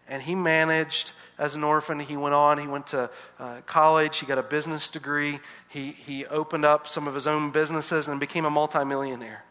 and 0.08 0.22
he 0.24 0.36
managed 0.36 1.12
as 1.38 1.55
an 1.55 1.64
orphan. 1.64 1.99
He 1.99 2.18
went 2.18 2.34
on, 2.34 2.58
he 2.58 2.68
went 2.68 2.88
to 2.88 3.10
uh, 3.39 3.62
college, 3.66 4.18
he 4.18 4.26
got 4.26 4.38
a 4.38 4.43
business 4.43 4.89
degree, 4.89 5.39
he, 5.70 5.91
he 5.91 6.26
opened 6.26 6.66
up 6.66 6.88
some 6.88 7.08
of 7.08 7.16
his 7.16 7.28
own 7.28 7.51
businesses 7.51 8.08
and 8.08 8.20
became 8.20 8.45
a 8.45 8.49
multimillionaire. 8.49 9.43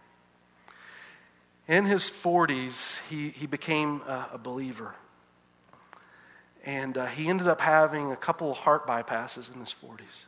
In 1.68 1.84
his 1.84 2.04
40s, 2.04 2.98
he, 3.10 3.30
he 3.30 3.46
became 3.46 4.02
a, 4.02 4.30
a 4.34 4.38
believer. 4.38 4.94
And 6.64 6.98
uh, 6.98 7.06
he 7.06 7.28
ended 7.28 7.48
up 7.48 7.60
having 7.60 8.10
a 8.10 8.16
couple 8.16 8.52
heart 8.54 8.86
bypasses 8.86 9.52
in 9.52 9.60
his 9.60 9.74
40s. 9.84 10.24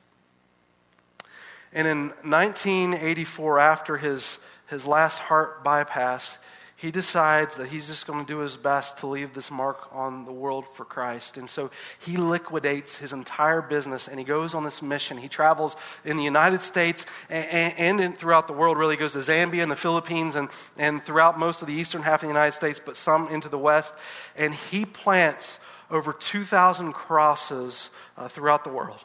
And 1.72 1.87
in 1.87 2.09
1984, 2.22 3.59
after 3.59 3.99
his, 3.99 4.39
his 4.68 4.87
last 4.87 5.18
heart 5.18 5.62
bypass, 5.62 6.39
he 6.79 6.93
decides 6.93 7.57
that 7.57 7.70
he's 7.70 7.89
just 7.89 8.07
going 8.07 8.24
to 8.24 8.33
do 8.33 8.39
his 8.39 8.57
best 8.57 8.99
to 8.99 9.09
leave 9.09 9.35
this 9.35 9.51
mark 9.51 9.89
on 9.91 10.24
the 10.24 10.31
world 10.31 10.64
for 10.74 10.85
Christ. 10.85 11.37
And 11.37 11.51
so 11.51 11.72
he 11.99 12.16
liquidates 12.16 12.97
his 12.97 13.12
entire 13.12 13.61
business 13.61 14.07
and 14.07 14.16
he 14.16 14.24
goes 14.24 14.55
on 14.55 14.62
this 14.62 14.81
mission. 14.81 15.18
He 15.18 15.26
travels 15.26 15.74
in 16.05 16.16
the 16.16 16.22
United 16.22 16.61
States 16.61 17.05
and, 17.29 17.76
and 17.76 18.01
in, 18.01 18.12
throughout 18.12 18.47
the 18.47 18.53
world, 18.53 18.79
really. 18.79 18.95
He 18.95 19.01
goes 19.01 19.11
to 19.14 19.18
Zambia 19.18 19.61
and 19.61 19.72
the 19.72 19.76
Philippines 19.76 20.37
and, 20.37 20.51
and 20.76 21.03
throughout 21.03 21.37
most 21.37 21.62
of 21.62 21.66
the 21.66 21.74
eastern 21.74 22.03
half 22.03 22.22
of 22.22 22.29
the 22.29 22.33
United 22.33 22.55
States, 22.55 22.81
but 22.83 22.97
some 22.97 23.26
into 23.26 23.49
the 23.49 23.59
west. 23.59 23.93
And 24.37 24.55
he 24.55 24.85
plants 24.85 25.59
over 25.91 26.12
2,000 26.12 26.93
crosses 26.93 27.91
uh, 28.16 28.29
throughout 28.29 28.62
the 28.62 28.70
world. 28.70 29.01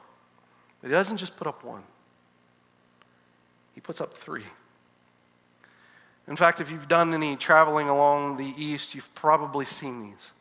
But 0.80 0.90
he 0.90 0.92
doesn't 0.92 1.18
just 1.18 1.36
put 1.36 1.48
up 1.48 1.64
one, 1.64 1.82
he 3.74 3.82
puts 3.82 4.00
up 4.00 4.16
three. 4.16 4.44
In 6.28 6.36
fact, 6.36 6.62
if 6.62 6.72
you've 6.72 6.88
done 6.88 7.14
any 7.14 7.36
traveling 7.36 7.90
along 7.90 8.38
the 8.38 8.54
east, 8.58 8.96
you've 8.96 9.14
probably 9.14 9.66
seen 9.66 10.02
these. 10.02 10.32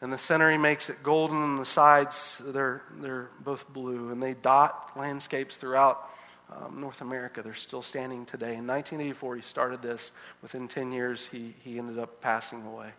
And 0.00 0.12
the 0.12 0.18
center 0.18 0.50
he 0.50 0.58
makes 0.58 0.90
it 0.90 1.02
golden, 1.02 1.42
and 1.42 1.58
the 1.58 1.64
sides 1.64 2.40
they're 2.44 2.82
they're 3.00 3.30
both 3.40 3.68
blue, 3.72 4.10
and 4.10 4.22
they 4.22 4.34
dot 4.34 4.90
landscapes 4.96 5.56
throughout 5.56 6.10
um, 6.52 6.80
North 6.80 7.00
America. 7.00 7.42
They're 7.42 7.54
still 7.54 7.82
standing 7.82 8.26
today. 8.26 8.54
In 8.54 8.66
1984, 8.66 9.36
he 9.36 9.42
started 9.42 9.82
this. 9.82 10.12
Within 10.42 10.68
10 10.68 10.92
years, 10.92 11.26
he 11.32 11.54
he 11.64 11.78
ended 11.78 11.98
up 11.98 12.20
passing 12.20 12.64
away. 12.66 12.90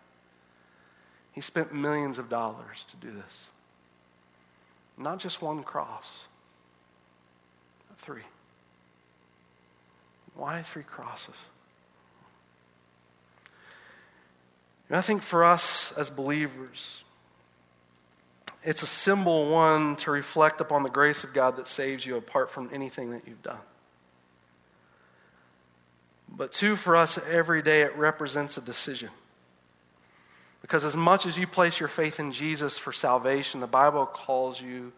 He 1.32 1.40
spent 1.40 1.72
millions 1.72 2.18
of 2.18 2.28
dollars 2.28 2.84
to 2.90 2.96
do 2.96 3.12
this. 3.12 3.40
Not 4.98 5.18
just 5.18 5.40
one 5.42 5.62
cross, 5.62 6.06
three. 7.98 8.22
Why 10.36 10.62
three 10.62 10.82
crosses? 10.82 11.34
And 14.88 14.96
I 14.96 15.00
think 15.00 15.22
for 15.22 15.42
us 15.42 15.92
as 15.96 16.10
believers, 16.10 17.02
it's 18.62 18.82
a 18.82 18.86
symbol, 18.86 19.48
one, 19.48 19.96
to 19.96 20.10
reflect 20.10 20.60
upon 20.60 20.82
the 20.82 20.90
grace 20.90 21.24
of 21.24 21.32
God 21.32 21.56
that 21.56 21.66
saves 21.66 22.04
you 22.04 22.16
apart 22.16 22.50
from 22.50 22.70
anything 22.72 23.10
that 23.10 23.22
you've 23.26 23.42
done. 23.42 23.58
But 26.28 26.52
two, 26.52 26.76
for 26.76 26.96
us 26.96 27.18
every 27.30 27.62
day, 27.62 27.82
it 27.82 27.96
represents 27.96 28.56
a 28.56 28.60
decision. 28.60 29.10
Because 30.60 30.84
as 30.84 30.96
much 30.96 31.26
as 31.26 31.38
you 31.38 31.46
place 31.46 31.78
your 31.78 31.88
faith 31.88 32.18
in 32.18 32.32
Jesus 32.32 32.76
for 32.76 32.92
salvation, 32.92 33.60
the 33.60 33.66
Bible 33.66 34.04
calls 34.04 34.60
you 34.60 34.92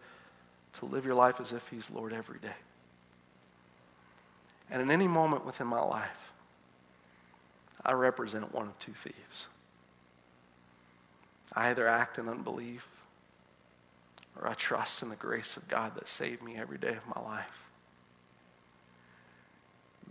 to 0.79 0.85
live 0.85 1.05
your 1.05 1.15
life 1.15 1.39
as 1.39 1.53
if 1.53 1.67
He's 1.69 1.89
Lord 1.91 2.11
every 2.11 2.39
day. 2.39 2.55
And 4.71 4.81
in 4.81 4.91
any 4.91 5.07
moment 5.07 5.45
within 5.45 5.67
my 5.67 5.81
life, 5.81 6.31
I 7.85 7.93
represent 7.93 8.53
one 8.53 8.67
of 8.67 8.77
two 8.79 8.93
thieves. 8.93 9.47
I 11.53 11.69
either 11.69 11.87
act 11.87 12.19
in 12.19 12.29
unbelief 12.29 12.85
or 14.39 14.47
I 14.47 14.53
trust 14.53 15.01
in 15.01 15.09
the 15.09 15.15
grace 15.15 15.57
of 15.57 15.67
God 15.67 15.95
that 15.95 16.07
saved 16.07 16.43
me 16.43 16.57
every 16.57 16.77
day 16.77 16.95
of 16.95 17.15
my 17.15 17.21
life. 17.21 17.65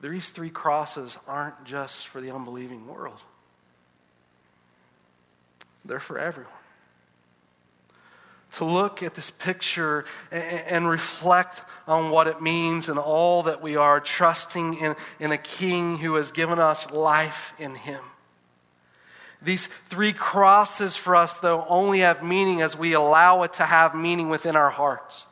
These 0.01 0.31
three 0.31 0.51
crosses 0.51 1.19
aren't 1.27 1.65
just 1.65 2.09
for 2.09 2.21
the 2.21 2.31
unbelieving 2.31 2.87
world, 2.87 3.21
they're 5.85 6.01
for 6.01 6.19
everyone 6.19 6.53
to 8.53 8.65
look 8.65 9.03
at 9.03 9.15
this 9.15 9.31
picture 9.31 10.05
and, 10.31 10.89
reflect 10.89 11.63
on 11.87 12.11
what 12.11 12.27
it 12.27 12.41
means 12.41 12.89
and 12.89 12.99
all 12.99 13.43
that 13.45 13.63
we 13.63 13.77
are, 13.77 14.01
trusting 14.01 14.75
in, 14.75 14.97
in 15.21 15.33
a 15.33 15.39
king 15.39 15.99
who 15.99 16.15
has 16.15 16.33
given 16.33 16.59
us 16.59 16.91
life 16.91 17.53
in 17.59 17.75
him. 17.75 18.03
These 19.43 19.69
three 19.89 20.13
crosses 20.13 20.97
for 20.97 21.15
us, 21.15 21.37
though, 21.39 21.65
only 21.69 22.01
have 22.01 22.25
meaning 22.25 22.63
as 22.63 22.77
we 22.77 22.95
allow 22.95 23.43
it 23.43 23.53
to 23.55 23.65
have 23.65 23.95
meaning 23.95 24.29
within 24.29 24.57
our 24.57 24.71
hearts 24.71 25.25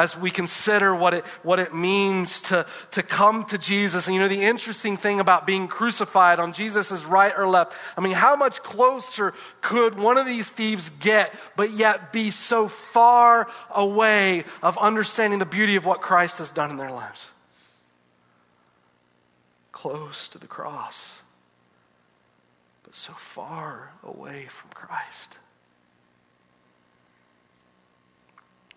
as 0.00 0.16
we 0.16 0.30
consider 0.30 0.94
what 0.94 1.12
it, 1.12 1.26
what 1.42 1.58
it 1.58 1.74
means 1.74 2.40
to, 2.40 2.64
to 2.90 3.02
come 3.02 3.44
to 3.44 3.58
Jesus. 3.58 4.06
And 4.06 4.14
you 4.14 4.20
know, 4.20 4.28
the 4.28 4.42
interesting 4.42 4.96
thing 4.96 5.20
about 5.20 5.46
being 5.46 5.68
crucified 5.68 6.38
on 6.38 6.54
Jesus' 6.54 7.04
right 7.04 7.34
or 7.36 7.46
left, 7.46 7.74
I 7.98 8.00
mean, 8.00 8.14
how 8.14 8.34
much 8.34 8.62
closer 8.62 9.34
could 9.60 9.98
one 9.98 10.16
of 10.16 10.24
these 10.24 10.48
thieves 10.48 10.90
get, 11.00 11.34
but 11.54 11.70
yet 11.72 12.14
be 12.14 12.30
so 12.30 12.66
far 12.66 13.46
away 13.70 14.44
of 14.62 14.78
understanding 14.78 15.38
the 15.38 15.44
beauty 15.44 15.76
of 15.76 15.84
what 15.84 16.00
Christ 16.00 16.38
has 16.38 16.50
done 16.50 16.70
in 16.70 16.78
their 16.78 16.90
lives? 16.90 17.26
Close 19.70 20.28
to 20.28 20.38
the 20.38 20.46
cross, 20.46 21.04
but 22.84 22.94
so 22.94 23.12
far 23.12 23.92
away 24.02 24.48
from 24.50 24.70
Christ. 24.70 25.36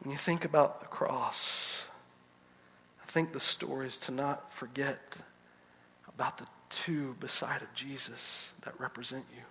When 0.04 0.12
you 0.12 0.18
think 0.18 0.44
about 0.44 0.82
the 0.82 0.88
cross, 0.88 1.84
I 3.02 3.06
think 3.06 3.32
the 3.32 3.40
story 3.40 3.88
is 3.88 3.98
to 4.00 4.12
not 4.12 4.54
forget 4.54 5.00
about 6.14 6.38
the 6.40 6.46
two 6.70 7.16
beside 7.22 7.62
of 7.62 7.74
Jesus 7.74 8.50
that 8.64 8.78
represent 8.82 9.24
you. 9.34 9.44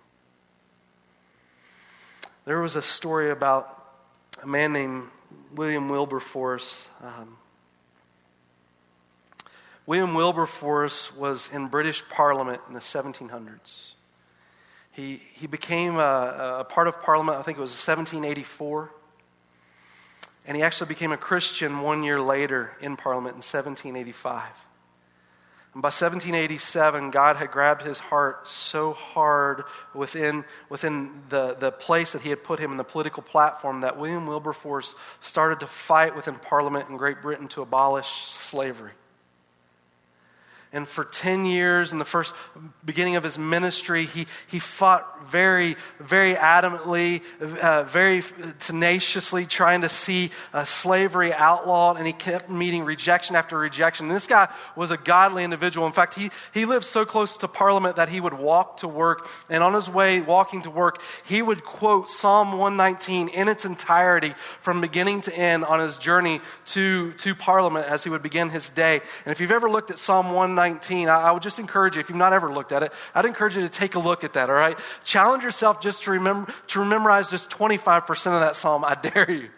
There 2.45 2.61
was 2.61 2.75
a 2.75 2.83
story 2.83 3.31
about 3.31 3.95
a 4.43 4.47
man 4.47 4.73
named 4.73 5.05
William 5.55 5.89
Wilberforce. 5.89 6.85
Um, 7.01 7.37
William 9.87 10.13
Wilberforce 10.13 11.15
was 11.15 11.49
in 11.51 11.65
British 11.65 12.03
Parliament 12.09 12.61
in 12.67 12.75
the 12.75 12.79
1700s. 12.79 13.93
He, 14.91 15.19
he 15.33 15.47
became 15.47 15.95
a, 15.95 16.59
a 16.59 16.63
part 16.63 16.87
of 16.87 17.01
Parliament, 17.01 17.39
I 17.39 17.41
think 17.41 17.57
it 17.57 17.61
was 17.61 17.71
1784. 17.71 18.91
And 20.45 20.57
he 20.57 20.63
actually 20.63 20.87
became 20.87 21.11
a 21.11 21.17
Christian 21.17 21.81
one 21.81 22.03
year 22.03 22.19
later 22.19 22.71
in 22.81 22.97
Parliament 22.97 23.33
in 23.33 23.37
1785. 23.37 24.51
And 25.73 25.81
by 25.81 25.87
1787, 25.87 27.09
God 27.09 27.37
had 27.37 27.49
grabbed 27.49 27.81
his 27.81 27.97
heart 27.97 28.47
so 28.47 28.93
hard 28.93 29.63
within, 29.95 30.45
within 30.69 31.23
the, 31.29 31.55
the 31.55 31.71
place 31.71 32.11
that 32.11 32.21
he 32.21 32.29
had 32.29 32.43
put 32.43 32.59
him 32.59 32.71
in 32.71 32.77
the 32.77 32.83
political 32.83 33.23
platform 33.23 33.81
that 33.81 33.97
William 33.97 34.27
Wilberforce 34.27 34.93
started 35.19 35.61
to 35.61 35.67
fight 35.67 36.15
within 36.15 36.35
Parliament 36.35 36.89
in 36.89 36.97
Great 36.97 37.23
Britain 37.23 37.47
to 37.49 37.63
abolish 37.63 38.07
slavery. 38.07 38.91
And 40.73 40.87
for 40.87 41.05
10 41.05 41.45
years, 41.45 41.91
in 41.91 41.99
the 41.99 42.05
first 42.05 42.33
beginning 42.83 43.15
of 43.15 43.23
his 43.23 43.37
ministry, 43.37 44.07
he, 44.07 44.25
he 44.47 44.57
fought 44.57 45.29
very, 45.29 45.77
very 45.99 46.33
adamantly, 46.33 47.21
uh, 47.39 47.83
very 47.83 48.23
tenaciously, 48.59 49.45
trying 49.45 49.81
to 49.81 49.89
see 49.89 50.31
uh, 50.51 50.65
slavery 50.65 51.31
outlawed. 51.31 51.97
And 51.97 52.07
he 52.07 52.13
kept 52.13 52.49
meeting 52.49 52.83
rejection 52.83 53.35
after 53.35 53.55
rejection. 53.55 54.07
And 54.07 54.15
this 54.15 54.25
guy 54.25 54.51
was 54.75 54.89
a 54.89 54.97
godly 54.97 55.43
individual. 55.43 55.85
In 55.85 55.93
fact, 55.93 56.15
he, 56.15 56.31
he 56.55 56.65
lived 56.65 56.85
so 56.85 57.05
close 57.05 57.37
to 57.37 57.47
Parliament 57.47 57.97
that 57.97 58.09
he 58.09 58.19
would 58.19 58.33
walk 58.33 58.77
to 58.77 58.87
work. 58.87 59.29
And 59.51 59.63
on 59.63 59.75
his 59.75 59.87
way 59.87 60.21
walking 60.21 60.63
to 60.63 60.71
work, 60.71 61.03
he 61.23 61.43
would 61.43 61.63
quote 61.63 62.09
Psalm 62.09 62.57
119 62.57 63.29
in 63.29 63.47
its 63.47 63.63
entirety 63.63 64.33
from 64.61 64.81
beginning 64.81 65.21
to 65.21 65.37
end 65.37 65.65
on 65.65 65.79
his 65.79 65.99
journey 65.99 66.41
to, 66.65 67.13
to 67.13 67.35
Parliament 67.35 67.87
as 67.87 68.03
he 68.03 68.09
would 68.09 68.23
begin 68.23 68.49
his 68.49 68.71
day. 68.71 69.01
And 69.23 69.31
if 69.31 69.39
you've 69.39 69.51
ever 69.51 69.69
looked 69.69 69.91
at 69.91 69.99
Psalm 69.99 70.31
119, 70.31 70.62
19, 70.63 71.09
I, 71.09 71.23
I 71.23 71.31
would 71.31 71.43
just 71.43 71.59
encourage 71.59 71.95
you, 71.95 71.99
if 71.99 72.07
you've 72.07 72.17
not 72.17 72.31
ever 72.31 72.49
looked 72.49 72.71
at 72.71 72.83
it, 72.83 72.93
I'd 73.13 73.25
encourage 73.25 73.57
you 73.57 73.63
to 73.63 73.69
take 73.69 73.95
a 73.95 73.99
look 73.99 74.23
at 74.23 74.33
that, 74.33 74.49
all 74.49 74.55
right? 74.55 74.79
Challenge 75.03 75.43
yourself 75.43 75.81
just 75.81 76.03
to 76.03 76.11
remember 76.11 76.53
to 76.67 76.85
memorize 76.85 77.29
just 77.29 77.49
25% 77.49 78.09
of 78.09 78.39
that 78.39 78.55
psalm. 78.55 78.85
I 78.85 78.95
dare 79.01 79.29
you. 79.29 79.49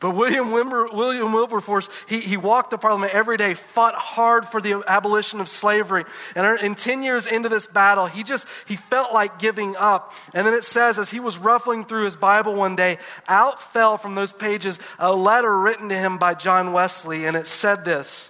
But 0.00 0.10
William, 0.10 0.50
Wimber, 0.50 0.92
William 0.92 1.32
Wilberforce, 1.32 1.88
he, 2.06 2.20
he 2.20 2.36
walked 2.36 2.70
the 2.70 2.76
parliament 2.76 3.14
every 3.14 3.38
day, 3.38 3.54
fought 3.54 3.94
hard 3.94 4.46
for 4.46 4.60
the 4.60 4.84
abolition 4.86 5.40
of 5.40 5.48
slavery. 5.48 6.04
And 6.34 6.60
in 6.60 6.74
10 6.74 7.02
years 7.02 7.26
into 7.26 7.48
this 7.48 7.66
battle, 7.66 8.04
he 8.04 8.24
just, 8.24 8.46
he 8.66 8.76
felt 8.76 9.14
like 9.14 9.38
giving 9.38 9.74
up. 9.76 10.12
And 10.34 10.46
then 10.46 10.52
it 10.52 10.64
says, 10.64 10.98
as 10.98 11.08
he 11.08 11.20
was 11.20 11.38
ruffling 11.38 11.86
through 11.86 12.04
his 12.04 12.16
Bible 12.16 12.54
one 12.54 12.76
day, 12.76 12.98
out 13.28 13.62
fell 13.72 13.96
from 13.96 14.14
those 14.14 14.34
pages 14.34 14.78
a 14.98 15.14
letter 15.14 15.58
written 15.58 15.88
to 15.88 15.96
him 15.96 16.18
by 16.18 16.34
John 16.34 16.74
Wesley. 16.74 17.24
And 17.24 17.34
it 17.34 17.46
said 17.46 17.86
this, 17.86 18.28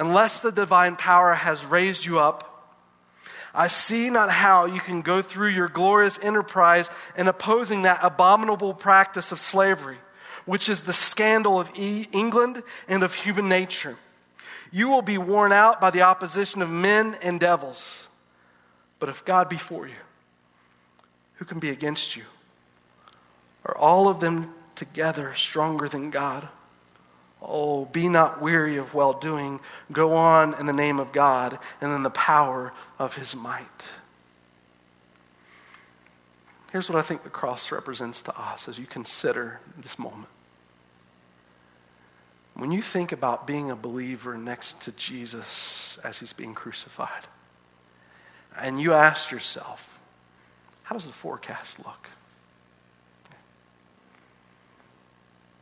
Unless 0.00 0.40
the 0.40 0.50
divine 0.50 0.96
power 0.96 1.34
has 1.34 1.62
raised 1.66 2.06
you 2.06 2.20
up, 2.20 2.74
I 3.54 3.66
see 3.66 4.08
not 4.08 4.30
how 4.30 4.64
you 4.64 4.80
can 4.80 5.02
go 5.02 5.20
through 5.20 5.48
your 5.48 5.68
glorious 5.68 6.18
enterprise 6.22 6.88
in 7.18 7.28
opposing 7.28 7.82
that 7.82 8.00
abominable 8.02 8.72
practice 8.72 9.30
of 9.30 9.38
slavery, 9.38 9.98
which 10.46 10.70
is 10.70 10.80
the 10.80 10.94
scandal 10.94 11.60
of 11.60 11.70
e- 11.76 12.06
England 12.12 12.62
and 12.88 13.02
of 13.02 13.12
human 13.12 13.46
nature. 13.46 13.98
You 14.72 14.88
will 14.88 15.02
be 15.02 15.18
worn 15.18 15.52
out 15.52 15.82
by 15.82 15.90
the 15.90 16.00
opposition 16.00 16.62
of 16.62 16.70
men 16.70 17.18
and 17.20 17.38
devils. 17.38 18.04
But 19.00 19.10
if 19.10 19.22
God 19.26 19.50
be 19.50 19.58
for 19.58 19.86
you, 19.86 20.00
who 21.34 21.44
can 21.44 21.58
be 21.58 21.68
against 21.68 22.16
you? 22.16 22.24
Are 23.66 23.76
all 23.76 24.08
of 24.08 24.20
them 24.20 24.54
together 24.76 25.34
stronger 25.34 25.90
than 25.90 26.10
God? 26.10 26.48
Oh, 27.42 27.86
be 27.86 28.08
not 28.08 28.42
weary 28.42 28.76
of 28.76 28.92
well 28.94 29.12
doing. 29.12 29.60
Go 29.90 30.14
on 30.14 30.54
in 30.54 30.66
the 30.66 30.72
name 30.72 30.98
of 31.00 31.12
God 31.12 31.58
and 31.80 31.92
in 31.92 32.02
the 32.02 32.10
power 32.10 32.72
of 32.98 33.14
his 33.14 33.34
might. 33.34 33.66
Here's 36.70 36.88
what 36.88 36.98
I 36.98 37.02
think 37.02 37.22
the 37.22 37.30
cross 37.30 37.72
represents 37.72 38.22
to 38.22 38.38
us 38.38 38.68
as 38.68 38.78
you 38.78 38.86
consider 38.86 39.60
this 39.76 39.98
moment. 39.98 40.28
When 42.54 42.70
you 42.70 42.82
think 42.82 43.10
about 43.10 43.46
being 43.46 43.70
a 43.70 43.76
believer 43.76 44.36
next 44.36 44.80
to 44.82 44.92
Jesus 44.92 45.98
as 46.04 46.18
he's 46.18 46.32
being 46.32 46.54
crucified, 46.54 47.26
and 48.56 48.80
you 48.80 48.92
ask 48.92 49.30
yourself, 49.30 49.98
how 50.82 50.94
does 50.94 51.06
the 51.06 51.12
forecast 51.12 51.78
look? 51.78 52.08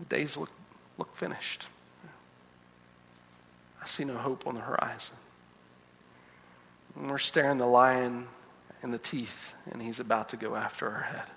The 0.01 0.07
days 0.07 0.37
look 0.37 0.51
look 0.99 1.17
finished. 1.17 1.67
I 3.83 3.87
see 3.87 4.05
no 4.05 4.17
hope 4.17 4.47
on 4.47 4.55
the 4.55 4.61
horizon. 4.61 5.15
And 6.97 7.11
we're 7.11 7.19
staring 7.19 7.59
the 7.59 7.67
lion 7.67 8.27
in 8.83 8.91
the 8.91 8.99
teeth, 8.99 9.55
and 9.71 9.81
he's 9.81 10.01
about 10.01 10.29
to 10.31 10.37
go 10.37 10.57
after 10.57 10.91
our 10.91 11.03
head. 11.03 11.31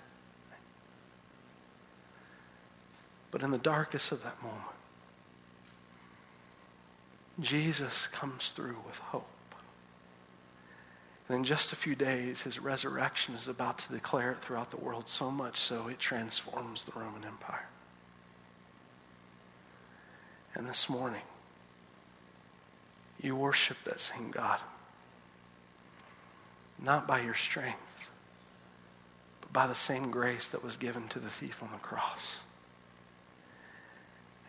But 3.30 3.44
in 3.44 3.52
the 3.52 3.58
darkest 3.58 4.12
of 4.12 4.24
that 4.24 4.42
moment, 4.42 4.62
Jesus 7.40 8.08
comes 8.12 8.50
through 8.50 8.78
with 8.86 8.98
hope. 8.98 9.28
And 11.30 11.38
in 11.38 11.44
just 11.46 11.72
a 11.72 11.78
few 11.78 11.96
days, 11.96 12.42
his 12.42 12.60
resurrection 12.60 13.36
is 13.36 13.48
about 13.48 13.78
to 13.80 13.94
declare 13.94 14.32
it 14.32 14.42
throughout 14.42 14.70
the 14.70 14.78
world 14.78 15.08
so 15.08 15.32
much 15.32 15.60
so 15.60 15.88
it 15.88 15.98
transforms 15.98 16.84
the 16.84 16.92
Roman 16.92 17.24
Empire. 17.24 17.70
And 20.54 20.68
this 20.68 20.90
morning, 20.90 21.22
you 23.22 23.36
worship 23.36 23.78
that 23.86 24.00
same 24.00 24.32
God. 24.32 24.60
Not 26.80 27.08
by 27.08 27.22
your 27.22 27.36
strength, 27.36 28.10
but 29.40 29.54
by 29.54 29.68
the 29.68 29.76
same 29.76 30.12
grace 30.12 30.48
that 30.48 30.64
was 30.64 30.76
given 30.76 31.08
to 31.10 31.20
the 31.20 31.30
thief 31.30 31.62
on 31.62 31.72
the 31.72 31.78
cross. 31.78 32.36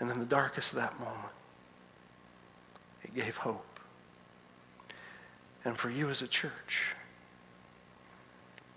And 0.00 0.10
in 0.10 0.18
the 0.18 0.24
darkest 0.24 0.72
of 0.72 0.78
that 0.78 0.98
moment, 0.98 1.32
it 3.04 3.14
gave 3.14 3.36
hope. 3.36 3.78
And 5.64 5.76
for 5.76 5.90
you 5.90 6.10
as 6.10 6.22
a 6.22 6.26
church, 6.26 6.94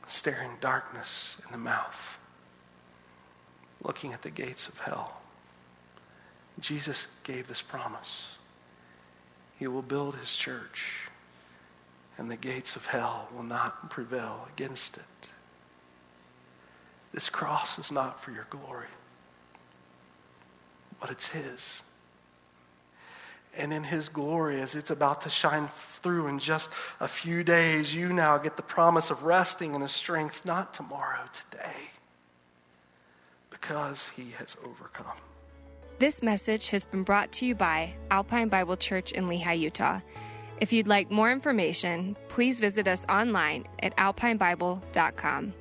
staring 0.07 0.51
darkness 0.61 1.38
in 1.45 1.51
the 1.51 1.57
mouth, 1.57 2.17
looking 3.82 4.13
at 4.13 4.21
the 4.21 4.30
gates 4.30 4.67
of 4.67 4.78
hell, 4.80 5.21
Jesus 6.60 7.08
gave 7.24 7.47
this 7.47 7.62
promise. 7.62 8.24
He 9.58 9.68
will 9.68 9.82
build 9.82 10.16
his 10.16 10.36
church, 10.36 11.10
and 12.18 12.30
the 12.30 12.38
gates 12.38 12.76
of 12.76 12.86
hell 12.88 13.30
will 13.36 13.43
not 13.43 13.89
prevail 13.89 14.47
against 14.53 14.97
it. 14.97 15.30
This 17.14 17.30
cross 17.30 17.80
is 17.80 17.91
not 17.91 18.22
for 18.22 18.32
your 18.32 18.47
glory, 18.49 18.88
but 20.99 21.10
it's 21.10 21.28
his. 21.30 21.82
And 23.58 23.72
in 23.72 23.86
his 23.86 24.10
glory, 24.10 24.60
as 24.60 24.76
it's 24.76 24.89
about 24.89 25.22
to 25.22 25.30
shine 25.30 25.70
through 26.01 26.28
in 26.28 26.39
just 26.39 26.70
a 26.99 27.08
few 27.08 27.41
days, 27.41 27.93
you 27.93 28.12
now 28.12 28.38
get 28.38 28.58
the 28.58 28.64
promise 28.64 29.10
of 29.10 29.24
resting 29.24 29.76
in 29.76 29.82
his 29.82 29.93
strength, 29.93 30.45
not 30.45 30.74
tomorrow, 30.74 31.22
today, 31.51 31.91
because 33.49 34.10
he 34.18 34.32
has 34.38 34.58
overcome. 34.66 35.18
This 35.98 36.22
message 36.22 36.72
has 36.72 36.86
been 36.86 37.04
brought 37.04 37.32
to 37.34 37.46
you 37.46 37.56
by 37.56 37.96
Alpine 38.12 38.50
Bible 38.50 38.76
Church 38.76 39.14
in 39.14 39.28
Lehi, 39.28 39.58
Utah. 39.58 40.02
If 40.60 40.74
you'd 40.74 40.89
like 40.89 41.10
more 41.10 41.32
information, 41.32 42.18
please 42.28 42.60
visit 42.60 42.86
us 42.86 43.06
online 43.08 43.66
at 43.80 43.96
alpinebible.com. 43.96 45.54